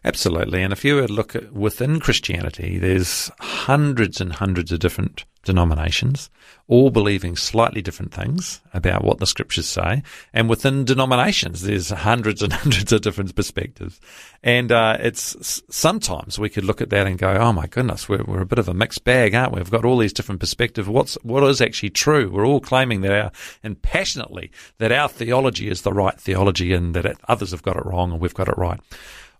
Absolutely. 0.04 0.62
And 0.62 0.72
if 0.74 0.86
you 0.86 0.96
were 0.96 1.08
to 1.08 1.14
look 1.14 1.36
at 1.36 1.54
within 1.54 2.00
Christianity, 2.00 2.78
there's 2.78 3.32
hundreds 3.40 4.22
and 4.22 4.34
hundreds 4.34 4.72
of 4.72 4.80
different 4.80 5.26
denominations, 5.44 6.30
all 6.68 6.90
believing 6.90 7.36
slightly 7.36 7.82
different 7.82 8.14
things 8.14 8.62
about 8.74 9.04
what 9.04 9.20
the 9.20 9.28
scriptures 9.28 9.68
say. 9.68 10.02
And 10.34 10.50
within 10.50 10.86
denominations, 10.86 11.62
there's 11.62 11.90
hundreds 11.90 12.42
and 12.42 12.54
hundreds 12.54 12.92
of 12.92 13.02
different 13.02 13.36
perspectives. 13.36 14.00
And 14.42 14.72
uh, 14.72 14.98
it's 15.00 15.62
sometimes 15.70 16.40
we 16.40 16.50
could 16.50 16.64
look 16.64 16.82
at 16.82 16.90
that 16.92 17.06
and 17.06 17.18
go, 17.18 17.32
"Oh 17.34 17.52
my 17.52 17.68
goodness, 17.68 18.08
we're, 18.08 18.24
we're 18.24 18.42
a 18.42 18.46
bit 18.46 18.60
of 18.60 18.70
a 18.70 18.74
mixed 18.74 19.04
bag, 19.04 19.36
aren't 19.36 19.54
we? 19.54 19.60
We've 19.60 19.72
got 19.72 19.86
all 19.86 19.98
these 19.98 20.14
different 20.14 20.40
perspectives. 20.40 20.88
What's 20.88 21.16
what 21.24 21.44
is 21.44 21.62
actually 21.62 21.92
true? 21.92 22.30
We're 22.32 22.48
all 22.48 22.62
claiming 22.62 23.02
that 23.02 23.12
our 23.12 23.32
and 23.62 23.82
passionately 23.82 24.52
that 24.78 24.92
our 24.92 25.10
theology 25.10 25.70
is 25.70 25.82
the 25.82 25.94
right 25.94 26.20
theology, 26.20 26.74
and 26.74 26.96
that 26.96 27.18
others 27.28 27.52
have 27.52 27.64
got 27.64 27.78
it 27.78 27.86
wrong 27.86 28.12
and 28.12 28.22
we've 28.22 28.34
got 28.34 28.48
it 28.48 28.58
right." 28.58 28.80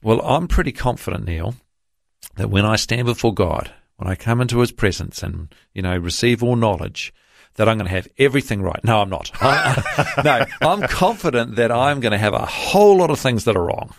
Well, 0.02 0.22
I'm 0.22 0.50
pretty 0.50 0.74
confident, 0.74 1.26
Neil, 1.26 1.56
that 2.36 2.50
when 2.50 2.66
I 2.66 2.76
stand 2.76 3.06
before 3.06 3.34
God 3.34 3.72
when 3.98 4.10
I 4.10 4.16
come 4.16 4.42
into 4.42 4.60
his 4.60 4.72
presence 4.72 5.24
and, 5.24 5.54
you 5.74 5.82
know, 5.82 5.96
receive 5.98 6.44
all 6.44 6.56
knowledge, 6.56 7.14
that 7.56 7.70
I'm 7.70 7.78
going 7.78 7.88
to 7.88 7.96
have 7.96 8.08
everything 8.18 8.62
right. 8.62 8.84
No, 8.84 9.02
I'm 9.02 9.10
not. 9.10 9.32
no, 10.24 10.46
I'm 10.62 10.82
confident 10.88 11.56
that 11.58 11.72
I'm 11.72 12.00
going 12.00 12.12
to 12.12 12.18
have 12.18 12.34
a 12.34 12.46
whole 12.46 12.98
lot 12.98 13.12
of 13.12 13.20
things 13.20 13.46
that 13.46 13.56
are 13.56 13.66
wrong. 13.66 13.94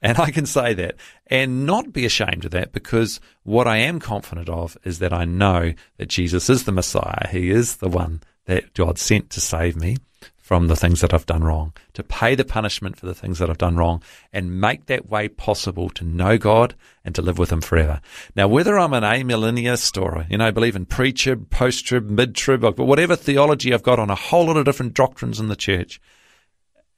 And 0.00 0.18
I 0.18 0.30
can 0.30 0.44
say 0.44 0.74
that 0.74 0.96
and 1.28 1.64
not 1.64 1.92
be 1.92 2.04
ashamed 2.04 2.44
of 2.44 2.50
that 2.50 2.72
because 2.72 3.20
what 3.42 3.66
I 3.66 3.78
am 3.78 4.00
confident 4.00 4.50
of 4.50 4.76
is 4.84 4.98
that 4.98 5.14
I 5.14 5.24
know 5.24 5.72
that 5.96 6.08
Jesus 6.08 6.50
is 6.50 6.64
the 6.64 6.72
Messiah. 6.72 7.28
He 7.30 7.50
is 7.50 7.76
the 7.76 7.88
one 7.88 8.22
that 8.44 8.74
God 8.74 8.98
sent 8.98 9.30
to 9.30 9.40
save 9.40 9.76
me 9.76 9.96
from 10.44 10.66
the 10.66 10.76
things 10.76 11.00
that 11.00 11.14
I've 11.14 11.24
done 11.24 11.42
wrong, 11.42 11.72
to 11.94 12.02
pay 12.02 12.34
the 12.34 12.44
punishment 12.44 12.98
for 12.98 13.06
the 13.06 13.14
things 13.14 13.38
that 13.38 13.48
I've 13.48 13.56
done 13.56 13.78
wrong, 13.78 14.02
and 14.30 14.60
make 14.60 14.84
that 14.86 15.08
way 15.08 15.26
possible 15.26 15.88
to 15.88 16.04
know 16.04 16.36
God 16.36 16.74
and 17.02 17.14
to 17.14 17.22
live 17.22 17.38
with 17.38 17.50
Him 17.50 17.62
forever. 17.62 18.02
Now, 18.36 18.46
whether 18.46 18.78
I'm 18.78 18.92
an 18.92 19.04
amillennialist 19.04 19.98
or, 20.00 20.26
you 20.28 20.36
know, 20.36 20.52
believe 20.52 20.76
in 20.76 20.84
pre-trib, 20.84 21.48
post-trib, 21.48 22.10
mid-trib, 22.10 22.60
but 22.60 22.76
whatever 22.76 23.16
theology 23.16 23.72
I've 23.72 23.82
got 23.82 23.98
on 23.98 24.10
a 24.10 24.14
whole 24.14 24.44
lot 24.44 24.58
of 24.58 24.66
different 24.66 24.92
doctrines 24.92 25.40
in 25.40 25.48
the 25.48 25.56
church, 25.56 25.98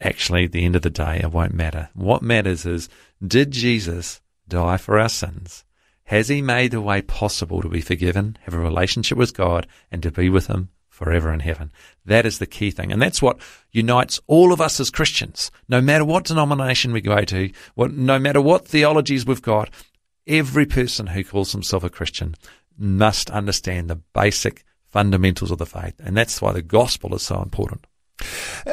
actually, 0.00 0.46
at 0.46 0.50
the 0.50 0.64
end 0.64 0.74
of 0.74 0.82
the 0.82 0.90
day, 0.90 1.20
it 1.22 1.30
won't 1.30 1.54
matter. 1.54 1.88
What 1.94 2.22
matters 2.22 2.66
is, 2.66 2.88
did 3.24 3.52
Jesus 3.52 4.20
die 4.48 4.76
for 4.76 4.98
our 4.98 5.08
sins? 5.08 5.64
Has 6.06 6.26
He 6.26 6.42
made 6.42 6.72
the 6.72 6.80
way 6.80 7.00
possible 7.00 7.62
to 7.62 7.68
be 7.68 7.80
forgiven, 7.80 8.38
have 8.42 8.54
a 8.54 8.58
relationship 8.58 9.16
with 9.16 9.36
God, 9.36 9.68
and 9.92 10.02
to 10.02 10.10
be 10.10 10.28
with 10.28 10.48
Him 10.48 10.70
forever 10.96 11.30
in 11.30 11.40
heaven. 11.40 11.70
That 12.06 12.24
is 12.24 12.38
the 12.38 12.46
key 12.46 12.70
thing. 12.70 12.90
And 12.90 13.02
that's 13.02 13.20
what 13.20 13.38
unites 13.70 14.18
all 14.26 14.50
of 14.50 14.62
us 14.62 14.80
as 14.80 14.88
Christians. 14.88 15.50
No 15.68 15.82
matter 15.82 16.06
what 16.06 16.24
denomination 16.24 16.90
we 16.90 17.02
go 17.02 17.22
to, 17.22 17.50
what, 17.74 17.92
no 17.92 18.18
matter 18.18 18.40
what 18.40 18.66
theologies 18.66 19.26
we've 19.26 19.42
got, 19.42 19.68
every 20.26 20.64
person 20.64 21.08
who 21.08 21.22
calls 21.22 21.52
himself 21.52 21.84
a 21.84 21.90
Christian 21.90 22.34
must 22.78 23.28
understand 23.28 23.90
the 23.90 24.00
basic 24.14 24.64
fundamentals 24.88 25.50
of 25.50 25.58
the 25.58 25.66
faith. 25.66 25.96
And 25.98 26.16
that's 26.16 26.40
why 26.40 26.52
the 26.52 26.62
gospel 26.62 27.14
is 27.14 27.22
so 27.22 27.42
important. 27.42 27.86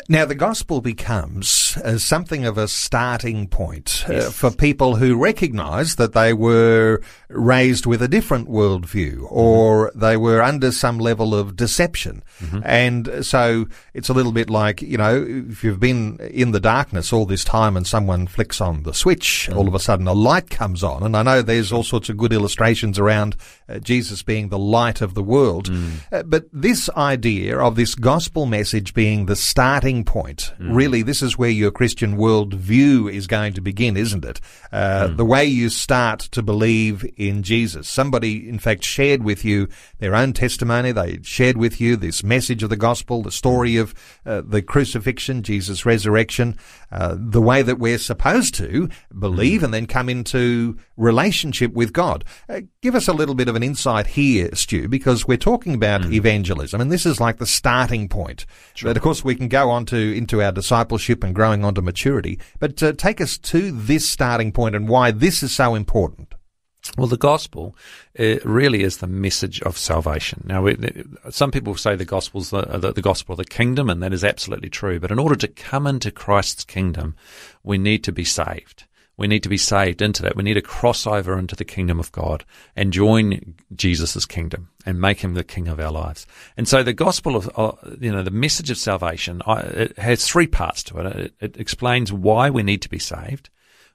Now, 0.08 0.26
the 0.26 0.36
gospel 0.36 0.82
becomes 0.82 1.78
uh, 1.78 1.98
something 1.98 2.46
of 2.46 2.58
a 2.58 2.68
starting 2.68 3.48
point 3.48 4.06
uh, 4.08 4.30
for 4.30 4.50
people 4.50 4.96
who 4.96 5.22
recognize 5.22 5.98
that 5.98 6.14
they 6.14 6.34
were 6.34 7.02
raised 7.30 7.86
with 7.86 8.02
a 8.02 8.08
different 8.08 8.50
worldview 8.50 9.18
mm-hmm. 9.18 9.26
or 9.30 9.90
mm-hmm. 9.90 10.00
they 10.00 10.18
were 10.18 10.42
under 10.42 10.72
some 10.72 10.98
level 10.98 11.36
of 11.36 11.56
deception. 11.56 12.24
Mm-hmm. 12.40 12.60
And 12.64 13.26
so 13.26 13.66
it's 13.94 14.10
a 14.10 14.14
little 14.14 14.32
bit 14.32 14.50
like, 14.50 14.82
you 14.82 14.98
know, 14.98 15.26
if 15.50 15.64
you've 15.64 15.80
been 15.80 16.18
in 16.20 16.52
the 16.52 16.60
darkness 16.60 17.12
all 17.12 17.26
this 17.26 17.44
time 17.44 17.76
and 17.76 17.86
someone 17.86 18.28
flicks 18.28 18.62
on 18.62 18.84
the 18.84 18.94
switch, 18.94 19.48
mm-hmm. 19.50 19.60
all 19.60 19.68
of 19.68 19.76
a 19.76 19.80
sudden 19.80 20.08
a 20.08 20.14
light 20.14 20.50
comes 20.50 20.84
on. 20.84 21.04
And 21.04 21.18
I 21.18 21.24
know 21.24 21.42
there's 21.42 21.72
all 21.72 21.84
sorts 21.84 22.10
of 22.10 22.18
good 22.18 22.34
illustrations 22.34 22.98
around 22.98 23.36
uh, 23.68 23.80
Jesus 23.80 24.24
being 24.24 24.50
the 24.50 24.60
light 24.60 25.02
of 25.02 25.14
the 25.14 25.24
world. 25.24 25.70
Mm. 25.70 25.92
Uh, 26.12 26.24
but 26.24 26.46
this 26.54 26.90
idea 26.92 27.60
of 27.60 27.76
this 27.76 27.96
gospel 27.96 28.46
message 28.46 28.94
being 28.94 29.26
the 29.26 29.33
starting 29.36 30.04
point, 30.04 30.54
mm. 30.60 30.76
really, 30.76 31.02
this 31.02 31.22
is 31.22 31.38
where 31.38 31.50
your 31.50 31.72
Christian 31.72 32.18
worldview 32.18 33.12
is 33.12 33.28
going 33.28 33.54
to 33.54 33.62
begin, 33.62 33.98
isn't 33.98 34.26
it? 34.26 34.40
Uh, 34.72 35.08
mm. 35.08 35.18
The 35.18 35.26
way 35.26 35.46
you 35.46 35.70
start 35.70 36.20
to 36.32 36.42
believe 36.42 37.06
in 37.18 37.44
Jesus. 37.44 37.88
Somebody, 37.88 38.48
in 38.48 38.60
fact, 38.60 38.84
shared 38.84 39.24
with 39.24 39.46
you 39.46 39.68
their 40.00 40.16
own 40.16 40.34
testimony. 40.34 40.92
They 40.92 41.20
shared 41.24 41.58
with 41.58 41.80
you 41.80 41.96
this 41.96 42.24
message 42.24 42.64
of 42.64 42.70
the 42.70 42.76
gospel, 42.76 43.24
the 43.24 43.32
story 43.32 43.78
of 43.78 43.94
uh, 44.26 44.42
the 44.46 44.62
crucifixion, 44.62 45.44
Jesus' 45.44 45.86
resurrection, 45.86 46.58
uh, 46.92 47.16
the 47.18 47.42
way 47.42 47.62
that 47.62 47.80
we're 47.80 47.98
supposed 47.98 48.54
to 48.56 48.90
believe 49.18 49.62
mm. 49.62 49.66
and 49.66 49.74
then 49.74 49.86
come 49.86 50.10
into 50.10 50.78
relationship 50.98 51.74
with 51.74 51.94
God. 51.94 52.24
Uh, 52.48 52.62
give 52.82 52.96
us 52.96 53.08
a 53.08 53.14
little 53.14 53.36
bit 53.36 53.48
of 53.48 53.56
an 53.56 53.64
insight 53.64 54.08
here, 54.08 54.50
Stu, 54.54 54.88
because 54.88 55.28
we're 55.28 55.38
talking 55.38 55.74
about 55.74 56.02
mm. 56.02 56.14
evangelism, 56.14 56.82
and 56.82 56.92
this 56.92 57.06
is 57.06 57.20
like 57.20 57.38
the 57.38 57.46
starting 57.46 58.08
point. 58.10 58.46
Sure. 58.74 58.90
But 58.90 58.98
of 58.98 59.04
course, 59.04 59.23
we 59.24 59.36
can 59.36 59.48
go 59.48 59.70
on 59.70 59.86
to 59.88 60.18
into 60.18 60.42
our 60.42 60.52
discipleship 60.52 61.24
and 61.24 61.36
growing 61.36 61.64
on 61.64 61.76
to 61.76 61.82
maturity. 61.82 62.40
But 62.60 62.82
uh, 62.82 62.94
take 62.94 63.22
us 63.22 63.38
to 63.40 63.72
this 63.72 64.10
starting 64.10 64.52
point 64.52 64.76
and 64.76 64.88
why 64.88 65.12
this 65.12 65.44
is 65.44 65.56
so 65.56 65.76
important. 65.76 66.34
Well, 66.98 67.08
the 67.08 67.18
gospel 67.18 67.76
really 68.18 68.84
is 68.84 68.98
the 68.98 69.08
message 69.08 69.62
of 69.62 69.78
salvation. 69.78 70.44
Now, 70.46 70.68
some 71.30 71.50
people 71.50 71.76
say 71.76 71.96
the 71.96 72.04
gospel 72.04 72.42
is 72.42 72.50
the, 72.50 72.62
the, 72.62 72.92
the, 72.92 73.02
gospel 73.02 73.34
of 73.34 73.38
the 73.38 73.46
kingdom, 73.46 73.90
and 73.90 74.04
that 74.04 74.12
is 74.12 74.24
absolutely 74.24 74.70
true. 74.70 75.00
But 75.00 75.12
in 75.12 75.18
order 75.18 75.36
to 75.38 75.48
come 75.48 75.88
into 75.88 76.12
Christ's 76.12 76.66
kingdom, 76.66 77.16
we 77.64 77.78
need 77.78 78.04
to 78.04 78.12
be 78.12 78.26
saved. 78.26 78.84
We 79.16 79.28
need 79.28 79.44
to 79.44 79.50
be 79.50 79.58
saved 79.58 80.02
into 80.02 80.24
that. 80.24 80.36
We 80.36 80.44
need 80.44 80.56
to 80.56 80.62
cross 80.62 81.06
over 81.06 81.38
into 81.38 81.56
the 81.56 81.66
kingdom 81.66 82.00
of 82.00 82.12
God 82.12 82.44
and 82.76 82.92
join 82.92 83.56
Jesus' 83.76 84.26
kingdom 84.26 84.70
and 84.86 85.00
make 85.00 85.20
him 85.20 85.36
the 85.36 85.44
king 85.44 85.68
of 85.68 85.80
our 85.80 85.92
lives. 85.92 86.26
And 86.58 86.68
so 86.68 86.82
the 86.82 86.94
gospel 86.94 87.36
of, 87.36 87.50
uh, 87.56 87.74
you 88.00 88.12
know, 88.12 88.24
the 88.24 88.32
message 88.32 88.72
of 88.72 88.78
salvation, 88.78 89.42
it 89.48 89.98
has 90.00 90.28
three 90.28 90.48
parts 90.48 90.82
to 90.84 90.98
it. 91.00 91.06
It, 91.16 91.34
it 91.40 91.58
explains 91.58 92.12
why 92.12 92.50
we 92.50 92.64
need 92.64 92.82
to 92.82 92.90
be 92.90 93.00
saved, 93.00 93.52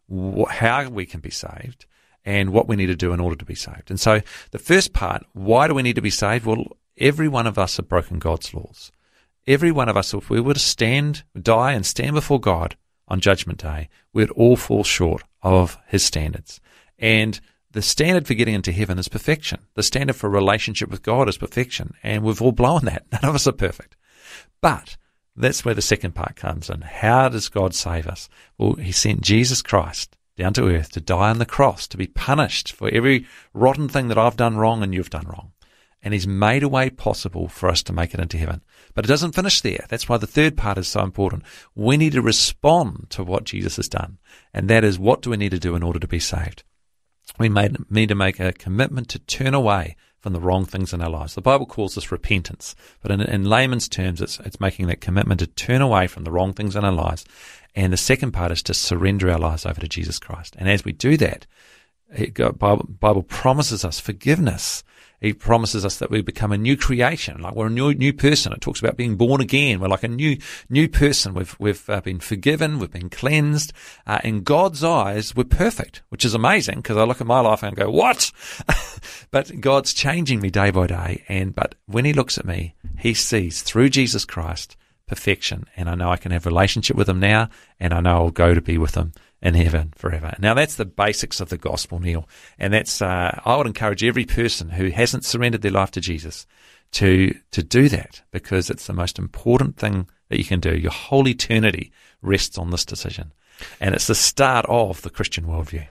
wh- 0.08 0.48
how 0.48 0.88
we 0.88 1.04
can 1.04 1.20
be 1.20 1.30
saved, 1.30 1.86
and 2.24 2.50
what 2.50 2.68
we 2.68 2.76
need 2.76 2.86
to 2.86 2.96
do 2.96 3.12
in 3.12 3.20
order 3.20 3.36
to 3.36 3.44
be 3.44 3.56
saved. 3.56 3.90
And 3.90 3.98
so 3.98 4.20
the 4.52 4.58
first 4.58 4.92
part, 4.92 5.24
why 5.32 5.66
do 5.66 5.74
we 5.74 5.82
need 5.82 5.96
to 5.96 6.02
be 6.02 6.10
saved? 6.10 6.46
Well, 6.46 6.76
every 6.96 7.26
one 7.26 7.48
of 7.48 7.58
us 7.58 7.78
have 7.78 7.88
broken 7.88 8.20
God's 8.20 8.54
laws. 8.54 8.92
Every 9.48 9.72
one 9.72 9.88
of 9.88 9.96
us, 9.96 10.14
if 10.14 10.30
we 10.30 10.40
were 10.40 10.54
to 10.54 10.60
stand, 10.60 11.24
die 11.40 11.72
and 11.72 11.84
stand 11.84 12.12
before 12.12 12.38
God 12.38 12.76
on 13.08 13.20
judgment 13.20 13.58
day, 13.58 13.88
we'd 14.12 14.30
all 14.30 14.56
fall 14.56 14.84
short 14.84 15.22
of 15.42 15.78
his 15.86 16.04
standards. 16.04 16.60
And 16.98 17.40
the 17.72 17.82
standard 17.82 18.26
for 18.26 18.34
getting 18.34 18.54
into 18.54 18.72
heaven 18.72 18.98
is 18.98 19.08
perfection. 19.08 19.60
The 19.74 19.82
standard 19.82 20.16
for 20.16 20.28
relationship 20.28 20.90
with 20.90 21.02
God 21.02 21.28
is 21.28 21.38
perfection. 21.38 21.94
And 22.02 22.22
we've 22.22 22.42
all 22.42 22.52
blown 22.52 22.84
that. 22.86 23.06
None 23.12 23.24
of 23.24 23.34
us 23.34 23.46
are 23.46 23.52
perfect. 23.52 23.96
But 24.60 24.96
that's 25.36 25.64
where 25.64 25.74
the 25.74 25.82
second 25.82 26.14
part 26.14 26.36
comes 26.36 26.70
in. 26.70 26.80
How 26.80 27.28
does 27.28 27.48
God 27.48 27.74
save 27.74 28.06
us? 28.06 28.28
Well, 28.56 28.74
he 28.74 28.92
sent 28.92 29.20
Jesus 29.20 29.62
Christ 29.62 30.16
down 30.36 30.52
to 30.54 30.68
earth 30.68 30.92
to 30.92 31.00
die 31.00 31.30
on 31.30 31.38
the 31.38 31.46
cross, 31.46 31.86
to 31.88 31.96
be 31.96 32.06
punished 32.06 32.72
for 32.72 32.88
every 32.88 33.26
rotten 33.52 33.88
thing 33.88 34.08
that 34.08 34.18
I've 34.18 34.36
done 34.36 34.56
wrong 34.56 34.82
and 34.82 34.94
you've 34.94 35.10
done 35.10 35.26
wrong. 35.26 35.52
And 36.02 36.14
he's 36.14 36.26
made 36.26 36.62
a 36.62 36.68
way 36.68 36.90
possible 36.90 37.48
for 37.48 37.68
us 37.68 37.82
to 37.84 37.92
make 37.92 38.14
it 38.14 38.20
into 38.20 38.38
heaven. 38.38 38.62
But 38.94 39.04
it 39.04 39.08
doesn't 39.08 39.34
finish 39.34 39.60
there. 39.60 39.84
That's 39.88 40.08
why 40.08 40.16
the 40.16 40.26
third 40.26 40.56
part 40.56 40.78
is 40.78 40.86
so 40.86 41.02
important. 41.02 41.42
We 41.74 41.96
need 41.96 42.12
to 42.12 42.22
respond 42.22 43.06
to 43.10 43.24
what 43.24 43.44
Jesus 43.44 43.76
has 43.76 43.88
done. 43.88 44.18
And 44.54 44.68
that 44.68 44.84
is 44.84 44.98
what 44.98 45.22
do 45.22 45.30
we 45.30 45.36
need 45.36 45.50
to 45.50 45.58
do 45.58 45.74
in 45.74 45.82
order 45.82 45.98
to 45.98 46.06
be 46.06 46.20
saved? 46.20 46.62
We 47.38 47.48
need 47.48 48.08
to 48.08 48.14
make 48.14 48.40
a 48.40 48.52
commitment 48.52 49.08
to 49.08 49.18
turn 49.18 49.54
away 49.54 49.96
from 50.20 50.32
the 50.32 50.40
wrong 50.40 50.64
things 50.64 50.92
in 50.92 51.00
our 51.00 51.10
lives. 51.10 51.34
The 51.34 51.40
Bible 51.40 51.66
calls 51.66 51.94
this 51.94 52.10
repentance, 52.10 52.74
but 53.00 53.10
in, 53.10 53.20
in 53.20 53.44
layman's 53.44 53.88
terms, 53.88 54.20
it's, 54.20 54.40
it's 54.40 54.60
making 54.60 54.88
that 54.88 55.00
commitment 55.00 55.40
to 55.40 55.46
turn 55.46 55.80
away 55.80 56.06
from 56.06 56.24
the 56.24 56.32
wrong 56.32 56.52
things 56.52 56.74
in 56.74 56.84
our 56.84 56.92
lives. 56.92 57.24
And 57.74 57.92
the 57.92 57.96
second 57.96 58.32
part 58.32 58.50
is 58.50 58.62
to 58.64 58.74
surrender 58.74 59.30
our 59.30 59.38
lives 59.38 59.64
over 59.64 59.80
to 59.80 59.88
Jesus 59.88 60.18
Christ. 60.18 60.56
And 60.58 60.68
as 60.68 60.84
we 60.84 60.92
do 60.92 61.16
that, 61.18 61.46
Bible, 62.58 62.86
Bible 62.88 63.22
promises 63.22 63.84
us 63.84 64.00
forgiveness 64.00 64.82
he 65.20 65.32
promises 65.32 65.84
us 65.84 65.98
that 65.98 66.10
we 66.10 66.22
become 66.22 66.52
a 66.52 66.58
new 66.58 66.76
creation, 66.76 67.40
like 67.40 67.54
we're 67.54 67.66
a 67.66 67.70
new 67.70 67.92
new 67.92 68.12
person. 68.12 68.52
It 68.52 68.60
talks 68.60 68.80
about 68.80 68.96
being 68.96 69.16
born 69.16 69.40
again. 69.40 69.80
We're 69.80 69.88
like 69.88 70.04
a 70.04 70.08
new 70.08 70.38
new 70.70 70.88
person. 70.88 71.34
We've 71.34 71.56
we've 71.58 71.88
uh, 71.90 72.00
been 72.00 72.20
forgiven. 72.20 72.78
We've 72.78 72.90
been 72.90 73.10
cleansed. 73.10 73.72
Uh, 74.06 74.20
in 74.22 74.42
God's 74.42 74.84
eyes, 74.84 75.34
we're 75.34 75.44
perfect, 75.44 76.02
which 76.08 76.24
is 76.24 76.34
amazing 76.34 76.76
because 76.76 76.96
I 76.96 77.04
look 77.04 77.20
at 77.20 77.26
my 77.26 77.40
life 77.40 77.64
and 77.64 77.76
go, 77.76 77.90
"What?" 77.90 78.30
but 79.30 79.60
God's 79.60 79.92
changing 79.92 80.40
me 80.40 80.50
day 80.50 80.70
by 80.70 80.86
day. 80.86 81.24
And 81.28 81.54
but 81.54 81.74
when 81.86 82.04
He 82.04 82.12
looks 82.12 82.38
at 82.38 82.46
me, 82.46 82.76
He 82.98 83.14
sees 83.14 83.62
through 83.62 83.88
Jesus 83.90 84.24
Christ 84.24 84.76
perfection, 85.08 85.64
and 85.76 85.88
I 85.88 85.94
know 85.94 86.10
I 86.10 86.16
can 86.18 86.32
have 86.32 86.46
relationship 86.46 86.96
with 86.96 87.08
Him 87.08 87.18
now, 87.18 87.48
and 87.80 87.92
I 87.92 88.00
know 88.00 88.16
I'll 88.16 88.30
go 88.30 88.54
to 88.54 88.60
be 88.60 88.78
with 88.78 88.94
Him 88.94 89.12
in 89.40 89.54
heaven 89.54 89.92
forever. 89.96 90.34
Now 90.38 90.54
that's 90.54 90.76
the 90.76 90.84
basics 90.84 91.40
of 91.40 91.48
the 91.48 91.58
gospel, 91.58 92.00
Neil, 92.00 92.28
and 92.58 92.72
that's 92.72 93.00
uh, 93.00 93.40
I 93.44 93.56
would 93.56 93.66
encourage 93.66 94.04
every 94.04 94.24
person 94.24 94.70
who 94.70 94.88
hasn't 94.88 95.24
surrendered 95.24 95.62
their 95.62 95.70
life 95.70 95.90
to 95.92 96.00
Jesus 96.00 96.46
to 96.92 97.34
to 97.52 97.62
do 97.62 97.88
that 97.88 98.22
because 98.30 98.70
it's 98.70 98.86
the 98.86 98.92
most 98.92 99.18
important 99.18 99.76
thing 99.76 100.08
that 100.28 100.38
you 100.38 100.44
can 100.44 100.60
do. 100.60 100.76
Your 100.76 100.92
whole 100.92 101.28
eternity 101.28 101.92
rests 102.22 102.58
on 102.58 102.70
this 102.70 102.84
decision, 102.84 103.32
and 103.80 103.94
it's 103.94 104.06
the 104.06 104.14
start 104.14 104.66
of 104.68 105.02
the 105.02 105.10
Christian 105.10 105.44
worldview. 105.44 105.86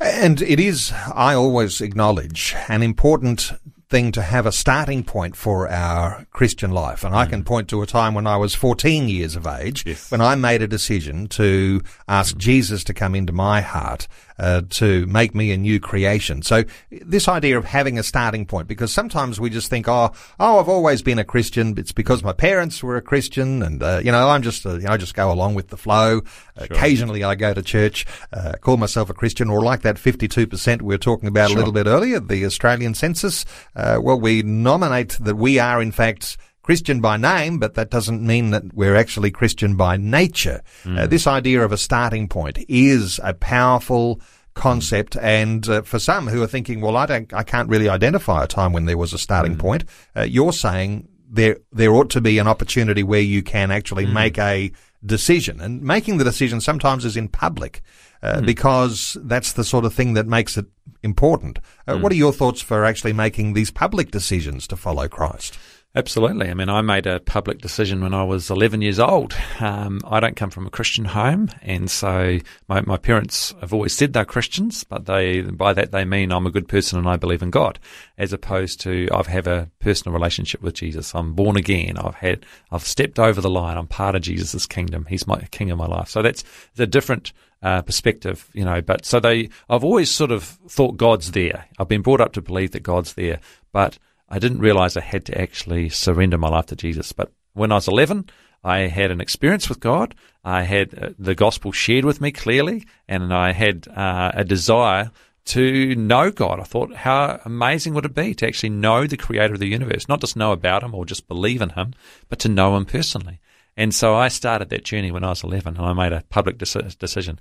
And 0.00 0.40
it 0.40 0.60
is, 0.60 0.92
I 1.14 1.34
always 1.34 1.80
acknowledge, 1.80 2.54
an 2.68 2.82
important 2.82 3.52
thing 3.88 4.12
to 4.12 4.22
have 4.22 4.44
a 4.44 4.52
starting 4.52 5.02
point 5.02 5.34
for 5.34 5.68
our 5.68 6.26
Christian 6.30 6.70
life. 6.70 7.04
And 7.04 7.14
mm. 7.14 7.18
I 7.18 7.26
can 7.26 7.42
point 7.42 7.68
to 7.68 7.82
a 7.82 7.86
time 7.86 8.14
when 8.14 8.26
I 8.26 8.36
was 8.36 8.54
14 8.54 9.08
years 9.08 9.34
of 9.34 9.46
age 9.46 9.84
yes. 9.86 10.10
when 10.10 10.20
I 10.20 10.34
made 10.34 10.60
a 10.60 10.68
decision 10.68 11.26
to 11.28 11.82
ask 12.06 12.34
mm. 12.34 12.38
Jesus 12.38 12.84
to 12.84 12.94
come 12.94 13.14
into 13.14 13.32
my 13.32 13.60
heart 13.60 14.06
uh, 14.38 14.62
to 14.70 15.06
make 15.06 15.34
me 15.34 15.52
a 15.52 15.56
new 15.56 15.80
creation. 15.80 16.42
So 16.42 16.64
this 16.90 17.28
idea 17.28 17.58
of 17.58 17.64
having 17.64 17.98
a 17.98 18.02
starting 18.02 18.46
point, 18.46 18.68
because 18.68 18.92
sometimes 18.92 19.40
we 19.40 19.50
just 19.50 19.68
think, 19.68 19.88
oh, 19.88 20.12
oh, 20.38 20.58
I've 20.58 20.68
always 20.68 21.02
been 21.02 21.18
a 21.18 21.24
Christian. 21.24 21.76
It's 21.78 21.92
because 21.92 22.22
my 22.22 22.32
parents 22.32 22.82
were 22.82 22.96
a 22.96 23.02
Christian, 23.02 23.62
and 23.62 23.82
uh, 23.82 24.00
you 24.02 24.12
know, 24.12 24.28
I'm 24.28 24.42
just, 24.42 24.64
uh, 24.64 24.74
you 24.74 24.86
know, 24.86 24.92
I 24.92 24.96
just 24.96 25.14
go 25.14 25.30
along 25.30 25.54
with 25.54 25.68
the 25.68 25.76
flow. 25.76 26.20
Sure. 26.20 26.66
Occasionally, 26.70 27.24
I 27.24 27.34
go 27.34 27.54
to 27.54 27.62
church, 27.62 28.06
uh, 28.32 28.52
call 28.60 28.76
myself 28.76 29.10
a 29.10 29.14
Christian, 29.14 29.50
or 29.50 29.62
like 29.62 29.82
that 29.82 29.96
52% 29.96 30.82
we 30.82 30.94
were 30.94 30.98
talking 30.98 31.28
about 31.28 31.48
sure. 31.48 31.56
a 31.56 31.58
little 31.58 31.72
bit 31.72 31.86
earlier, 31.86 32.20
the 32.20 32.44
Australian 32.44 32.94
census. 32.94 33.44
Uh, 33.74 33.98
well, 34.02 34.20
we 34.20 34.42
nominate 34.42 35.18
that 35.20 35.36
we 35.36 35.58
are 35.58 35.80
in 35.82 35.92
fact 35.92 36.36
Christian 36.68 37.00
by 37.00 37.16
name, 37.16 37.58
but 37.58 37.76
that 37.76 37.88
doesn't 37.88 38.20
mean 38.20 38.50
that 38.50 38.74
we're 38.74 38.94
actually 38.94 39.30
Christian 39.30 39.74
by 39.74 39.96
nature. 39.96 40.60
Mm. 40.84 40.98
Uh, 40.98 41.06
this 41.06 41.26
idea 41.26 41.64
of 41.64 41.72
a 41.72 41.78
starting 41.78 42.28
point 42.28 42.58
is 42.68 43.18
a 43.24 43.32
powerful 43.32 44.20
concept. 44.52 45.16
And 45.16 45.66
uh, 45.66 45.80
for 45.80 45.98
some 45.98 46.26
who 46.26 46.42
are 46.42 46.46
thinking, 46.46 46.82
well, 46.82 46.98
I 46.98 47.06
don't, 47.06 47.32
I 47.32 47.42
can't 47.42 47.70
really 47.70 47.88
identify 47.88 48.44
a 48.44 48.46
time 48.46 48.74
when 48.74 48.84
there 48.84 48.98
was 48.98 49.14
a 49.14 49.18
starting 49.18 49.56
mm. 49.56 49.60
point. 49.60 49.86
Uh, 50.14 50.24
you're 50.24 50.52
saying 50.52 51.08
there, 51.30 51.56
there 51.72 51.94
ought 51.94 52.10
to 52.10 52.20
be 52.20 52.36
an 52.36 52.46
opportunity 52.46 53.02
where 53.02 53.22
you 53.22 53.42
can 53.42 53.70
actually 53.70 54.04
mm. 54.04 54.12
make 54.12 54.36
a 54.36 54.70
decision 55.02 55.62
and 55.62 55.80
making 55.80 56.18
the 56.18 56.24
decision 56.24 56.60
sometimes 56.60 57.06
is 57.06 57.16
in 57.16 57.28
public. 57.28 57.80
Uh, 58.20 58.40
mm. 58.40 58.46
because 58.46 59.16
that's 59.22 59.52
the 59.52 59.62
sort 59.62 59.84
of 59.84 59.94
thing 59.94 60.14
that 60.14 60.26
makes 60.26 60.58
it 60.58 60.66
important. 61.04 61.60
Uh, 61.86 61.94
mm. 61.94 62.02
What 62.02 62.10
are 62.10 62.16
your 62.16 62.32
thoughts 62.32 62.60
for 62.60 62.84
actually 62.84 63.12
making 63.12 63.52
these 63.52 63.70
public 63.70 64.10
decisions 64.10 64.66
to 64.66 64.76
follow 64.76 65.06
Christ? 65.06 65.56
Absolutely. 65.94 66.50
I 66.50 66.54
mean, 66.54 66.68
I 66.68 66.82
made 66.82 67.06
a 67.06 67.18
public 67.18 67.60
decision 67.62 68.02
when 68.02 68.12
I 68.12 68.22
was 68.22 68.50
11 68.50 68.82
years 68.82 68.98
old. 68.98 69.34
Um, 69.58 70.00
I 70.04 70.20
don't 70.20 70.36
come 70.36 70.50
from 70.50 70.66
a 70.66 70.70
Christian 70.70 71.06
home, 71.06 71.48
and 71.62 71.90
so 71.90 72.38
my, 72.68 72.82
my 72.82 72.98
parents 72.98 73.54
have 73.62 73.72
always 73.72 73.96
said 73.96 74.12
they're 74.12 74.26
Christians, 74.26 74.84
but 74.84 75.06
they 75.06 75.40
by 75.40 75.72
that 75.72 75.90
they 75.90 76.04
mean 76.04 76.30
I'm 76.30 76.46
a 76.46 76.50
good 76.50 76.68
person 76.68 76.98
and 76.98 77.08
I 77.08 77.16
believe 77.16 77.42
in 77.42 77.50
God, 77.50 77.78
as 78.18 78.34
opposed 78.34 78.80
to 78.82 79.08
I 79.10 79.28
have 79.30 79.46
a 79.46 79.70
personal 79.80 80.12
relationship 80.12 80.60
with 80.60 80.74
Jesus. 80.74 81.14
I'm 81.14 81.32
born 81.32 81.56
again. 81.56 81.96
I've 81.96 82.16
had 82.16 82.44
I've 82.70 82.84
stepped 82.84 83.18
over 83.18 83.40
the 83.40 83.50
line. 83.50 83.78
I'm 83.78 83.86
part 83.86 84.14
of 84.14 84.20
Jesus' 84.20 84.66
kingdom. 84.66 85.06
He's 85.08 85.26
my 85.26 85.40
king 85.50 85.70
of 85.70 85.78
my 85.78 85.86
life. 85.86 86.10
So 86.10 86.20
that's 86.20 86.44
a 86.78 86.86
different 86.86 87.32
uh, 87.62 87.80
perspective, 87.80 88.50
you 88.52 88.64
know. 88.64 88.82
But 88.82 89.06
so 89.06 89.20
they, 89.20 89.48
I've 89.70 89.84
always 89.84 90.10
sort 90.10 90.32
of 90.32 90.44
thought 90.44 90.98
God's 90.98 91.32
there. 91.32 91.66
I've 91.78 91.88
been 91.88 92.02
brought 92.02 92.20
up 92.20 92.34
to 92.34 92.42
believe 92.42 92.72
that 92.72 92.82
God's 92.82 93.14
there, 93.14 93.40
but 93.72 93.98
I 94.28 94.38
didn't 94.38 94.60
realize 94.60 94.96
I 94.96 95.00
had 95.00 95.24
to 95.26 95.40
actually 95.40 95.88
surrender 95.88 96.38
my 96.38 96.48
life 96.48 96.66
to 96.66 96.76
Jesus. 96.76 97.12
But 97.12 97.32
when 97.54 97.72
I 97.72 97.76
was 97.76 97.88
11, 97.88 98.28
I 98.62 98.80
had 98.80 99.10
an 99.10 99.20
experience 99.20 99.68
with 99.68 99.80
God. 99.80 100.14
I 100.44 100.62
had 100.62 100.98
uh, 100.98 101.10
the 101.18 101.34
gospel 101.34 101.72
shared 101.72 102.04
with 102.04 102.20
me 102.20 102.32
clearly, 102.32 102.86
and 103.06 103.32
I 103.32 103.52
had 103.52 103.88
uh, 103.88 104.32
a 104.34 104.44
desire 104.44 105.10
to 105.46 105.94
know 105.94 106.30
God. 106.30 106.60
I 106.60 106.64
thought, 106.64 106.94
how 106.94 107.40
amazing 107.44 107.94
would 107.94 108.04
it 108.04 108.14
be 108.14 108.34
to 108.34 108.46
actually 108.46 108.68
know 108.70 109.06
the 109.06 109.16
creator 109.16 109.54
of 109.54 109.60
the 109.60 109.66
universe? 109.66 110.08
Not 110.08 110.20
just 110.20 110.36
know 110.36 110.52
about 110.52 110.82
him 110.82 110.94
or 110.94 111.06
just 111.06 111.26
believe 111.26 111.62
in 111.62 111.70
him, 111.70 111.94
but 112.28 112.38
to 112.40 112.48
know 112.48 112.76
him 112.76 112.84
personally. 112.84 113.40
And 113.78 113.94
so 113.94 114.14
I 114.14 114.26
started 114.26 114.70
that 114.70 114.84
journey 114.84 115.12
when 115.12 115.22
I 115.24 115.28
was 115.28 115.44
11 115.44 115.76
and 115.76 115.86
I 115.86 115.92
made 115.92 116.12
a 116.12 116.24
public 116.28 116.58
decision. 116.58 117.38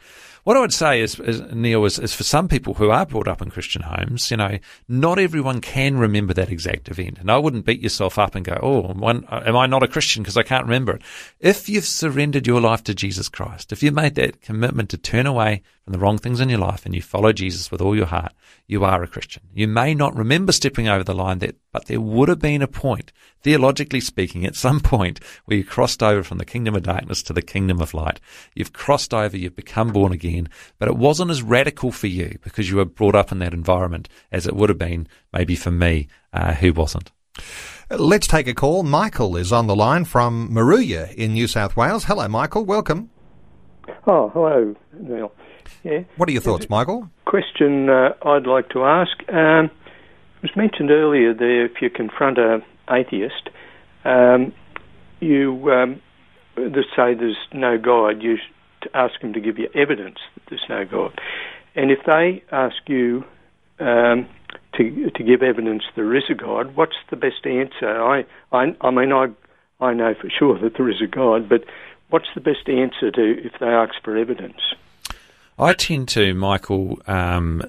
What 0.48 0.56
I 0.56 0.62
would 0.62 0.74
say 0.74 1.02
is, 1.02 1.20
is 1.20 1.42
Neil, 1.52 1.84
is, 1.84 2.00
is, 2.00 2.14
for 2.14 2.24
some 2.24 2.48
people 2.48 2.76
who 2.76 2.90
are 2.90 3.06
brought 3.06 3.28
up 3.28 3.42
in 3.42 3.50
Christian 3.50 3.82
homes, 3.82 4.32
you 4.32 4.38
know, 4.38 4.60
not 4.88 5.20
everyone 5.20 5.60
can 5.60 5.98
remember 5.98 6.34
that 6.36 6.50
exact 6.50 6.88
event. 6.88 7.18
And 7.20 7.30
I 7.30 7.38
wouldn't 7.38 7.66
beat 7.66 7.82
yourself 7.82 8.18
up 8.18 8.34
and 8.34 8.46
go, 8.46 8.58
oh, 8.64 8.92
am 8.92 9.58
I 9.58 9.66
not 9.66 9.84
a 9.84 9.90
Christian 9.90 10.24
because 10.24 10.38
I 10.38 10.44
can't 10.44 10.64
remember 10.64 10.94
it? 10.94 11.02
If 11.42 11.68
you've 11.68 11.84
surrendered 11.84 12.48
your 12.48 12.62
life 12.62 12.82
to 12.86 12.96
Jesus 12.96 13.28
Christ, 13.28 13.74
if 13.74 13.84
you've 13.84 13.94
made 13.94 14.16
that 14.16 14.40
commitment 14.40 14.90
to 14.92 14.98
turn 14.98 15.26
away 15.26 15.64
from 15.84 15.92
the 15.92 16.00
wrong 16.00 16.18
things 16.18 16.40
in 16.40 16.48
your 16.48 16.60
life 16.60 16.86
and 16.86 16.96
you 16.96 17.02
follow 17.02 17.34
Jesus 17.34 17.70
with 17.70 17.82
all 17.82 17.96
your 17.96 18.06
heart, 18.06 18.34
you 18.68 18.86
are 18.86 19.04
a 19.04 19.08
Christian. 19.08 19.44
You 19.54 19.68
may 19.68 19.94
not 19.94 20.16
remember 20.16 20.54
stepping 20.54 20.88
over 20.88 21.04
the 21.04 21.14
line, 21.14 21.40
that, 21.40 21.56
but 21.74 21.86
there 21.86 22.02
would 22.02 22.28
have 22.28 22.40
been 22.40 22.62
a 22.62 22.68
point, 22.68 23.14
theologically 23.42 24.02
speaking, 24.02 24.46
at 24.46 24.56
some 24.56 24.80
point 24.82 25.22
where 25.46 25.58
you 25.58 25.64
crossed 25.64 26.04
over 26.04 26.24
from 26.24 26.38
the 26.38 26.46
kingdom 26.46 26.76
of 26.76 26.84
darkness 26.84 27.24
to 27.24 27.34
the 27.34 27.42
kingdom 27.42 27.82
of 27.82 27.94
light. 27.94 28.20
You've 28.54 28.74
crossed 28.74 29.14
over, 29.14 29.38
you've 29.38 29.56
become 29.56 29.94
born 29.94 30.12
again, 30.12 30.37
but 30.78 30.88
it 30.88 30.98
wasn't 30.98 31.32
as 31.32 31.42
radical 31.42 31.92
for 31.92 32.08
you 32.08 32.38
because 32.44 32.70
you 32.70 32.78
were 32.78 32.86
brought 32.86 33.16
up 33.16 33.32
in 33.32 33.40
that 33.40 33.54
environment 33.54 34.10
as 34.32 34.46
it 34.46 34.56
would 34.56 34.70
have 34.70 34.78
been 34.78 35.08
maybe 35.34 35.56
for 35.56 35.72
me, 35.72 36.08
uh, 36.34 36.54
who 36.54 36.74
wasn't. 36.74 37.12
Let's 37.90 38.28
take 38.28 38.48
a 38.48 38.54
call. 38.54 38.84
Michael 38.84 39.38
is 39.38 39.54
on 39.54 39.68
the 39.68 39.76
line 39.76 40.06
from 40.06 40.50
Moruya 40.50 41.14
in 41.14 41.34
New 41.34 41.48
South 41.48 41.78
Wales. 41.78 42.04
Hello, 42.04 42.28
Michael. 42.28 42.66
Welcome. 42.66 43.10
Oh, 44.06 44.30
hello, 44.34 44.76
Neil. 45.00 45.32
Yeah. 45.84 46.04
What 46.18 46.28
are 46.28 46.32
your 46.32 46.42
thoughts, 46.42 46.70
Michael? 46.70 47.10
Question 47.26 47.90
uh, 47.90 48.10
I'd 48.24 48.46
like 48.46 48.70
to 48.70 48.84
ask. 48.84 49.18
Um, 49.30 49.66
it 50.38 50.44
was 50.44 50.52
mentioned 50.56 50.92
earlier 50.92 51.34
there 51.34 51.66
if 51.66 51.82
you 51.82 51.90
confront 51.90 52.38
an 52.38 52.64
atheist, 52.90 53.50
um, 54.06 54.54
you 55.20 55.72
um, 55.72 56.02
say 56.56 57.14
there's 57.14 57.38
no 57.54 57.78
God, 57.78 58.22
you 58.22 58.38
ask 58.94 59.20
them 59.22 59.34
to 59.34 59.40
give 59.40 59.58
you 59.58 59.70
evidence 59.74 60.18
that 60.36 60.44
there's 60.50 60.66
no 60.70 60.86
God. 60.86 61.20
And 61.76 61.92
if 61.92 62.00
they 62.06 62.44
ask 62.52 62.76
you 62.88 63.24
um, 63.80 64.28
to 64.76 65.12
to 65.12 65.24
give 65.24 65.44
evidence 65.44 65.84
there 65.96 66.16
is 66.16 66.24
a 66.30 66.34
God, 66.34 66.76
what's 66.76 66.96
the 67.10 67.16
best 67.16 67.46
answer? 67.46 68.02
I 68.02 68.26
I, 68.52 68.76
I 68.82 68.92
mean 68.92 69.12
I 69.12 69.28
I 69.80 69.94
know 69.94 70.14
for 70.20 70.30
sure 70.30 70.60
that 70.60 70.78
there 70.78 70.90
is 70.90 71.02
a 71.02 71.08
God, 71.08 71.48
but 71.48 71.64
what's 72.10 72.28
the 72.34 72.42
best 72.42 72.68
answer 72.68 73.12
to 73.12 73.46
if 73.46 73.54
they 73.60 73.68
ask 73.68 73.94
for 74.04 74.18
evidence? 74.18 74.62
I 75.60 75.74
tend 75.74 76.08
to, 76.10 76.36
Michael, 76.36 77.00
um, 77.08 77.64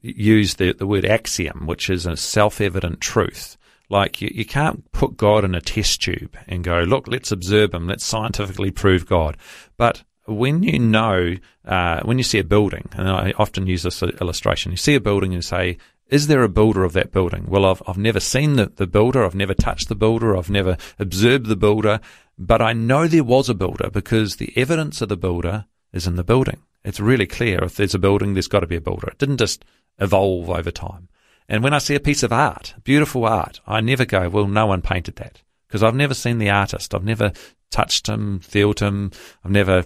use 0.00 0.54
the, 0.54 0.72
the 0.72 0.86
word 0.86 1.04
axiom, 1.04 1.66
which 1.66 1.90
is 1.90 2.06
a 2.06 2.16
self 2.16 2.60
evident 2.60 3.00
truth. 3.00 3.58
Like 3.90 4.22
you, 4.22 4.30
you 4.32 4.46
can't 4.46 4.90
put 4.92 5.16
God 5.16 5.44
in 5.44 5.54
a 5.54 5.60
test 5.60 6.00
tube 6.00 6.36
and 6.48 6.64
go, 6.64 6.80
look, 6.80 7.06
let's 7.06 7.30
observe 7.30 7.74
him, 7.74 7.86
let's 7.86 8.04
scientifically 8.04 8.70
prove 8.70 9.06
God. 9.06 9.36
But 9.76 10.04
when 10.26 10.62
you 10.62 10.78
know, 10.78 11.34
uh, 11.64 12.00
when 12.02 12.18
you 12.18 12.24
see 12.24 12.38
a 12.38 12.44
building, 12.44 12.88
and 12.92 13.08
I 13.08 13.34
often 13.38 13.66
use 13.66 13.82
this 13.82 14.02
illustration, 14.02 14.72
you 14.72 14.76
see 14.76 14.94
a 14.94 15.00
building 15.00 15.32
and 15.32 15.38
you 15.38 15.42
say, 15.42 15.78
is 16.08 16.26
there 16.26 16.42
a 16.42 16.48
builder 16.48 16.84
of 16.84 16.92
that 16.92 17.12
building? 17.12 17.46
Well, 17.48 17.64
I've, 17.64 17.82
I've 17.86 17.98
never 17.98 18.20
seen 18.20 18.56
the, 18.56 18.66
the 18.66 18.86
builder, 18.86 19.24
I've 19.24 19.34
never 19.34 19.54
touched 19.54 19.88
the 19.88 19.94
builder, 19.94 20.36
I've 20.36 20.50
never 20.50 20.76
observed 20.98 21.46
the 21.46 21.56
builder, 21.56 22.00
but 22.38 22.60
I 22.60 22.72
know 22.72 23.06
there 23.06 23.24
was 23.24 23.48
a 23.48 23.54
builder 23.54 23.90
because 23.90 24.36
the 24.36 24.52
evidence 24.56 25.00
of 25.00 25.08
the 25.08 25.16
builder 25.16 25.66
is 25.92 26.06
in 26.06 26.16
the 26.16 26.24
building. 26.24 26.60
It's 26.84 27.00
really 27.00 27.26
clear 27.26 27.62
if 27.64 27.76
there's 27.76 27.94
a 27.94 27.98
building, 27.98 28.34
there's 28.34 28.48
got 28.48 28.60
to 28.60 28.66
be 28.66 28.76
a 28.76 28.80
builder. 28.80 29.08
It 29.08 29.18
didn't 29.18 29.38
just 29.38 29.64
evolve 29.98 30.50
over 30.50 30.70
time. 30.70 31.08
And 31.48 31.62
when 31.62 31.74
I 31.74 31.78
see 31.78 31.94
a 31.94 32.00
piece 32.00 32.22
of 32.22 32.32
art, 32.32 32.74
beautiful 32.84 33.24
art, 33.24 33.60
I 33.66 33.80
never 33.80 34.04
go, 34.04 34.28
well, 34.28 34.46
no 34.46 34.66
one 34.66 34.82
painted 34.82 35.16
that 35.16 35.42
because 35.66 35.82
I've 35.82 35.94
never 35.94 36.14
seen 36.14 36.38
the 36.38 36.50
artist. 36.50 36.94
I've 36.94 37.04
never 37.04 37.32
touched 37.70 38.06
him, 38.06 38.40
felt 38.40 38.80
him. 38.80 39.10
I've 39.44 39.50
never 39.50 39.84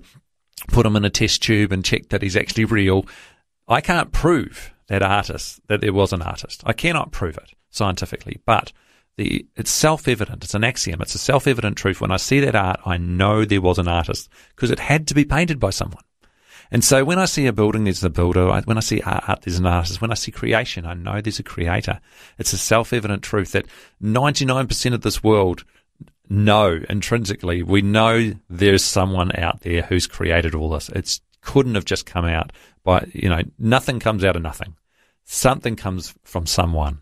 put 0.66 0.86
him 0.86 0.96
in 0.96 1.04
a 1.04 1.10
test 1.10 1.42
tube 1.42 1.72
and 1.72 1.84
check 1.84 2.08
that 2.08 2.22
he's 2.22 2.36
actually 2.36 2.64
real. 2.64 3.06
I 3.68 3.80
can't 3.80 4.12
prove 4.12 4.72
that 4.88 5.02
artist, 5.02 5.60
that 5.68 5.80
there 5.80 5.92
was 5.92 6.12
an 6.12 6.22
artist. 6.22 6.62
I 6.66 6.72
cannot 6.72 7.12
prove 7.12 7.36
it 7.36 7.52
scientifically, 7.70 8.40
but 8.46 8.72
the, 9.16 9.46
it's 9.56 9.70
self-evident. 9.70 10.44
It's 10.44 10.54
an 10.54 10.64
axiom. 10.64 11.02
It's 11.02 11.14
a 11.14 11.18
self-evident 11.18 11.76
truth. 11.76 12.00
When 12.00 12.12
I 12.12 12.16
see 12.16 12.40
that 12.40 12.54
art, 12.54 12.80
I 12.86 12.96
know 12.96 13.44
there 13.44 13.60
was 13.60 13.78
an 13.78 13.88
artist 13.88 14.28
because 14.54 14.70
it 14.70 14.78
had 14.78 15.06
to 15.08 15.14
be 15.14 15.24
painted 15.24 15.60
by 15.60 15.70
someone. 15.70 16.04
And 16.70 16.84
so 16.84 17.04
when 17.04 17.18
I 17.18 17.24
see 17.24 17.46
a 17.46 17.52
building, 17.52 17.84
there's 17.84 18.04
a 18.04 18.10
builder. 18.10 18.48
When 18.64 18.76
I 18.76 18.80
see 18.80 19.00
art, 19.02 19.42
there's 19.42 19.58
an 19.58 19.66
artist. 19.66 20.00
When 20.00 20.10
I 20.10 20.14
see 20.14 20.30
creation, 20.30 20.86
I 20.86 20.94
know 20.94 21.20
there's 21.20 21.38
a 21.38 21.42
creator. 21.44 22.00
It's 22.38 22.52
a 22.52 22.58
self-evident 22.58 23.22
truth 23.22 23.52
that 23.52 23.66
99% 24.02 24.94
of 24.94 25.00
this 25.00 25.22
world 25.22 25.64
know 26.28 26.80
intrinsically. 26.88 27.62
We 27.62 27.82
know 27.82 28.34
there's 28.48 28.84
someone 28.84 29.34
out 29.36 29.60
there 29.60 29.82
who's 29.82 30.06
created 30.06 30.54
all 30.54 30.70
this. 30.70 30.88
It 30.90 31.20
couldn't 31.40 31.74
have 31.74 31.84
just 31.84 32.06
come 32.06 32.24
out 32.24 32.52
by, 32.84 33.06
you 33.12 33.28
know, 33.28 33.42
nothing 33.58 34.00
comes 34.00 34.24
out 34.24 34.36
of 34.36 34.42
nothing. 34.42 34.76
Something 35.24 35.76
comes 35.76 36.14
from 36.24 36.46
someone. 36.46 37.00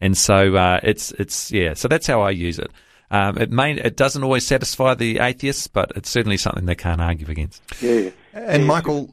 And 0.00 0.16
so, 0.16 0.56
uh, 0.56 0.80
it's, 0.82 1.12
it's, 1.12 1.50
yeah, 1.50 1.74
so 1.74 1.88
that's 1.88 2.06
how 2.06 2.20
I 2.20 2.30
use 2.30 2.58
it. 2.58 2.70
Um, 3.10 3.38
it 3.38 3.50
may, 3.50 3.74
it 3.74 3.96
doesn't 3.96 4.22
always 4.22 4.46
satisfy 4.46 4.94
the 4.94 5.20
atheists, 5.20 5.68
but 5.68 5.92
it's 5.94 6.10
certainly 6.10 6.36
something 6.36 6.66
they 6.66 6.74
can't 6.74 7.00
argue 7.00 7.28
against. 7.28 7.62
Yeah. 7.80 8.10
And 8.32 8.66
Michael, 8.66 9.10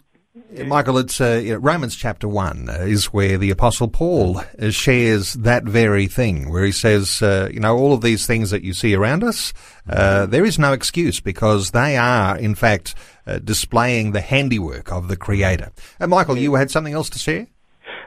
Michael, 0.66 0.98
it's 0.98 1.22
uh, 1.22 1.58
Romans 1.60 1.96
chapter 1.96 2.28
one 2.28 2.68
uh, 2.68 2.74
is 2.74 3.14
where 3.14 3.38
the 3.38 3.52
apostle 3.52 3.88
Paul 3.88 4.40
uh, 4.40 4.72
shares 4.72 5.34
that 5.34 5.64
very 5.64 6.08
thing, 6.08 6.52
where 6.52 6.66
he 6.66 6.72
says, 6.72 7.22
uh, 7.22 7.50
you 7.54 7.60
know, 7.60 7.78
all 7.78 7.94
of 7.94 8.02
these 8.02 8.26
things 8.26 8.50
that 8.50 8.64
you 8.64 8.74
see 8.74 8.96
around 8.96 9.24
us, 9.24 9.54
uh, 9.88 10.26
there 10.26 10.44
is 10.44 10.58
no 10.58 10.74
excuse 10.74 11.20
because 11.20 11.70
they 11.70 11.98
are, 11.98 12.36
in 12.36 12.56
fact, 12.56 12.96
uh, 13.28 13.38
displaying 13.38 14.14
the 14.14 14.22
handiwork 14.22 14.92
of 14.92 15.08
the 15.08 15.16
Creator. 15.16 15.72
Michael, 16.00 16.38
you 16.38 16.56
had 16.56 16.72
something 16.72 16.96
else 16.96 17.12
to 17.12 17.20
share? 17.20 17.46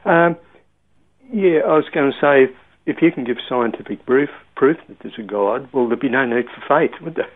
Um, 0.04 0.36
yeah, 1.32 1.60
I 1.60 1.76
was 1.76 1.88
going 1.94 2.10
to 2.10 2.18
say, 2.20 2.44
if, 2.44 2.50
if 2.86 3.02
you 3.02 3.12
can 3.12 3.22
give 3.22 3.36
scientific 3.48 4.04
proof 4.04 4.30
proof 4.56 4.78
that 4.88 4.98
there's 4.98 5.18
a 5.18 5.22
God, 5.22 5.68
well, 5.72 5.86
there'd 5.86 6.00
be 6.00 6.08
no 6.08 6.26
need 6.26 6.46
for 6.46 6.62
faith, 6.66 7.00
would 7.02 7.14
there? 7.14 7.30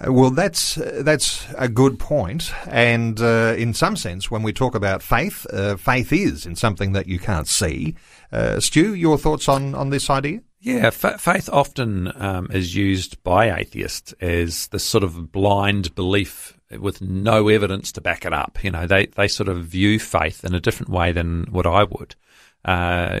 Uh, 0.00 0.12
well, 0.12 0.30
that's 0.30 0.78
uh, 0.78 1.02
that's 1.04 1.46
a 1.56 1.68
good 1.68 1.98
point, 1.98 2.52
and 2.66 3.20
uh, 3.20 3.54
in 3.56 3.74
some 3.74 3.96
sense, 3.96 4.30
when 4.30 4.42
we 4.42 4.52
talk 4.52 4.74
about 4.74 5.02
faith, 5.02 5.46
uh, 5.52 5.76
faith 5.76 6.12
is 6.12 6.46
in 6.46 6.56
something 6.56 6.92
that 6.92 7.06
you 7.06 7.18
can't 7.18 7.46
see. 7.46 7.94
Uh, 8.32 8.58
Stu, 8.60 8.94
your 8.94 9.18
thoughts 9.18 9.48
on 9.48 9.74
on 9.74 9.90
this 9.90 10.10
idea? 10.10 10.40
Yeah, 10.60 10.90
fa- 10.90 11.18
faith 11.18 11.50
often 11.52 12.10
um, 12.16 12.48
is 12.50 12.74
used 12.74 13.22
by 13.22 13.54
atheists 13.54 14.14
as 14.20 14.68
this 14.68 14.82
sort 14.82 15.04
of 15.04 15.30
blind 15.30 15.94
belief 15.94 16.58
with 16.78 17.02
no 17.02 17.48
evidence 17.48 17.92
to 17.92 18.00
back 18.00 18.24
it 18.24 18.32
up. 18.32 18.64
You 18.64 18.70
know, 18.70 18.86
they 18.86 19.06
they 19.06 19.28
sort 19.28 19.48
of 19.48 19.64
view 19.66 20.00
faith 20.00 20.44
in 20.44 20.54
a 20.54 20.60
different 20.60 20.90
way 20.90 21.12
than 21.12 21.46
what 21.50 21.66
I 21.66 21.84
would. 21.84 22.16
Uh, 22.64 23.18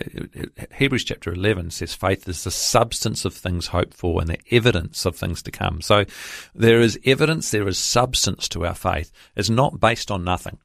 Hebrews 0.74 1.04
chapter 1.04 1.32
11 1.32 1.70
says 1.70 1.94
faith 1.94 2.26
is 2.28 2.44
the 2.44 2.50
substance 2.50 3.24
of 3.24 3.34
things 3.34 3.68
hoped 3.68 3.94
for 3.94 4.20
and 4.20 4.28
the 4.30 4.38
evidence 4.50 5.04
of 5.04 5.16
things 5.16 5.42
to 5.42 5.50
come. 5.50 5.82
So 5.82 6.04
there 6.54 6.80
is 6.80 6.98
evidence, 7.04 7.50
there 7.50 7.68
is 7.68 7.78
substance 7.78 8.48
to 8.50 8.64
our 8.64 8.74
faith. 8.74 9.12
It's 9.36 9.50
not 9.50 9.80
based 9.80 10.10
on 10.10 10.24
nothing. 10.24 10.58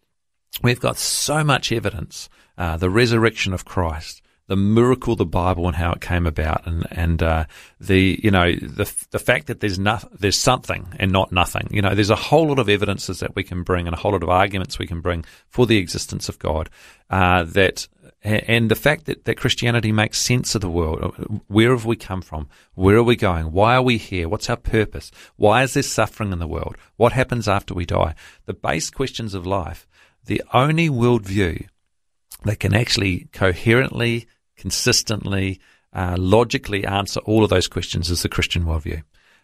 We've 0.63 0.79
got 0.79 0.97
so 0.97 1.43
much 1.43 1.71
evidence, 1.71 2.29
uh, 2.57 2.77
the 2.77 2.89
resurrection 2.89 3.53
of 3.53 3.65
Christ, 3.65 4.21
the 4.49 4.55
miracle 4.55 5.15
the 5.15 5.25
Bible 5.25 5.67
and 5.67 5.75
how 5.75 5.93
it 5.93 6.01
came 6.01 6.25
about, 6.25 6.65
and 6.65 6.85
and 6.89 7.21
uh, 7.21 7.45
the 7.79 8.19
you 8.21 8.31
know 8.31 8.51
the 8.55 8.91
the 9.11 9.19
fact 9.19 9.45
that 9.47 9.59
there's 9.59 9.77
no, 9.77 9.99
there's 10.11 10.37
something 10.37 10.87
and 10.99 11.11
not 11.11 11.31
nothing. 11.31 11.67
You 11.71 11.83
know, 11.83 11.93
there's 11.93 12.09
a 12.09 12.15
whole 12.15 12.47
lot 12.47 12.57
of 12.57 12.67
evidences 12.67 13.19
that 13.19 13.35
we 13.35 13.43
can 13.43 13.61
bring 13.61 13.87
and 13.87 13.95
a 13.95 13.99
whole 13.99 14.11
lot 14.11 14.23
of 14.23 14.29
arguments 14.29 14.79
we 14.79 14.87
can 14.87 15.01
bring 15.01 15.23
for 15.47 15.67
the 15.67 15.77
existence 15.77 16.29
of 16.29 16.39
God. 16.39 16.69
Uh, 17.11 17.43
that 17.43 17.87
and 18.21 18.69
the 18.69 18.75
fact 18.75 19.05
that, 19.05 19.25
that 19.25 19.37
Christianity 19.37 19.91
makes 19.91 20.17
sense 20.17 20.53
of 20.53 20.61
the 20.61 20.69
world. 20.69 21.43
Where 21.47 21.71
have 21.71 21.85
we 21.85 21.95
come 21.95 22.21
from? 22.21 22.49
Where 22.73 22.97
are 22.97 23.03
we 23.03 23.15
going? 23.15 23.51
Why 23.51 23.75
are 23.75 23.81
we 23.81 23.97
here? 23.97 24.27
What's 24.27 24.49
our 24.49 24.57
purpose? 24.57 25.09
Why 25.37 25.63
is 25.63 25.73
there 25.73 25.83
suffering 25.83 26.33
in 26.33 26.39
the 26.39 26.47
world? 26.47 26.75
What 26.97 27.13
happens 27.13 27.47
after 27.47 27.73
we 27.73 27.85
die? 27.85 28.15
The 28.45 28.53
base 28.53 28.89
questions 28.89 29.33
of 29.33 29.45
life. 29.45 29.87
The 30.25 30.43
only 30.53 30.89
worldview 30.89 31.67
that 32.43 32.59
can 32.59 32.73
actually 32.73 33.29
coherently, 33.31 34.27
consistently, 34.57 35.59
uh, 35.93 36.15
logically 36.19 36.85
answer 36.85 37.21
all 37.21 37.43
of 37.43 37.49
those 37.49 37.67
questions 37.67 38.09
is 38.09 38.21
the 38.21 38.29
Christian 38.29 38.65
worldview. 38.65 39.01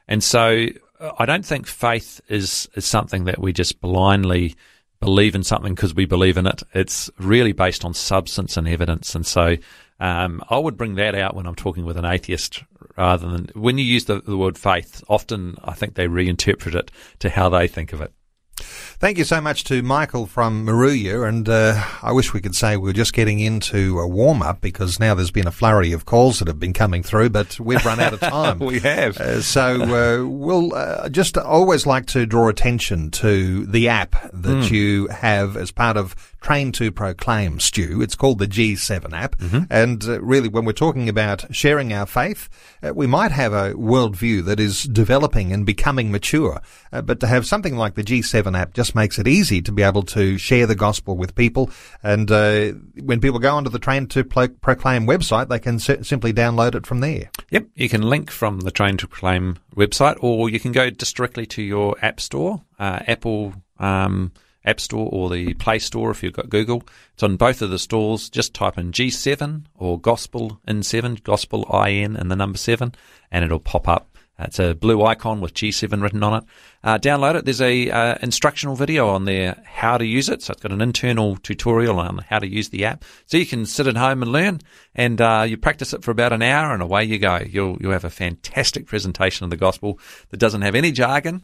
And 0.07 0.23
so 0.23 0.67
uh, 0.99 1.11
I 1.17 1.25
don't 1.25 1.45
think 1.45 1.65
faith 1.65 2.19
is, 2.27 2.69
is 2.75 2.85
something 2.85 3.23
that 3.23 3.39
we 3.39 3.53
just 3.53 3.79
blindly 3.79 4.55
believe 4.99 5.35
in 5.35 5.43
something 5.43 5.75
because 5.75 5.93
we 5.93 6.05
believe 6.05 6.37
in 6.37 6.47
it. 6.47 6.63
It's 6.73 7.09
really 7.19 7.51
based 7.51 7.85
on 7.85 7.93
substance 7.93 8.57
and 8.57 8.67
evidence. 8.67 9.15
And 9.15 9.25
so 9.25 9.57
um, 9.99 10.43
I 10.49 10.57
would 10.57 10.77
bring 10.77 10.95
that 10.95 11.15
out 11.15 11.35
when 11.35 11.45
I'm 11.45 11.55
talking 11.55 11.85
with 11.85 11.97
an 11.97 12.05
atheist 12.05 12.63
rather 12.97 13.29
than 13.29 13.49
when 13.53 13.77
you 13.77 13.85
use 13.85 14.05
the, 14.05 14.21
the 14.21 14.37
word 14.37 14.57
faith. 14.57 15.03
Often 15.07 15.57
I 15.63 15.73
think 15.73 15.95
they 15.95 16.07
reinterpret 16.07 16.75
it 16.75 16.91
to 17.19 17.29
how 17.29 17.49
they 17.49 17.67
think 17.67 17.93
of 17.93 18.01
it. 18.01 18.11
Thank 18.57 19.17
you 19.17 19.25
so 19.25 19.41
much 19.41 19.65
to 19.65 19.81
Michael 19.81 20.25
from 20.25 20.65
Moruya, 20.65 21.27
and 21.27 21.47
uh, 21.49 21.83
I 22.01 22.13
wish 22.13 22.33
we 22.33 22.39
could 22.39 22.55
say 22.55 22.77
we 22.77 22.89
are 22.89 22.93
just 22.93 23.13
getting 23.13 23.39
into 23.39 23.99
a 23.99 24.07
warm 24.07 24.41
up 24.41 24.61
because 24.61 24.99
now 24.99 25.13
there's 25.13 25.31
been 25.31 25.47
a 25.47 25.51
flurry 25.51 25.91
of 25.91 26.05
calls 26.05 26.39
that 26.39 26.47
have 26.47 26.59
been 26.59 26.71
coming 26.71 27.03
through, 27.03 27.29
but 27.29 27.59
we've 27.59 27.85
run 27.85 27.99
out 27.99 28.13
of 28.13 28.21
time. 28.21 28.59
we 28.59 28.79
have. 28.79 29.17
Uh, 29.17 29.41
so 29.41 29.81
uh, 29.81 30.25
we'll 30.25 30.73
uh, 30.73 31.09
just 31.09 31.37
always 31.37 31.85
like 31.85 32.05
to 32.07 32.25
draw 32.25 32.47
attention 32.47 33.11
to 33.11 33.65
the 33.65 33.89
app 33.89 34.11
that 34.31 34.63
mm. 34.63 34.71
you 34.71 35.07
have 35.07 35.57
as 35.57 35.71
part 35.71 35.97
of 35.97 36.15
Train 36.45 36.71
to 36.73 36.91
Proclaim, 36.91 37.59
Stu. 37.59 38.03
It's 38.03 38.13
called 38.13 38.37
the 38.37 38.45
G7 38.45 39.13
app. 39.13 39.35
Mm-hmm. 39.39 39.63
And 39.71 40.03
uh, 40.03 40.21
really, 40.21 40.47
when 40.47 40.63
we're 40.63 40.73
talking 40.73 41.09
about 41.09 41.43
sharing 41.55 41.91
our 41.91 42.05
faith, 42.05 42.49
uh, 42.83 42.93
we 42.93 43.07
might 43.07 43.31
have 43.31 43.51
a 43.51 43.73
worldview 43.73 44.45
that 44.45 44.59
is 44.59 44.83
developing 44.83 45.51
and 45.51 45.65
becoming 45.65 46.11
mature. 46.11 46.61
Uh, 46.93 47.01
but 47.01 47.19
to 47.21 47.25
have 47.25 47.47
something 47.47 47.75
like 47.75 47.95
the 47.95 48.03
G7 48.03 48.55
app 48.55 48.75
just 48.75 48.93
makes 48.93 49.17
it 49.17 49.27
easy 49.27 49.59
to 49.63 49.71
be 49.71 49.81
able 49.81 50.03
to 50.03 50.37
share 50.37 50.67
the 50.67 50.75
gospel 50.75 51.17
with 51.17 51.33
people. 51.33 51.71
And 52.03 52.29
uh, 52.29 52.73
when 53.01 53.19
people 53.21 53.39
go 53.39 53.55
onto 53.55 53.71
the 53.71 53.79
Train 53.79 54.05
to 54.09 54.23
Pro- 54.23 54.49
Proclaim 54.49 55.07
website, 55.07 55.49
they 55.49 55.57
can 55.57 55.77
s- 55.77 56.07
simply 56.07 56.31
download 56.31 56.75
it 56.75 56.85
from 56.85 56.99
there. 56.99 57.31
Yep, 57.49 57.69
you 57.73 57.89
can 57.89 58.03
link 58.03 58.29
from 58.29 58.59
the 58.59 58.69
Train 58.69 58.97
to 58.97 59.07
Proclaim 59.07 59.57
website, 59.75 60.17
or 60.19 60.47
you 60.47 60.59
can 60.59 60.73
go 60.73 60.91
just 60.91 61.15
directly 61.17 61.47
to 61.47 61.63
your 61.63 61.95
app 62.03 62.21
store, 62.21 62.61
uh, 62.77 62.99
Apple. 63.07 63.55
Um, 63.79 64.31
App 64.65 64.79
Store 64.79 65.09
or 65.11 65.29
the 65.29 65.53
Play 65.55 65.79
Store 65.79 66.11
if 66.11 66.23
you've 66.23 66.33
got 66.33 66.49
Google. 66.49 66.83
It's 67.13 67.23
on 67.23 67.37
both 67.37 67.61
of 67.61 67.69
the 67.69 67.79
stores. 67.79 68.29
Just 68.29 68.53
type 68.53 68.77
in 68.77 68.91
G7 68.91 69.63
or 69.75 69.99
Gospel 69.99 70.59
in 70.67 70.83
7, 70.83 71.19
Gospel 71.23 71.63
IN 71.85 72.15
and 72.15 72.29
the 72.29 72.35
number 72.35 72.57
7, 72.57 72.93
and 73.31 73.45
it'll 73.45 73.59
pop 73.59 73.87
up. 73.87 74.15
It's 74.37 74.59
a 74.59 74.75
blue 74.75 75.01
icon 75.03 75.39
with 75.39 75.53
G7 75.53 76.01
written 76.01 76.21
on 76.21 76.43
it. 76.43 76.43
Uh, 76.83 76.97
download 76.97 77.35
it. 77.35 77.45
There's 77.45 77.61
a 77.61 77.89
uh, 77.89 78.15
instructional 78.21 78.75
video 78.75 79.07
on 79.07 79.23
there 79.23 79.61
how 79.63 79.97
to 79.97 80.05
use 80.05 80.27
it. 80.27 80.41
So 80.41 80.51
it's 80.51 80.61
got 80.61 80.73
an 80.73 80.81
internal 80.81 81.37
tutorial 81.37 81.99
on 81.99 82.17
how 82.17 82.39
to 82.39 82.47
use 82.47 82.69
the 82.69 82.83
app. 82.83 83.05
So 83.27 83.37
you 83.37 83.45
can 83.45 83.65
sit 83.65 83.87
at 83.87 83.95
home 83.95 84.21
and 84.21 84.31
learn, 84.31 84.59
and 84.93 85.21
uh, 85.21 85.45
you 85.47 85.55
practice 85.55 85.93
it 85.93 86.03
for 86.03 86.11
about 86.11 86.33
an 86.33 86.41
hour, 86.41 86.73
and 86.73 86.81
away 86.81 87.05
you 87.05 87.17
go. 87.17 87.37
You'll 87.37 87.77
you'll 87.79 87.93
have 87.93 88.03
a 88.03 88.09
fantastic 88.09 88.87
presentation 88.87 89.45
of 89.45 89.51
the 89.51 89.57
gospel 89.57 89.99
that 90.29 90.37
doesn't 90.37 90.63
have 90.63 90.75
any 90.75 90.91
jargon. 90.91 91.41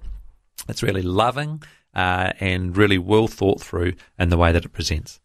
It's 0.68 0.84
really 0.84 1.02
loving 1.02 1.64
uh, 1.94 2.32
and 2.40 2.78
really 2.78 2.98
well 2.98 3.28
thought 3.28 3.62
through 3.62 3.94
in 4.18 4.30
the 4.30 4.38
way 4.38 4.52
that 4.52 4.66
it 4.66 4.70
presents. 4.70 5.20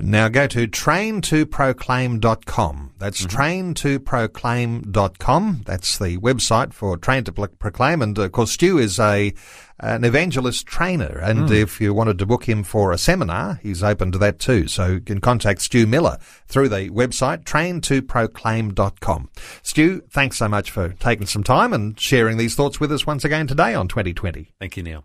Now 0.00 0.28
go 0.28 0.46
to 0.48 0.66
traintoproclaim.com. 0.66 2.94
That's 2.98 3.26
mm-hmm. 3.26 3.36
traintoproclaim.com. 3.36 5.62
That's 5.64 5.98
the 5.98 6.16
website 6.18 6.72
for 6.72 6.96
Train 6.96 7.22
to 7.24 7.32
Proclaim. 7.32 8.02
And 8.02 8.18
of 8.18 8.32
course, 8.32 8.50
Stu 8.52 8.78
is 8.78 8.98
a 8.98 9.32
an 9.80 10.04
evangelist 10.04 10.66
trainer. 10.66 11.18
And 11.18 11.48
mm. 11.48 11.50
if 11.50 11.80
you 11.80 11.92
wanted 11.92 12.20
to 12.20 12.26
book 12.26 12.48
him 12.48 12.62
for 12.62 12.92
a 12.92 12.98
seminar, 12.98 13.58
he's 13.62 13.82
open 13.82 14.12
to 14.12 14.18
that 14.18 14.38
too. 14.38 14.68
So 14.68 14.86
you 14.86 15.00
can 15.00 15.20
contact 15.20 15.62
Stu 15.62 15.84
Miller 15.86 16.18
through 16.46 16.68
the 16.68 16.90
website 16.90 17.42
traintoproclaim.com. 17.44 19.30
Stu, 19.62 20.02
thanks 20.10 20.38
so 20.38 20.48
much 20.48 20.70
for 20.70 20.90
taking 20.90 21.26
some 21.26 21.42
time 21.42 21.72
and 21.72 21.98
sharing 21.98 22.36
these 22.36 22.54
thoughts 22.54 22.78
with 22.78 22.92
us 22.92 23.04
once 23.06 23.24
again 23.24 23.48
today 23.48 23.74
on 23.74 23.88
2020. 23.88 24.52
Thank 24.60 24.76
you, 24.76 24.84
Neil. 24.84 25.04